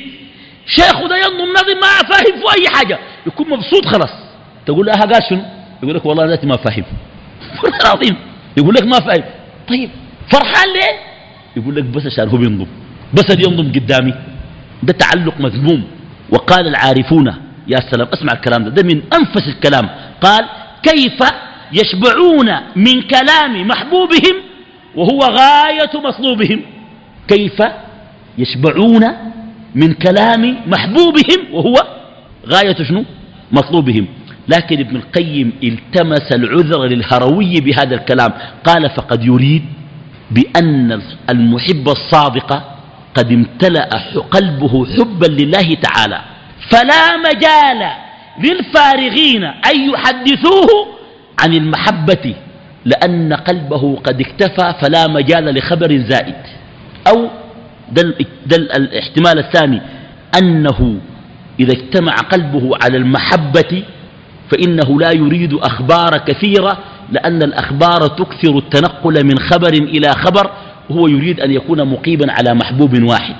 شيخه 0.66 1.08
ده 1.08 1.16
ينظم 1.16 1.50
نظم 1.52 1.80
ما 1.80 2.08
فاهم 2.10 2.34
في 2.40 2.60
أي 2.60 2.68
حاجة 2.68 2.98
يكون 3.26 3.48
مبسوط 3.50 3.86
خلاص. 3.86 4.10
تقول 4.66 4.86
له 4.86 4.92
قال 4.92 5.22
شنو؟ 5.30 5.42
يقول 5.82 5.94
لك 5.94 6.06
والله 6.06 6.26
ذاتي 6.26 6.46
ما 6.46 6.56
فاهم. 6.56 6.84
العظيم. 7.82 8.16
يقول 8.56 8.74
لك 8.74 8.82
ما 8.82 9.00
فاهم. 9.00 9.24
طيب 9.68 9.90
فرحان 10.30 10.68
ليه؟ 10.72 10.98
يقول 11.56 11.76
لك 11.76 11.84
بس 11.84 12.06
عشان 12.06 12.28
هو 12.28 12.36
بينظم. 12.36 12.66
بس 13.14 13.30
ينظم 13.30 13.72
قدامي. 13.72 14.14
ده 14.82 14.92
تعلق 14.92 15.40
مذموم. 15.40 15.84
وقال 16.30 16.66
العارفون 16.66 17.34
يا 17.72 17.80
سلام 17.90 18.08
اسمع 18.14 18.32
الكلام 18.32 18.64
ده 18.64 18.70
ده 18.70 18.82
من 18.82 19.02
أنفس 19.18 19.48
الكلام. 19.48 19.86
قال 20.22 20.44
كيف 20.82 21.18
يشبعون 21.72 22.50
من 22.76 23.02
كلام 23.02 23.68
محبوبهم 23.68 24.36
وهو 24.94 25.20
غاية 25.20 25.90
مطلوبهم؟ 25.94 26.60
كيف 27.28 27.62
يشبعون 28.38 29.04
من 29.74 29.92
كلام 29.92 30.56
محبوبهم 30.66 31.40
وهو 31.52 31.76
غاية 32.46 32.78
شنو؟ 32.88 33.04
مطلوبهم. 33.52 34.06
لكن 34.48 34.78
ابن 34.78 34.96
القيم 34.96 35.52
التمس 35.62 36.32
العذر 36.32 36.80
للهروي 36.86 37.60
بهذا 37.60 37.94
الكلام. 37.94 38.32
قال 38.64 38.90
فقد 38.90 39.24
يريد 39.24 39.64
بأن 40.30 41.02
المحب 41.30 41.88
الصادق 41.88 42.50
قد 43.14 43.32
امتلأ 43.32 43.88
قلبه 44.30 44.86
حبا 44.96 45.26
لله 45.26 45.74
تعالى. 45.74 46.20
فلا 46.70 47.16
مجال 47.16 47.90
للفارغين 48.38 49.44
أن 49.44 49.90
يحدثوه 49.90 50.86
عن 51.40 51.54
المحبة 51.54 52.34
لأن 52.84 53.32
قلبه 53.32 53.96
قد 54.04 54.20
اكتفى 54.20 54.74
فلا 54.80 55.06
مجال 55.06 55.54
لخبر 55.58 55.96
زائد. 56.08 56.34
أو 57.08 57.28
دل 57.92 58.14
الاحتمال 58.76 59.38
الثاني 59.38 59.82
أنه 60.38 60.96
إذا 61.60 61.72
اجتمع 61.72 62.14
قلبه 62.14 62.70
على 62.82 62.96
المحبة 62.96 63.82
فإنه 64.50 65.00
لا 65.00 65.10
يريد 65.12 65.54
أخبار 65.54 66.18
كثيرة 66.18 66.78
لأن 67.10 67.42
الأخبار 67.42 68.06
تكثر 68.06 68.58
التنقل 68.58 69.24
من 69.24 69.38
خبر 69.38 69.72
إلى 69.72 70.08
خبر 70.12 70.50
وهو 70.90 71.08
يريد 71.08 71.40
أن 71.40 71.50
يكون 71.50 71.88
مقيما 71.88 72.32
على 72.32 72.54
محبوب 72.54 73.02
واحد. 73.02 73.34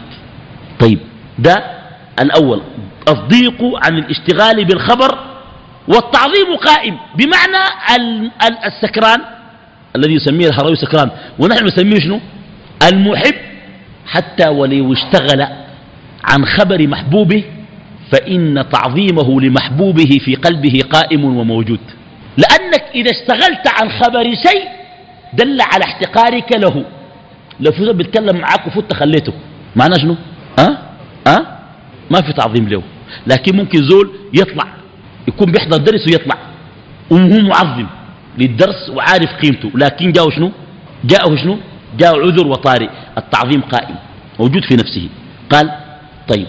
طيب 0.80 0.98
ده 1.38 1.79
الأول 2.20 2.62
الضيق 3.08 3.62
عن 3.84 3.98
الاشتغال 3.98 4.64
بالخبر 4.64 5.18
والتعظيم 5.88 6.56
قائم 6.66 6.96
بمعنى 7.14 7.64
السكران 8.66 9.20
الذي 9.96 10.14
يسميه 10.14 10.48
الهروي 10.48 10.76
سكران. 10.76 11.10
ونحن 11.38 11.64
نسميه 11.66 12.00
شنو؟ 12.00 12.20
المحب. 12.88 13.34
حتى 14.06 14.48
ولو 14.48 14.92
اشتغل 14.92 15.46
عن 16.24 16.44
خبر 16.44 16.88
محبوبه 16.88 17.44
فإن 18.12 18.64
تعظيمه 18.72 19.40
لمحبوبه 19.40 20.18
في 20.24 20.34
قلبه 20.34 20.80
قائم 20.92 21.24
وموجود. 21.24 21.80
لأنك 22.36 22.84
إذا 22.94 23.10
اشتغلت 23.10 23.68
عن 23.68 23.90
خبر 23.90 24.22
شيء 24.22 24.68
دل 25.32 25.60
على 25.60 25.84
احتقارك 25.84 26.52
له. 26.52 26.84
لو 27.60 27.72
في 27.72 27.92
بيتكلم 27.92 28.36
معاك 28.36 28.66
وفوت 28.66 28.92
خليته 28.92 29.32
معناه 29.76 29.96
شنو؟ 29.96 30.16
ما 32.10 32.20
في 32.20 32.32
تعظيم 32.32 32.68
له. 32.68 32.82
لكن 33.26 33.56
ممكن 33.56 33.88
زول 33.88 34.10
يطلع 34.34 34.66
يكون 35.28 35.52
بيحضر 35.52 35.76
درس 35.76 36.08
ويطلع. 36.08 36.38
وهو 37.10 37.40
معظم 37.40 37.86
للدرس 38.38 38.90
وعارف 38.90 39.30
قيمته. 39.42 39.70
لكن 39.74 40.12
جاءه 40.12 40.30
شنو؟ 40.30 40.52
جاءه 41.04 41.36
شنو؟ 41.36 41.58
جاءه 41.98 42.16
عذر 42.20 42.46
وطارئ. 42.46 42.88
التعظيم 43.18 43.60
قائم 43.60 43.96
موجود 44.40 44.64
في 44.64 44.74
نفسه. 44.76 45.08
قال 45.50 45.70
طيب. 46.28 46.46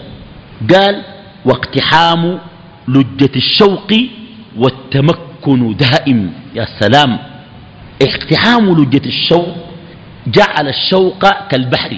قال 0.74 1.02
واقتحام 1.44 2.38
لجة 2.88 3.30
الشوق 3.36 3.92
والتمكن 4.56 5.76
دائم. 5.76 6.32
يا 6.54 6.66
سلام. 6.80 7.18
اقتحام 8.02 8.82
لجة 8.82 9.06
الشوق 9.06 9.56
جعل 10.26 10.68
الشوق 10.68 11.48
كالبحر. 11.48 11.96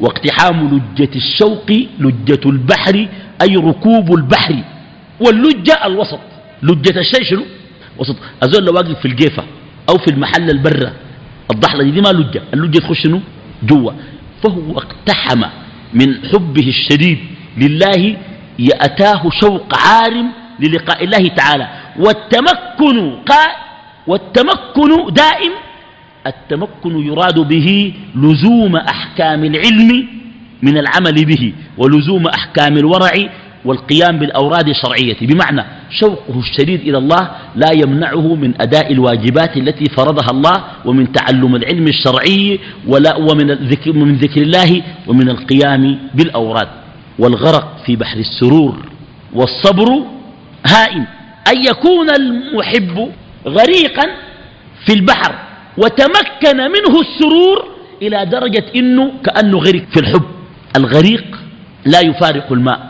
واقتحام 0.00 0.68
لجة 0.68 1.10
الشوق 1.16 1.70
لجة 1.98 2.40
البحر 2.46 3.08
أي 3.42 3.56
ركوب 3.56 4.14
البحر. 4.14 4.56
واللجة 5.20 5.86
الوسط. 5.86 6.20
لجة 6.62 7.00
الشيء 7.00 7.22
شنو؟ 7.22 7.44
وسط. 7.98 8.16
أزول 8.42 8.64
لو 8.64 8.72
واقف 8.74 8.98
في 8.98 9.08
الجيفة 9.08 9.44
أو 9.88 9.98
في 9.98 10.10
المحل 10.10 10.50
البرة 10.50 10.92
الضحلة 11.50 11.84
دي, 11.84 11.90
دي 11.90 12.00
ما 12.00 12.08
لجة. 12.08 12.42
اللجة 12.54 12.78
تخش 12.78 13.02
شنو؟ 13.02 13.20
جوا. 13.62 13.92
فهو 14.42 14.78
اقتحم 14.78 15.42
من 15.94 16.14
حبه 16.32 16.68
الشديد. 16.68 17.18
لله 17.56 18.16
يأتاه 18.58 19.30
شوق 19.30 19.74
عارم 19.74 20.32
للقاء 20.60 21.04
الله 21.04 21.28
تعالى. 21.28 21.68
والتمكن 21.98 23.10
قال 23.28 23.50
والتمكن 24.06 25.12
دائم 25.12 25.52
التمكن 26.26 27.06
يراد 27.06 27.38
به 27.38 27.94
لزوم 28.16 28.76
أحكام 28.76 29.44
العلم 29.44 30.06
من 30.62 30.78
العمل 30.78 31.24
به 31.24 31.52
ولزوم 31.78 32.26
أحكام 32.26 32.76
الورع 32.76 33.12
والقيام 33.64 34.18
بالأوراد 34.18 34.68
الشرعية. 34.68 35.16
بمعنى 35.20 35.64
شوقه 35.90 36.38
الشديد 36.38 36.80
إلى 36.80 36.98
الله 36.98 37.30
لا 37.56 37.72
يمنعه 37.72 38.34
من 38.34 38.54
أداء 38.60 38.92
الواجبات 38.92 39.56
التي 39.56 39.84
فرضها 39.84 40.30
الله 40.30 40.64
ومن 40.84 41.12
تعلم 41.12 41.56
العلم 41.56 41.86
الشرعي 41.86 42.60
ولا 42.86 43.16
ومن 43.16 43.50
الذكر 43.50 43.92
من 43.92 44.16
ذكر 44.16 44.42
الله 44.42 44.82
ومن 45.06 45.28
القيام 45.28 45.98
بالأوراد. 46.14 46.68
والغرق 47.18 47.76
في 47.86 47.96
بحر 47.96 48.18
السرور 48.18 48.76
والصبر 49.32 49.88
هائم 50.66 51.06
أن 51.48 51.64
يكون 51.64 52.10
المحب 52.10 53.08
غريقا 53.46 54.06
في 54.86 54.92
البحر. 54.92 55.49
وتمكن 55.82 56.56
منه 56.56 57.00
السرور 57.00 57.64
إلى 58.02 58.26
درجة 58.26 58.64
إنه 58.76 59.12
كأنه 59.24 59.58
غرق 59.58 59.84
في 59.92 60.00
الحب 60.00 60.22
الغريق 60.76 61.24
لا 61.84 62.00
يفارق 62.00 62.52
الماء 62.52 62.80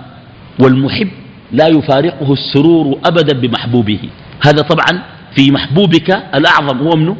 والمحب 0.59 1.09
لا 1.53 1.66
يفارقه 1.68 2.32
السرور 2.32 3.01
أبدا 3.05 3.38
بمحبوبه. 3.38 3.99
هذا 4.43 4.62
طبعا 4.62 5.03
في 5.34 5.51
محبوبك 5.51 6.11
الأعظم. 6.34 6.78
هو 6.78 6.97
منه 6.97 7.16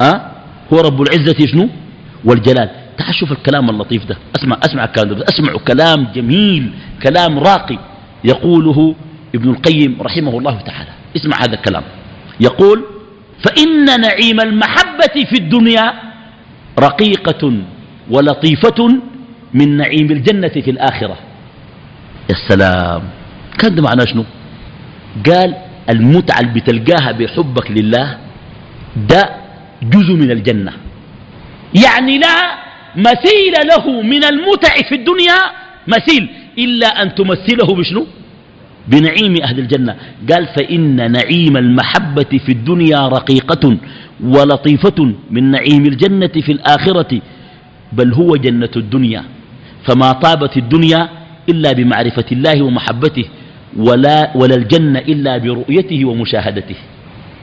أه؟ 0.00 0.30
هو 0.72 0.80
رب 0.80 1.02
العزة 1.02 1.46
شنو؟ 1.46 1.68
والجلال. 2.24 2.70
تعال 2.98 3.14
شوف 3.14 3.32
الكلام 3.32 3.70
اللطيف 3.70 4.04
ده. 4.04 4.16
أسمع 4.64 4.84
الكلام 4.84 5.08
ده. 5.08 5.24
أسمع 5.28 5.52
كلام 5.52 6.06
جميل 6.14 6.72
كلام 7.02 7.38
راقي. 7.38 7.78
يقوله 8.24 8.94
ابن 9.34 9.50
القيم 9.50 9.98
رحمه 10.02 10.38
الله 10.38 10.60
تعالى. 10.60 10.90
اسمع 11.16 11.36
هذا 11.36 11.54
الكلام. 11.54 11.82
يقول 12.40 12.84
فإن 13.44 14.00
نعيم 14.00 14.40
المحبة 14.40 15.16
في 15.30 15.36
الدنيا 15.38 15.92
رقيقة 16.78 17.42
ولطيفة 18.10 19.00
من 19.54 19.76
نعيم 19.76 20.10
الجنة 20.10 20.48
في 20.48 20.70
الآخرة. 20.70 21.16
يا 22.30 22.34
السلام 22.34 23.02
كان 23.58 23.74
ده 23.74 23.82
معناه 23.82 24.04
شنو؟ 24.04 24.24
قال 25.26 25.54
المتعة 25.90 26.40
اللي 26.40 26.52
بتلقاها 26.60 27.12
بحبك 27.12 27.70
لله 27.70 28.18
ده 29.10 29.30
جزء 29.82 30.12
من 30.12 30.30
الجنة. 30.30 30.72
يعني 31.74 32.18
لا 32.18 32.54
مثيل 32.96 33.54
له 33.64 34.02
من 34.02 34.24
المتع 34.24 34.74
في 34.88 34.94
الدنيا 34.94 35.38
مثيل 35.86 36.28
إلا 36.58 37.02
أن 37.02 37.14
تمثله 37.14 37.74
بشنو؟ 37.74 38.06
بنعيم 38.88 39.34
أهل 39.42 39.58
الجنة. 39.58 39.96
قال 40.30 40.46
فإن 40.56 41.12
نعيم 41.12 41.56
المحبة 41.56 42.32
في 42.44 42.52
الدنيا 42.52 43.08
رقيقة 43.08 43.76
ولطيفة 44.24 45.12
من 45.30 45.50
نعيم 45.50 45.86
الجنة 45.86 46.34
في 46.44 46.52
الآخرة 46.52 47.20
بل 47.92 48.12
هو 48.12 48.36
جنة 48.36 48.74
الدنيا. 48.76 49.24
فما 49.84 50.12
طابت 50.12 50.56
الدنيا 50.56 51.08
إلا 51.48 51.72
بمعرفة 51.72 52.24
الله 52.32 52.62
ومحبته 52.62 53.24
ولا, 53.76 54.30
ولا 54.34 54.54
الجنة 54.54 54.98
إلا 54.98 55.38
برؤيته 55.38 56.04
ومشاهدته. 56.04 56.76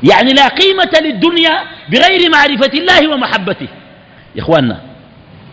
يعني 0.04 0.34
لا 0.34 0.48
قيمة 0.48 0.94
للدنيا 1.02 1.54
بغير 1.92 2.30
معرفة 2.32 2.74
الله 2.80 3.14
ومحبته. 3.14 3.68
يا 4.36 4.42
إخواننا 4.42 4.82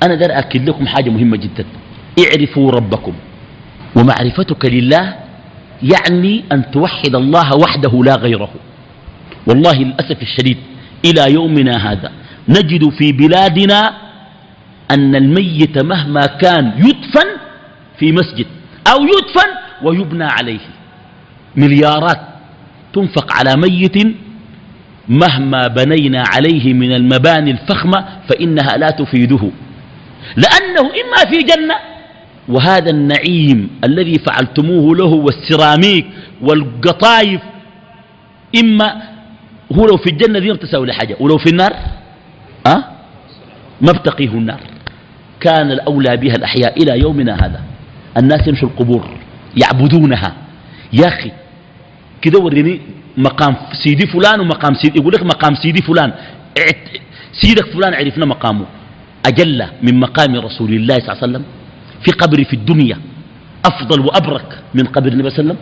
أنا 0.03 0.15
دار 0.15 0.39
أكد 0.39 0.69
لكم 0.69 0.87
حاجة 0.87 1.11
مهمة 1.11 1.37
جدا. 1.37 1.65
اعرفوا 2.19 2.71
ربكم 2.71 3.13
ومعرفتك 3.97 4.65
لله 4.65 5.15
يعني 5.83 6.45
أن 6.53 6.71
توحد 6.71 7.15
الله 7.15 7.57
وحده 7.57 8.05
لا 8.05 8.15
غيره. 8.17 8.51
والله 9.47 9.73
للأسف 9.73 10.23
الشديد 10.23 10.59
إلى 11.05 11.33
يومنا 11.33 11.93
هذا 11.93 12.13
نجد 12.49 12.89
في 12.89 13.13
بلادنا 13.13 13.93
أن 14.91 15.15
الميت 15.15 15.79
مهما 15.79 16.27
كان 16.27 16.73
يدفن 16.79 17.29
في 17.99 18.13
مسجد 18.13 18.47
أو 18.93 18.99
يدفن 19.03 19.51
ويبنى 19.83 20.25
عليه. 20.25 20.61
مليارات 21.57 22.21
تنفق 22.93 23.33
على 23.33 23.57
ميت 23.57 23.97
مهما 25.09 25.67
بنينا 25.67 26.25
عليه 26.27 26.75
من 26.75 26.93
المباني 26.93 27.51
الفخمة 27.51 28.05
فإنها 28.29 28.77
لا 28.77 28.91
تفيده. 28.91 29.51
لأنه 30.37 30.81
إما 30.81 31.31
في 31.31 31.39
جنة 31.43 31.75
وهذا 32.49 32.91
النعيم 32.91 33.71
الذي 33.85 34.19
فعلتموه 34.19 34.97
له 34.97 35.05
والسيراميك 35.05 36.07
والقطايف 36.43 37.41
إما 38.61 39.03
هو 39.73 39.87
لو 39.87 39.97
في 39.97 40.11
الجنة 40.11 40.39
دي 40.39 40.57
تساوي 40.57 40.87
لحاجة 40.87 41.17
ولو 41.21 41.39
في 41.39 41.51
النار 41.51 41.73
أه؟ 42.67 42.85
ما 43.81 43.93
بتقيه 43.93 44.29
النار. 44.29 44.61
كان 45.41 45.71
الأولى 45.71 46.17
بها 46.17 46.35
الأحياء 46.35 46.83
إلى 46.83 47.01
يومنا 47.01 47.47
هذا. 47.47 47.61
الناس 48.19 48.49
يمشوا 48.49 48.69
القبور 48.69 49.09
يعبدونها. 49.57 50.33
يا 50.93 51.09
أخي 51.09 51.33
كده 52.23 52.39
وريني 52.39 52.81
مقام 53.17 53.57
سيدي 53.73 54.07
فلان 54.07 54.41
ومقام 54.41 54.75
سيدي 54.75 54.99
يقول 54.99 55.13
لك 55.15 55.23
مقام 55.23 55.55
سيدي 55.55 55.83
فلان. 55.83 56.13
سيدك 57.33 57.67
فلان 57.67 57.95
عرفنا 57.95 58.27
مقامه. 58.27 58.67
أجل 59.27 59.67
من 59.83 60.01
مقام 60.01 60.37
رسول 60.37 60.73
الله 60.73 60.95
صلى 60.95 61.13
الله 61.13 61.23
عليه 61.23 61.33
وسلم. 61.33 61.45
في 62.05 62.11
قبر 62.11 62.45
في 62.45 62.53
الدنيا 62.53 62.99
أفضل 63.65 64.01
وأبرك 64.01 64.59
من 64.75 64.85
قبر 64.87 65.09
النبي 65.13 65.31
صلى 65.31 65.39
الله 65.39 65.51
عليه 65.51 65.51
وسلم؟ 65.51 65.59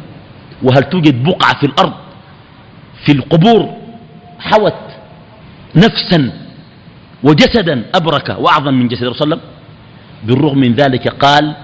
وهل 0.63 0.83
توجد 0.85 1.25
بقعة 1.25 1.59
في 1.61 1.67
الأرض 1.67 1.93
في 3.05 3.13
القبور 3.13 3.77
حوت 4.39 4.83
نفسا 5.77 6.33
وجسدا 7.23 7.85
أبرك 7.95 8.37
وأعظم 8.39 8.75
من 8.75 8.89
جسد 8.89 9.05
رسول 9.05 9.33
الله 9.33 9.43
بالرغم 10.25 10.59
من 10.59 10.73
ذلك 10.75 11.09
قال 11.09 11.57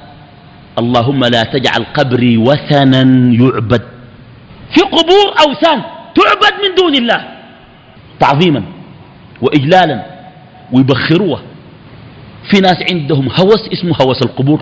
اللهم 0.78 1.24
لا 1.24 1.42
تجعل 1.42 1.84
قبري 1.94 2.36
وثنا 2.36 3.02
يعبد. 3.32 3.82
في 4.74 4.80
قبور 4.80 5.26
أوثان 5.46 5.82
تعبد 6.14 6.54
من 6.64 6.74
دون 6.76 6.94
الله 6.94 7.20
تعظيما 8.20 8.62
وإجلالا 9.40 10.06
ويبخروها. 10.72 11.42
في 12.50 12.60
ناس 12.60 12.76
عندهم 12.90 13.28
هوس 13.28 13.68
اسمه 13.72 13.96
هوس 14.02 14.22
القبور. 14.22 14.60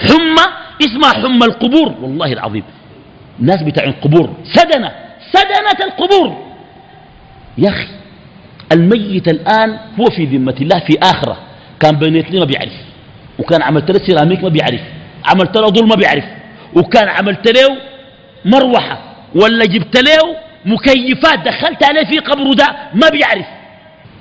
حمى 0.00 0.46
اسمها 0.82 1.12
حمى 1.12 1.44
القبور. 1.44 1.94
والله 2.02 2.32
العظيم 2.32 2.62
ناس 3.38 3.62
بتاع 3.62 3.84
القبور 3.84 4.36
سدنة. 4.44 4.92
سدنة 5.32 5.86
القبور. 5.86 6.46
يا 7.58 7.68
أخي 7.68 7.88
الميت 8.72 9.28
الآن 9.28 9.78
هو 10.00 10.04
في 10.04 10.24
ذمة 10.24 10.56
الله 10.60 10.78
في 10.78 10.98
آخرة. 11.02 11.36
كان 11.80 11.96
بنيت 11.96 12.30
لي 12.30 12.38
ما 12.38 12.44
بيعرف. 12.44 12.72
وكان 13.38 13.62
عملت 13.62 13.90
له 13.90 14.06
سيراميك 14.06 14.42
ما 14.42 14.48
بيعرف. 14.48 14.80
عملت 15.24 15.56
له 15.56 15.66
ظل 15.66 15.86
ما 15.88 15.94
بيعرف. 15.94 16.24
وكان 16.74 17.08
عملت 17.08 17.48
له 17.48 17.76
مروحة. 18.44 18.98
ولا 19.34 19.64
جبت 19.64 19.96
له 19.98 20.36
مكيفات. 20.64 21.38
دخلت 21.38 21.84
عليه 21.84 22.04
في 22.04 22.18
قبره 22.18 22.54
ده 22.54 22.76
ما 22.94 23.08
بيعرف. 23.08 23.46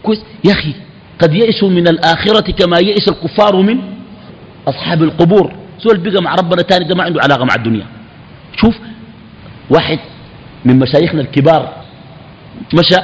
كويس. 0.03 0.19
يا 0.43 0.51
أخي 0.51 0.73
قد 1.21 1.33
يئسوا 1.33 1.69
من 1.69 1.87
الآخرة 1.87 2.51
كما 2.51 2.77
يئس 2.79 3.07
الكفار 3.09 3.55
من 3.55 3.79
أصحاب 4.67 5.03
القبور. 5.03 5.55
سؤال 5.79 5.97
بقى 5.97 6.21
مع 6.21 6.35
ربنا 6.35 6.61
تاني 6.61 6.85
ده 6.85 6.95
ما 6.95 7.03
عنده 7.03 7.21
علاقة 7.21 7.45
مع 7.45 7.55
الدنيا. 7.55 7.85
شوف 8.61 8.75
واحد 9.69 9.99
من 10.65 10.79
مشايخنا 10.79 11.21
الكبار 11.21 11.73
مشى 12.73 12.95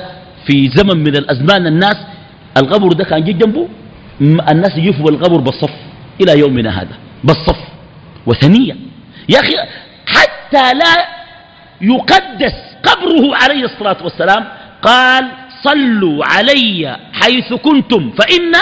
في 0.47 0.69
زمن 0.69 0.97
من 0.97 1.15
الأزمان 1.15 1.67
الناس 1.67 1.97
القبر 2.57 2.93
ده 2.93 3.03
كان 3.03 3.23
جي 3.23 3.33
جنبه 3.33 3.67
الناس 4.21 4.77
يجيفوا 4.77 5.09
القبر 5.09 5.37
بالصف 5.37 5.73
إلى 6.21 6.39
يومنا 6.39 6.81
هذا 6.81 6.95
بالصف 7.23 7.59
وثنية. 8.25 8.75
يا 9.29 9.39
أخي 9.39 9.55
حتى 10.05 10.73
لا 10.73 11.07
يقدس 11.81 12.53
قبره 12.83 13.35
عليه 13.35 13.65
الصلاة 13.65 13.97
والسلام 14.03 14.45
قال 14.81 15.27
صلوا 15.63 16.25
علي 16.25 16.97
حيث 17.21 17.53
كنتم 17.53 18.11
فإن 18.11 18.53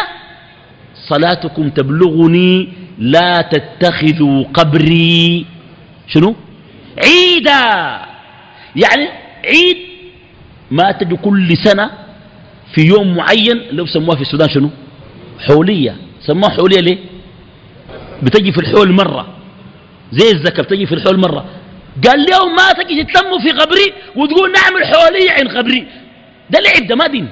صلاتكم 1.09 1.69
تبلغني 1.69 2.69
لا 2.99 3.41
تتخذوا 3.41 4.43
قبري. 4.53 5.45
شنو؟ 6.07 6.35
عيدا. 6.97 7.61
يعني 8.75 9.07
عيد 9.45 9.77
ما 10.71 10.91
تجي 10.91 11.15
كل 11.15 11.57
سنة 11.57 11.91
في 12.73 12.81
يوم 12.81 13.15
معين 13.15 13.61
لو 13.71 13.85
سموها 13.85 14.15
في 14.15 14.21
السودان 14.21 14.49
شنو؟ 14.49 14.69
حولية. 15.47 15.95
سموها 16.21 16.49
حولية 16.49 16.79
ليه؟ 16.79 16.97
بتجي 18.23 18.51
في 18.51 18.57
الحول 18.57 18.91
مرة. 18.91 19.35
زي 20.11 20.31
الزكاة 20.31 20.63
بتجي 20.63 20.85
في 20.85 20.95
الحول 20.95 21.17
مرة. 21.19 21.45
قال 22.07 22.19
اليوم 22.19 22.55
ما 22.55 22.71
تجي 22.71 23.03
تتلموا 23.03 23.39
في 23.39 23.51
قبري 23.51 23.93
وتقول 24.15 24.51
نعمل 24.51 24.85
حولية 24.85 25.31
عند 25.31 25.57
قبري. 25.57 25.87
ده 26.49 26.59
لعب 26.59 26.87
ده 26.87 26.95
ما 26.95 27.07
دين. 27.07 27.27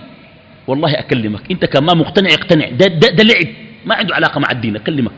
والله 0.67 0.99
أكلمك. 0.99 1.51
أنت 1.51 1.65
كان 1.65 1.83
ما 1.83 1.93
مقتنع 1.93 2.29
اقتنع 2.29 2.69
ده, 2.69 2.87
ده, 2.87 3.09
ده 3.09 3.23
لعب. 3.23 3.47
ما 3.85 3.95
عنده 3.95 4.15
علاقة 4.15 4.39
مع 4.39 4.51
الدين. 4.51 4.75
أكلمك. 4.75 5.11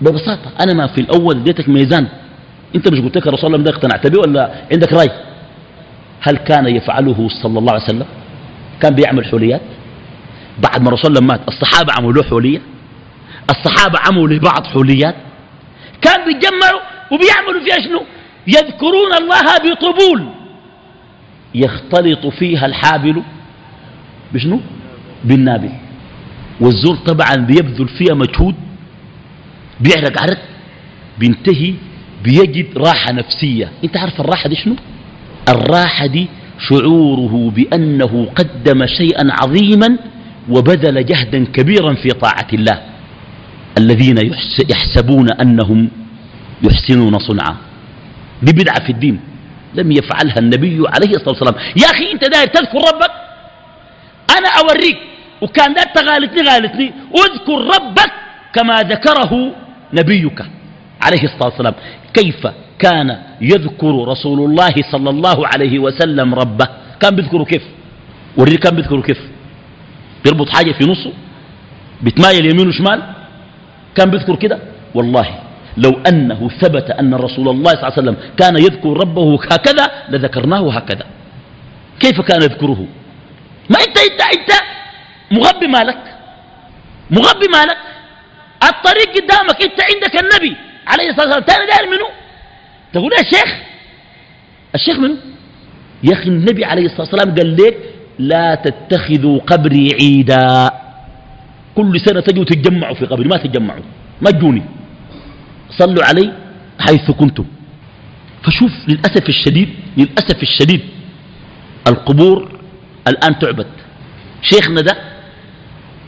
ببساطة. 0.00 0.50
أنا 0.60 0.72
ما 0.74 0.86
في 0.86 1.00
الأول 1.00 1.36
اديتك 1.36 1.68
ميزان. 1.68 2.08
أنت 2.74 2.92
مش 2.92 3.00
قلت 3.00 3.16
لك 3.16 3.26
الرسول 3.26 3.54
الله 3.54 3.64
ده 3.64 3.70
اقتنعت 3.70 4.06
به 4.06 4.20
ولا 4.20 4.52
عندك 4.72 4.92
رأي؟ 4.92 5.10
هل 6.20 6.36
كان 6.36 6.66
يفعله 6.66 7.28
صلى 7.42 7.58
الله 7.58 7.72
عليه 7.72 7.82
وسلم؟ 7.84 8.06
كان 8.80 8.94
بيعمل 8.94 9.24
حوليات 9.24 9.60
بعد 10.58 10.82
ما 10.82 10.88
الرسول 10.88 11.18
مات 11.18 11.40
الصحابة 11.48 11.92
عملوا 11.98 12.22
حولية 12.22 12.60
الصحابة 13.50 13.98
عملوا 13.98 14.28
لبعض 14.28 14.66
حوليات 14.66 15.14
كان 16.02 16.24
بيتجمعوا 16.24 16.80
وبيعملوا 17.12 17.64
فيها 17.64 17.80
شنو؟ 17.84 18.02
يذكرون 18.46 19.12
الله 19.18 19.58
بطبول 19.58 20.28
يختلط 21.54 22.26
فيها 22.26 22.66
الحابل 22.66 23.22
بشنو؟ 24.34 24.60
بالنابل. 25.24 25.72
والزور 26.60 26.96
طبعا 26.96 27.34
بيبذل 27.34 27.88
فيها 27.88 28.14
مجهود 28.14 28.54
بيعرق 29.80 30.22
عرق 30.22 30.38
بينتهي 31.18 31.74
بيجد 32.24 32.78
راحة 32.78 33.12
نفسية. 33.12 33.72
أنت 33.84 33.96
عارف 33.96 34.20
الراحة 34.20 34.48
دي 34.48 34.56
شنو؟ 34.56 34.76
الراحة 35.48 36.06
دي 36.06 36.26
شعوره 36.68 37.50
بأنه 37.50 38.28
قدم 38.36 38.86
شيئا 38.86 39.28
عظيما 39.30 39.98
وبذل 40.48 41.06
جهدا 41.06 41.44
كبيرا 41.44 41.94
في 41.94 42.08
طاعة 42.08 42.46
الله. 42.52 42.82
الذين 43.78 44.32
يحسبون 44.70 45.30
أنهم 45.30 45.90
يحسنون 46.62 47.18
صنعا. 47.18 47.56
دي 48.42 48.52
بدعة 48.52 48.86
في 48.86 48.92
الدين. 48.92 49.20
لم 49.74 49.92
يفعلها 49.92 50.38
النبي 50.38 50.82
عليه 50.86 51.10
الصلاة 51.16 51.28
والسلام. 51.28 51.54
يا 51.76 51.86
أخي 51.86 52.12
أنت 52.12 52.24
داير 52.24 52.46
تذكر 52.46 52.78
ربك؟ 52.78 53.27
أنا 54.36 54.48
أوريك. 54.60 54.98
وكان 55.40 55.74
ده 55.74 55.82
تغالتني 55.94 56.42
غالتني 56.48 56.92
اذكر 57.14 57.58
ربك 57.76 58.12
كما 58.54 58.82
ذكره 58.82 59.52
نبيك 59.92 60.38
عليه 61.02 61.24
الصلاة 61.24 61.48
والسلام. 61.48 61.74
كيف 62.14 62.46
كان 62.78 63.18
يذكر 63.40 63.94
رسول 64.08 64.50
الله 64.50 64.74
صلى 64.92 65.10
الله 65.10 65.46
عليه 65.46 65.78
وسلم 65.78 66.34
ربه؟ 66.34 66.68
كان 67.00 67.16
بيذكره 67.16 67.44
كيف؟ 67.44 67.62
وريك 68.36 68.58
كان 68.58 68.76
بيذكره 68.76 69.00
كيف. 69.00 69.18
بيربط 70.24 70.48
حاجة 70.48 70.72
في 70.72 70.84
نصه؟ 70.84 71.12
بتمايل 72.02 72.46
يمين 72.46 72.68
وشمال 72.68 73.02
كان 73.94 74.10
بيذكر 74.10 74.36
كده؟ 74.36 74.58
والله 74.94 75.28
لو 75.76 75.92
أنه 76.08 76.50
ثبت 76.60 76.90
أن 76.90 77.14
رسول 77.14 77.48
الله 77.48 77.70
صلى 77.70 77.82
الله 77.82 77.92
عليه 77.92 78.02
وسلم 78.02 78.16
كان 78.36 78.56
يذكر 78.56 78.88
ربه 78.88 79.34
هكذا 79.52 79.90
لذكرناه 80.08 80.72
هكذا. 80.72 81.06
كيف 82.00 82.20
كان 82.20 82.42
يذكره؟ 82.42 82.86
ما 83.70 83.78
أنت 83.78 83.98
أنت 83.98 84.20
أنت 84.20 84.50
مغبي 85.30 85.66
مالك. 85.66 86.02
مغبي 87.10 87.48
مالك. 87.48 87.78
الطريق 88.62 89.08
قدامك 89.16 89.62
أنت 89.62 89.80
عندك 89.90 90.20
النبي 90.20 90.56
عليه 90.86 91.10
الصلاة 91.10 91.26
والسلام. 91.26 91.44
تاني 91.44 91.66
داير 91.66 91.90
منه 91.90 92.08
تقول 92.92 93.12
يا 93.12 93.22
شيخ 93.22 93.56
الشيخ 94.74 94.98
منه 94.98 95.16
يا 96.02 96.12
أخي 96.12 96.28
النبي 96.28 96.64
عليه 96.64 96.86
الصلاة 96.86 97.00
والسلام 97.00 97.34
قال 97.34 97.56
لك 97.56 97.76
لا 98.18 98.54
تتخذوا 98.54 99.40
قبري 99.40 99.94
عيدا. 99.94 100.70
كل 101.76 102.00
سنة 102.00 102.20
تجوا 102.20 102.44
تتجمعوا 102.44 102.94
في 102.94 103.06
قبري. 103.06 103.28
ما 103.28 103.36
تتجمعوا. 103.36 103.82
ما 104.20 104.30
تجوني. 104.30 104.62
صلوا 105.70 106.04
علي 106.04 106.32
حيث 106.80 107.10
كنتم. 107.10 107.44
فشوف 108.42 108.72
للأسف 108.88 109.28
الشديد 109.28 109.68
للأسف 109.96 110.42
الشديد 110.42 110.80
القبور 111.86 112.57
الآن 113.08 113.38
تعبد. 113.38 113.66
شيخنا 114.42 114.80
ده 114.80 114.96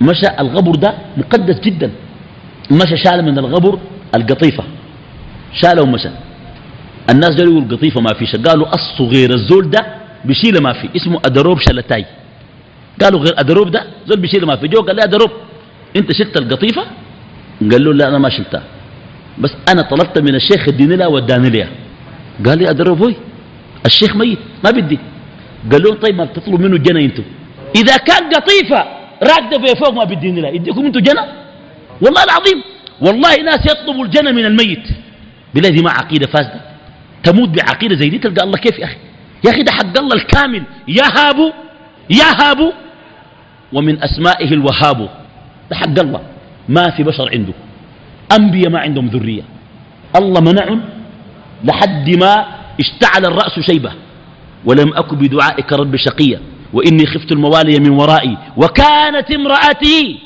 مشى 0.00 0.26
الغبر 0.40 0.74
ده 0.74 0.94
مقدس 1.16 1.60
جدا. 1.60 1.90
مشى 2.70 2.96
شال 2.96 3.24
من 3.24 3.38
الغبر 3.38 3.78
القطيفة. 4.14 4.64
شاله 5.54 5.82
ومشى. 5.82 6.08
الناس 7.10 7.36
قالوا 7.36 7.52
يقول 7.52 7.76
قطيفة 7.76 8.00
ما 8.00 8.12
في 8.14 8.36
قالوا 8.36 8.74
الصغير 8.74 9.34
الزول 9.34 9.70
ده 9.70 9.86
بشيل 10.24 10.58
ما 10.62 10.72
في. 10.72 10.88
اسمه 10.96 11.20
أدروب 11.24 11.58
شلتاي. 11.58 12.06
قالوا 13.02 13.20
غير 13.20 13.34
أدروب 13.40 13.70
ده 13.70 13.84
زول 14.06 14.20
بشيل 14.20 14.46
ما 14.46 14.56
في. 14.56 14.68
جو 14.68 14.80
قال 14.80 14.96
لي 14.96 15.04
أدروب 15.04 15.30
أنت 15.96 16.12
شلت 16.12 16.36
القطيفة؟ 16.36 16.82
قال 17.70 17.84
له 17.84 17.94
لا 17.94 18.08
أنا 18.08 18.18
ما 18.18 18.28
شلتها. 18.28 18.62
بس 19.38 19.52
أنا 19.68 19.82
طلبت 19.82 20.18
من 20.18 20.34
الشيخ 20.34 20.68
اديني 20.68 20.96
لها 20.96 21.06
وداني 21.06 21.50
لها 21.50 21.68
قال 22.46 22.58
لي 22.58 22.70
أدروب 22.70 23.02
هوي 23.02 23.14
الشيخ 23.86 24.16
ميت. 24.16 24.38
ما 24.64 24.70
بدي. 24.70 24.98
قال 25.72 25.82
لهم 25.82 25.94
طيب 25.94 26.14
ما 26.16 26.24
بتطلبوا 26.24 26.58
منه 26.58 26.76
الجنة 26.76 27.00
أنتم 27.00 27.22
إذا 27.76 27.96
كان 27.96 28.30
قطيفة 28.34 28.84
راكده 29.22 29.56
بفوق 29.58 29.90
ما 29.90 30.04
بديني 30.04 30.40
لها 30.40 30.50
يديكم 30.50 30.86
أنتم 30.86 31.00
جنة؟ 31.00 31.26
والله 32.02 32.24
العظيم. 32.24 32.62
والله 33.00 33.36
ناس 33.36 33.66
يطلبوا 33.66 34.04
الجنة 34.04 34.32
من 34.32 34.44
الميت. 34.44 34.88
بلادي 35.54 35.82
ما 35.82 35.90
عقيدة 35.90 36.26
فاسدة. 36.26 36.60
تموت 37.24 37.48
بعقيدة 37.48 37.96
زي 37.96 38.08
دي 38.08 38.18
تلقى 38.18 38.44
الله 38.44 38.58
كيف 38.58 38.78
يا 38.78 38.84
أخي؟ 38.84 38.96
يا 39.44 39.50
أخي 39.50 39.62
ده 39.62 39.72
حق 39.72 39.98
الله 39.98 40.16
الكامل. 40.16 40.62
يهاب 40.88 41.52
يهاب 42.10 42.72
ومن 43.72 44.02
أسمائه 44.02 44.52
الوهاب. 44.52 45.08
ده 45.70 45.76
حق 45.76 45.98
الله. 45.98 46.20
ما 46.68 46.90
في 46.90 47.02
بشر 47.02 47.30
عنده. 47.32 47.52
أنبياء 48.38 48.70
ما 48.70 48.80
عندهم 48.80 49.06
ذرية. 49.06 49.42
الله 50.16 50.40
منعهم 50.40 50.80
لحد 51.64 52.10
ما 52.10 52.46
اشتعل 52.80 53.24
الرأس 53.24 53.60
شيبة. 53.60 53.92
ولم 54.64 54.94
أكن 54.94 55.16
بدعائك 55.16 55.72
رب 55.72 55.96
شقيا 55.96 56.40
وإني 56.72 57.06
خفت 57.06 57.32
الموالي 57.32 57.80
من 57.80 57.90
ورائي 57.90 58.38
وكانت 58.56 59.30
امرأتي 59.30 60.18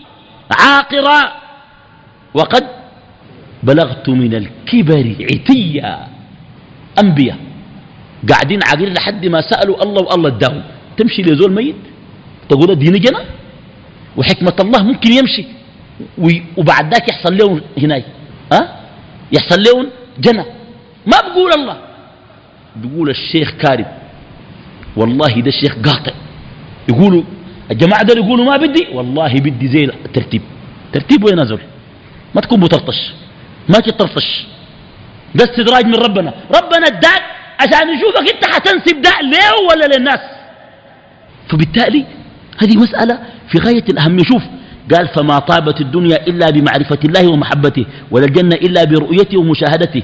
عاقرا 0.51 1.33
وقد 2.35 2.65
بلغت 3.63 4.09
من 4.09 4.35
الكبر 4.35 5.17
عتيا. 5.21 6.09
أنبياء 6.99 7.39
قاعدين 8.31 8.61
عاقلين 8.63 8.95
لحد 8.95 9.27
ما 9.27 9.41
سألوا 9.41 9.83
الله 9.83 10.03
والله 10.03 10.29
اداهم. 10.29 10.63
تمشي 10.97 11.23
لزول 11.23 11.53
ميت؟ 11.53 11.75
تقول 12.49 12.71
اديني 12.71 12.99
جنة؟ 12.99 13.19
وحكمة 14.17 14.57
الله 14.61 14.83
ممكن 14.83 15.13
يمشي 15.13 15.45
وبعد 16.57 16.95
ذاك 16.95 17.09
يحصل 17.09 17.37
لهم 17.37 17.61
هناي 17.79 18.05
أه؟ 18.53 18.69
يحصل 19.33 19.63
لهم 19.63 19.87
جنة. 20.19 20.45
ما 21.07 21.21
بقول 21.21 21.53
الله. 21.53 21.77
بيقول 22.77 23.11
الشيخ 23.11 23.51
كارب 23.51 23.87
والله 24.97 25.41
ده 25.41 25.49
الشيخ 25.49 25.75
قاطع. 25.75 26.13
يقولوا 26.89 27.23
الجماعة 27.71 28.03
دول 28.03 28.19
يقولوا 28.19 28.45
ما 28.45 28.57
بدي 28.57 28.87
والله 28.93 29.35
بدي 29.35 29.69
زي 29.69 29.85
الترتيب. 29.85 30.43
ترتيب 30.93 31.25
وين 31.25 31.41
نزل 31.41 31.59
ما 32.35 32.41
تكون 32.41 32.61
مطرطش 32.61 33.13
ما 33.69 33.79
تطرطش. 33.79 34.47
ده 35.35 35.45
استدراج 35.45 35.87
من 35.87 35.95
ربنا. 35.95 36.35
ربنا 36.57 36.87
اداك 36.87 37.23
عشان 37.61 37.89
يشوفك 37.89 38.35
انت 38.35 38.45
حتنسب 38.45 39.03
ده 39.03 39.11
ليه 39.23 39.67
ولا 39.71 39.97
للناس. 39.97 40.21
فبالتالي 41.49 42.05
هذه 42.59 42.77
مسألة 42.77 43.19
في 43.49 43.59
غاية 43.59 43.85
الأهمية 43.89 44.25
شوف 44.25 44.43
قال 44.95 45.09
فما 45.09 45.39
طابت 45.39 45.81
الدنيا 45.81 46.27
إلا 46.27 46.51
بمعرفة 46.51 46.99
الله 47.05 47.29
ومحبته 47.29 47.85
ولا 48.11 48.25
الجنة 48.25 48.55
إلا 48.55 48.85
برؤيته 48.85 49.39
ومشاهدته. 49.39 50.03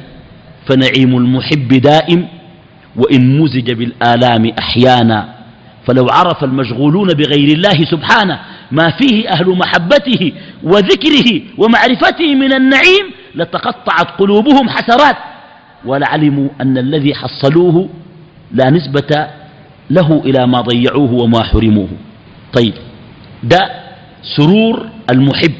فنعيم 0.66 1.16
المحب 1.16 1.68
دائم 1.68 2.28
وإن 2.96 3.38
مزج 3.40 3.72
بالآلام 3.72 4.52
أحيانا 4.58 5.28
فلو 5.86 6.06
عرف 6.10 6.44
المشغولون 6.44 7.08
بغير 7.08 7.48
الله 7.56 7.84
سبحانه 7.84 8.40
ما 8.72 8.90
فيه 8.90 9.28
أهل 9.28 9.48
محبته 9.48 10.32
وذكره 10.62 11.40
ومعرفته 11.58 12.34
من 12.34 12.52
النعيم 12.52 13.04
لتقطعت 13.34 14.06
قلوبهم 14.18 14.68
حسرات 14.68 15.16
ولعلموا 15.84 16.48
أن 16.60 16.78
الذي 16.78 17.14
حصلوه 17.14 17.88
لا 18.52 18.70
نسبة 18.70 19.26
له 19.90 20.22
إلى 20.24 20.46
ما 20.46 20.60
ضيعوه 20.60 21.12
وما 21.12 21.42
حرموه. 21.42 21.88
طيب 22.52 22.74
ده 23.42 23.70
سرور 24.22 24.86
المحب 25.10 25.52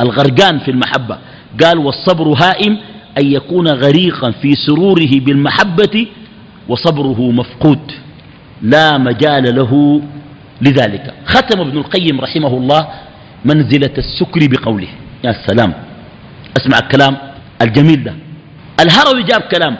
الغرقان 0.00 0.58
في 0.58 0.70
المحبة. 0.70 1.18
قال 1.64 1.78
والصبر 1.78 2.28
هائم 2.28 2.78
أن 3.18 3.26
يكون 3.32 3.68
غريقا 3.68 4.30
في 4.30 4.54
سروره 4.54 5.10
بالمحبة 5.20 6.06
وصبره 6.68 7.20
مفقود. 7.20 7.92
لا 8.62 8.98
مجال 8.98 9.54
له 9.54 10.02
لذلك. 10.60 11.14
ختم 11.26 11.60
ابن 11.60 11.78
القيم 11.78 12.20
رحمه 12.20 12.48
الله 12.48 12.88
منزلة 13.44 13.94
السكر 13.98 14.40
بقوله. 14.46 14.88
يا 15.24 15.32
سلام. 15.46 15.74
أسمع 16.56 16.78
الكلام 16.78 17.16
الجميل 17.62 18.04
ده. 18.04 18.14
الهروي 18.80 19.22
جاب 19.22 19.40
كلام. 19.40 19.76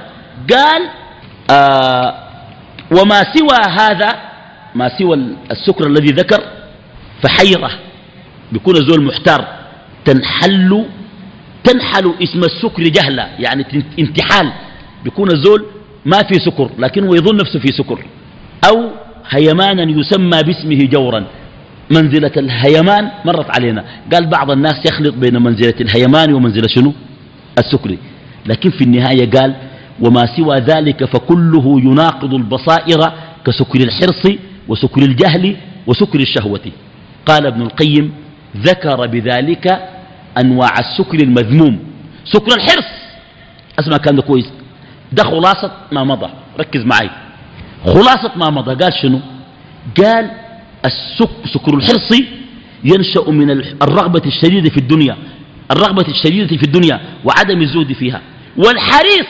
قال 0.53 0.83
آه 1.51 2.15
وما 2.91 3.23
سوى 3.35 3.59
هذا 3.79 4.11
ما 4.75 4.99
سوى 4.99 5.19
السكر 5.51 5.87
الذي 5.87 6.09
ذكر 6.09 6.41
فحيرة. 7.23 7.71
بيكون 8.53 8.77
الزول 8.77 9.05
محتار. 9.05 9.49
تنحل 10.05 10.85
تنحل 11.65 12.15
اسم 12.23 12.41
السكر 12.41 12.83
جهلا 12.83 13.29
يعني 13.39 13.85
انتحال. 13.99 14.53
بيكون 15.05 15.31
الزول 15.31 15.67
ما 16.07 16.19
في 16.19 16.35
سكر 16.35 16.71
لكنه 16.79 17.17
يظن 17.17 17.37
نفسه 17.37 17.59
في 17.59 17.69
سكر. 17.69 17.99
أو 18.69 18.91
هيمانا 19.29 19.83
يسمى 19.83 20.43
باسمه 20.43 20.85
جورا. 20.85 21.25
منزلة 21.91 22.33
الهيمان 22.37 23.11
مرت 23.25 23.51
علينا. 23.51 23.85
قال 24.13 24.27
بعض 24.27 24.51
الناس 24.51 24.87
يخلط 24.87 25.15
بين 25.15 25.43
منزلة 25.43 25.75
الهيمان 25.81 26.35
ومنزلة 26.35 26.69
شنو؟ 26.69 26.93
السكري 27.59 27.99
لكن 28.47 28.71
في 28.71 28.85
النهاية 28.85 29.31
قال 29.31 29.55
وما 30.01 30.37
سوى 30.37 30.57
ذلك 30.57 31.05
فكله 31.05 31.81
يناقض 31.81 32.35
البصائر 32.35 33.13
كسكر 33.47 33.81
الحرص 33.81 34.23
وسكر 34.69 35.03
الجهل 35.03 35.57
وسكر 35.87 36.21
الشهوة. 36.21 36.61
قال 37.27 37.47
ابن 37.47 37.63
القيم 37.63 38.13
ذكر 38.57 39.07
بذلك 39.07 39.89
أنواع 40.39 40.73
السكر 40.79 41.19
المذموم. 41.23 41.79
سكر 42.25 42.55
الحرص. 42.57 42.89
أسمع 43.79 43.97
كان 43.97 44.21
كويس. 44.21 44.51
ده 45.13 45.25
خلاصة 45.25 45.73
ما 45.93 46.05
مضى. 46.05 46.31
ركز 46.61 46.85
معي 46.85 47.11
خلاصة 47.85 48.33
ما 48.37 48.51
مضى. 48.51 48.85
قال 48.85 48.95
شنو؟ 48.95 49.21
قال 50.03 50.31
السك 50.85 51.47
سكر 51.55 51.75
الحرص 51.75 52.13
ينشأ 52.85 53.31
من 53.31 53.51
الرغبة 53.83 54.23
الشديدة 54.27 54.71
في 54.71 54.77
الدنيا. 54.77 55.17
الرغبة 55.71 56.09
الشديدة 56.09 56.57
في 56.57 56.63
الدنيا 56.63 57.01
وعدم 57.25 57.63
الزهد 57.63 57.93
فيها. 57.93 58.21
والحريص 58.57 59.27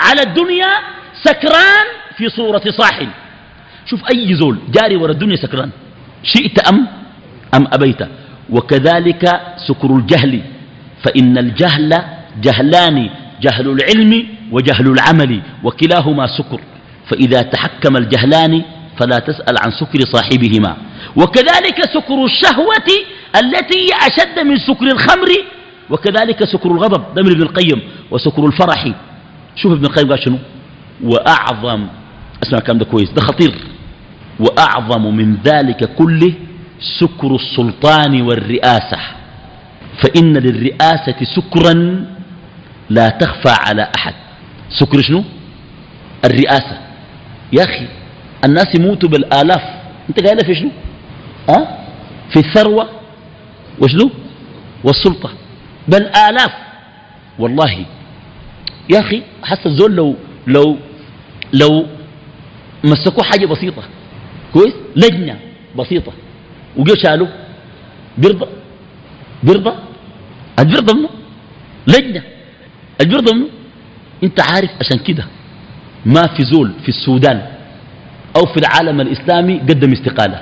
على 0.00 0.22
الدنيا 0.22 0.68
سكران 1.22 1.86
في 2.16 2.28
صورة 2.28 2.62
صاحن 2.70 3.08
شوف 3.86 4.10
أي 4.10 4.34
زول 4.34 4.58
جاري 4.68 4.96
ورا 4.96 5.12
الدنيا 5.12 5.36
سكران. 5.36 5.70
شئت 6.22 6.68
أم؟ 6.68 6.86
أم 7.54 7.66
أبيت. 7.72 8.02
وكذلك 8.50 9.40
سكر 9.68 9.96
الجهل. 9.96 10.42
فإن 11.02 11.38
الجهل 11.38 12.04
جهلان 12.42 13.10
جهل 13.40 13.68
العلم 13.68 14.26
وجهل 14.52 14.86
العمل 14.86 15.40
وكلاهما 15.64 16.26
سكر 16.26 16.60
فإذا 17.08 17.42
تحكم 17.42 17.96
الجهلان 17.96 18.62
فلا 18.98 19.18
تسأل 19.18 19.58
عن 19.64 19.70
سكر 19.70 20.00
صاحبهما. 20.00 20.76
وكذلك 21.16 21.84
سكر 21.94 22.24
الشهوة 22.24 22.88
التي 23.36 23.78
هي 23.78 23.90
أشد 24.06 24.38
من 24.46 24.58
سكر 24.58 24.86
الخمر 24.86 25.28
وكذلك 25.90 26.44
سكر 26.44 26.70
الغضب 26.70 27.14
ده 27.14 27.22
من 27.22 27.30
ابن 27.30 27.42
القيم 27.42 27.80
وسكر 28.10 28.46
الفرح. 28.46 28.92
شوف 29.56 29.72
ابن 29.72 29.84
القيم 29.84 30.08
قال 30.08 30.22
شنو؟ 30.24 30.38
وأعظم 31.04 31.86
أسمع 32.42 32.58
الكلام 32.58 32.78
ده 32.78 32.84
كويس 32.84 33.10
ده 33.10 33.22
خطير. 33.22 33.54
وأعظم 34.40 35.16
من 35.16 35.36
ذلك 35.44 35.94
كله 35.94 36.32
سكر 37.00 37.34
السلطان 37.34 38.22
والرئاسة. 38.22 38.98
فإن 40.02 40.36
للرئاسة 40.36 41.16
سكرا 41.36 42.06
لا 42.90 43.08
تخفى 43.08 43.54
على 43.68 43.88
أحد. 43.96 44.14
سكر 44.70 45.02
شنو؟ 45.02 45.24
الرئاسة. 46.24 46.78
يا 47.52 47.64
أخي 47.64 47.88
الناس 48.44 48.74
يموتوا 48.74 49.08
بالآلاف. 49.08 49.62
أنت 50.08 50.26
قايلة 50.26 50.42
في 50.42 50.54
شنو؟ 50.54 50.70
أه؟ 51.48 51.68
في 52.32 52.38
الثروة. 52.38 52.88
وشنو؟ 53.78 54.10
والسلطة. 54.84 55.30
بل 55.88 56.06
آلاف 56.06 56.52
والله. 57.38 57.86
يا 58.90 59.00
أخي 59.00 59.22
حس 59.42 59.66
الزول 59.66 59.96
لو 59.96 60.16
لو 60.46 60.76
لو 61.52 61.86
مسكوا 62.84 63.22
حاجة 63.22 63.46
بسيطة. 63.46 63.82
كويس؟ 64.52 64.74
لجنة 64.96 65.38
بسيطة. 65.76 66.12
وجو 66.76 66.94
شالوا 66.94 67.28
بيرضى؟ 68.18 68.46
بيرضى؟ 69.42 69.72
البيرضى 70.58 70.94
منه. 70.94 71.08
لجنة. 71.86 72.22
منه 73.08 73.46
انت 74.22 74.40
عارف 74.40 74.70
عشان 74.80 74.98
كده 74.98 75.24
ما 76.06 76.26
في 76.26 76.44
زول 76.44 76.72
في 76.82 76.88
السودان 76.88 77.46
أو 78.36 78.46
في 78.46 78.56
العالم 78.56 79.00
الاسلامي 79.00 79.58
قدم 79.58 79.92
استقالة. 79.92 80.40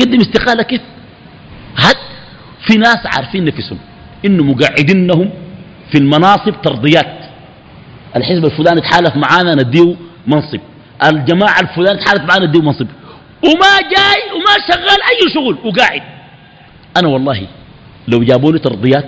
قدم 0.00 0.20
استقالة 0.20 0.62
كيف؟ 0.62 0.80
هات 1.76 1.96
في 2.66 2.78
ناس 2.78 2.98
عارفين 3.04 3.44
نفسهم 3.44 3.78
انه 4.24 4.44
مقعدينهم 4.44 5.30
في 5.92 5.98
المناصب 5.98 6.62
ترضيات. 6.62 7.18
الحزب 8.16 8.44
الفلاني 8.44 8.80
تحالف 8.80 9.16
معانا 9.16 9.54
نديه 9.54 9.96
منصب. 10.26 10.60
الجماعة 11.04 11.60
الفلاني 11.60 11.98
تحالف 11.98 12.22
معانا 12.22 12.46
نديه 12.46 12.60
منصب. 12.60 12.86
وما 13.44 13.80
جاي 13.80 14.32
وما 14.34 14.54
شغال 14.68 15.00
أي 15.02 15.34
شغل 15.34 15.58
وقاعد. 15.64 16.02
أنا 16.96 17.08
والله 17.08 17.46
لو 18.08 18.22
جابوني 18.22 18.58
ترضيات 18.58 19.06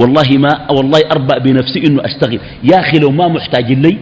والله 0.00 0.28
ما 0.38 0.70
والله 0.70 1.00
أربأ 1.12 1.38
بنفسي 1.38 1.86
إنه 1.86 2.04
أشتغل. 2.04 2.40
يا 2.64 2.80
أخي 2.80 2.98
لو 2.98 3.10
ما 3.10 3.28
محتاج 3.28 3.72
لي 3.72 3.98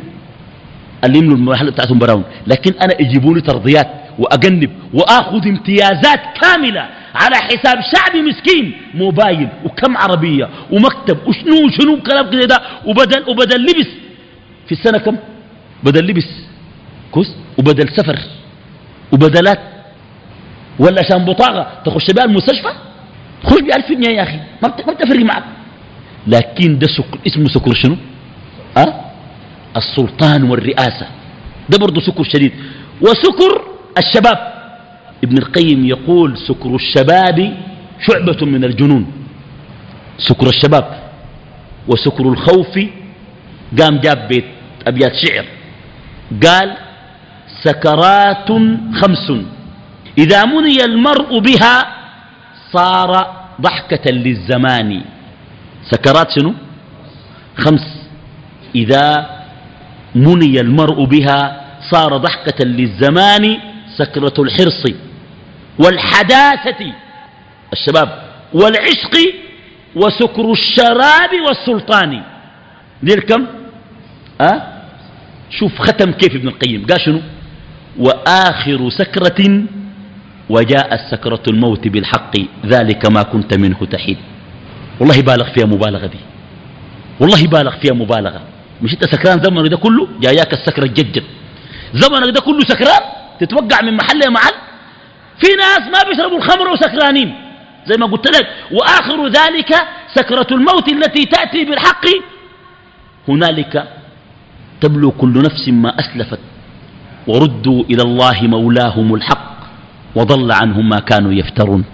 اللي 1.04 1.18
يملوا 1.18 1.36
المحل 1.36 1.70
بتاعتهم 1.70 1.98
براون 1.98 2.24
لكن 2.46 2.72
أنا 2.82 3.00
يجيبوني 3.00 3.40
ترضيات 3.40 3.88
وأجنب 4.18 4.70
وآخذ 4.94 5.48
امتيازات 5.48 6.20
كاملة 6.42 6.88
على 7.14 7.36
حساب 7.36 7.76
شعب 7.92 8.16
مسكين 8.16 8.72
موبايل 8.94 9.48
وكم 9.64 9.96
عربية 9.96 10.48
ومكتب 10.72 11.18
وشنو 11.26 11.66
وشنو 11.66 12.02
كلام 12.02 12.30
كده 12.30 12.44
ده 12.44 12.60
وبدل 12.86 13.22
وبدل 13.30 13.62
لبس. 13.62 13.88
في 14.66 14.72
السنة 14.72 14.98
كم؟ 14.98 15.16
بدل 15.82 16.06
لبس. 16.06 16.28
كوس. 17.12 17.34
وبدل 17.58 17.88
سفر. 17.96 18.18
وبدلات. 19.12 19.58
ولا 20.78 21.00
عشان 21.04 21.24
بطاقة 21.24 21.66
تخش 21.84 22.10
بها 22.10 22.24
المستشفى؟ 22.24 22.72
خش 23.44 23.60
ب 23.60 23.66
1000 23.76 23.92
جنيه 23.92 24.08
يا 24.16 24.22
أخي. 24.22 24.38
ما 24.62 24.68
بتفرق 24.68 25.24
معك. 25.24 25.44
لكن 26.28 26.78
ده 26.78 26.86
سكر 26.86 27.18
اسمه 27.26 27.48
سكر 27.48 27.74
شنو؟ 27.74 27.96
أه؟ 28.76 28.94
السلطان 29.76 30.42
والرئاسة. 30.50 31.06
ده 31.68 31.78
برضه 31.78 32.00
سكر 32.00 32.24
شديد. 32.24 32.52
وسكر 33.00 33.52
الشباب. 33.98 34.38
ابن 35.24 35.38
القيم 35.38 35.86
يقول 35.86 36.38
سكر 36.48 36.74
الشباب 36.74 37.38
شعبة 38.06 38.46
من 38.46 38.64
الجنون. 38.64 39.12
سكر 40.18 40.46
الشباب. 40.46 40.86
وسكر 41.88 42.24
الخوف 42.28 42.74
قام 43.80 43.98
جاب 43.98 44.28
بيت 44.28 44.44
أبيات 44.86 45.14
شعر. 45.16 45.44
قال 46.44 46.68
سكرات 47.64 48.48
خمس. 49.00 49.32
إذا 50.18 50.44
مني 50.44 50.84
المرء 50.84 51.38
بها 51.38 51.76
صار 52.72 53.10
ضحكة 53.60 54.10
للزمان. 54.10 55.02
سكرات 55.90 56.30
شنو؟ 56.30 56.54
خمس. 57.56 57.86
إذا 58.74 59.04
مني 60.14 60.60
المرء 60.60 61.04
بها 61.04 61.64
صار 61.90 62.16
ضحكة 62.16 62.64
للزمان 62.64 63.58
سكرة 63.96 64.34
الحرص 64.38 64.82
والحداثة. 65.78 66.92
الشباب 67.72 68.22
والعشق 68.52 69.14
وسكر 69.96 70.52
الشراب 70.52 71.30
والسلطان. 71.46 72.22
دير 73.02 73.20
كم؟ 73.20 73.46
أه؟ 74.40 74.62
شوف 75.50 75.78
ختم 75.78 76.12
كيف 76.12 76.34
ابن 76.34 76.48
القيم. 76.48 76.86
قال 76.86 77.00
شنو؟ 77.00 77.20
وآخر 77.98 78.90
سكرة 78.90 79.62
وجاءت 80.50 81.00
سكرة 81.10 81.42
الموت 81.48 81.88
بالحق 81.88 82.34
ذلك 82.66 83.10
ما 83.10 83.22
كنت 83.22 83.54
منه 83.54 83.86
تحيد. 83.90 84.18
والله 85.00 85.22
بالغ 85.22 85.52
فيها 85.52 85.66
مبالغة 85.66 86.06
دي. 86.06 86.18
والله 87.20 87.46
بالغ 87.46 87.74
فيها 87.78 87.94
مبالغة. 87.94 88.40
مش 88.82 88.92
انت 88.94 89.04
سكران 89.04 89.42
زمنك 89.42 89.70
ده 89.70 89.76
كله؟ 89.76 90.08
جاياك 90.20 90.52
السكرة 90.52 90.84
الججد 90.84 91.22
زمنك 91.94 92.30
ده 92.34 92.40
كله 92.40 92.60
سكران؟ 92.60 93.02
تتوقع 93.40 93.80
من 93.82 93.96
محل 93.96 94.18
لمحل 94.26 94.54
في 95.38 95.46
ناس 95.54 95.80
ما 95.92 96.10
بيشربوا 96.10 96.38
الخمر 96.38 96.68
وسكرانين. 96.68 97.34
زي 97.86 97.96
ما 97.96 98.06
قلت 98.06 98.26
لك. 98.36 98.46
وآخر 98.72 99.28
ذلك 99.28 99.74
سكرة 100.14 100.46
الموت 100.52 100.88
التي 100.88 101.24
تأتي 101.24 101.64
بالحق. 101.64 102.06
هنالك 103.28 103.88
تبلو 104.80 105.10
كل 105.10 105.42
نفس 105.42 105.68
ما 105.68 106.00
أسلفت. 106.00 106.38
وردوا 107.26 107.84
إلى 107.90 108.02
الله 108.02 108.42
مولاهم 108.42 109.14
الحق. 109.14 109.58
وضل 110.14 110.52
عنهم 110.52 110.88
ما 110.88 110.98
كانوا 110.98 111.32
يفترون. 111.32 111.84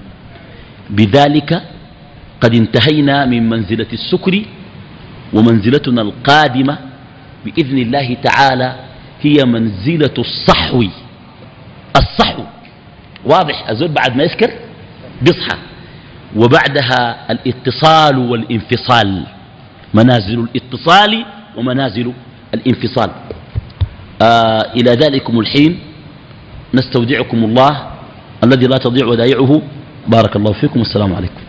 بذلك 0.91 1.63
قد 2.45 2.55
انتهينا 2.55 3.25
من 3.25 3.49
منزلة 3.49 3.87
السكر 3.93 4.43
ومنزلتنا 5.33 6.03
القادمة 6.03 6.79
بإذن 7.45 7.79
الله 7.79 8.17
تعالى 8.23 8.75
هي 9.21 9.45
منزلة 9.45 10.17
الصحو. 10.19 10.85
الصحو. 11.97 12.43
واضح 13.25 13.69
الزول 13.71 13.89
بعد 13.89 14.17
ما 14.17 14.25
يسكر 14.25 14.51
بيصحى 15.23 15.59
وبعدها 16.37 17.33
الاتصال 17.33 18.19
والانفصال. 18.19 19.27
منازل 19.95 20.39
الاتصال 20.39 21.25
ومنازل 21.57 22.13
الانفصال. 22.55 23.11
آه 24.23 24.73
إلى 24.77 24.91
ذلكم 24.91 25.41
الحين. 25.41 25.79
نستودعكم 26.75 27.45
الله. 27.45 27.91
الذي 28.45 28.67
لا 28.67 28.79
تضيع 28.79 29.07
ودائعه. 29.07 29.63
بارك 30.09 30.37
الله 30.37 30.53
فيكم. 30.53 30.79
والسلام 30.81 31.15
عليكم. 31.15 31.44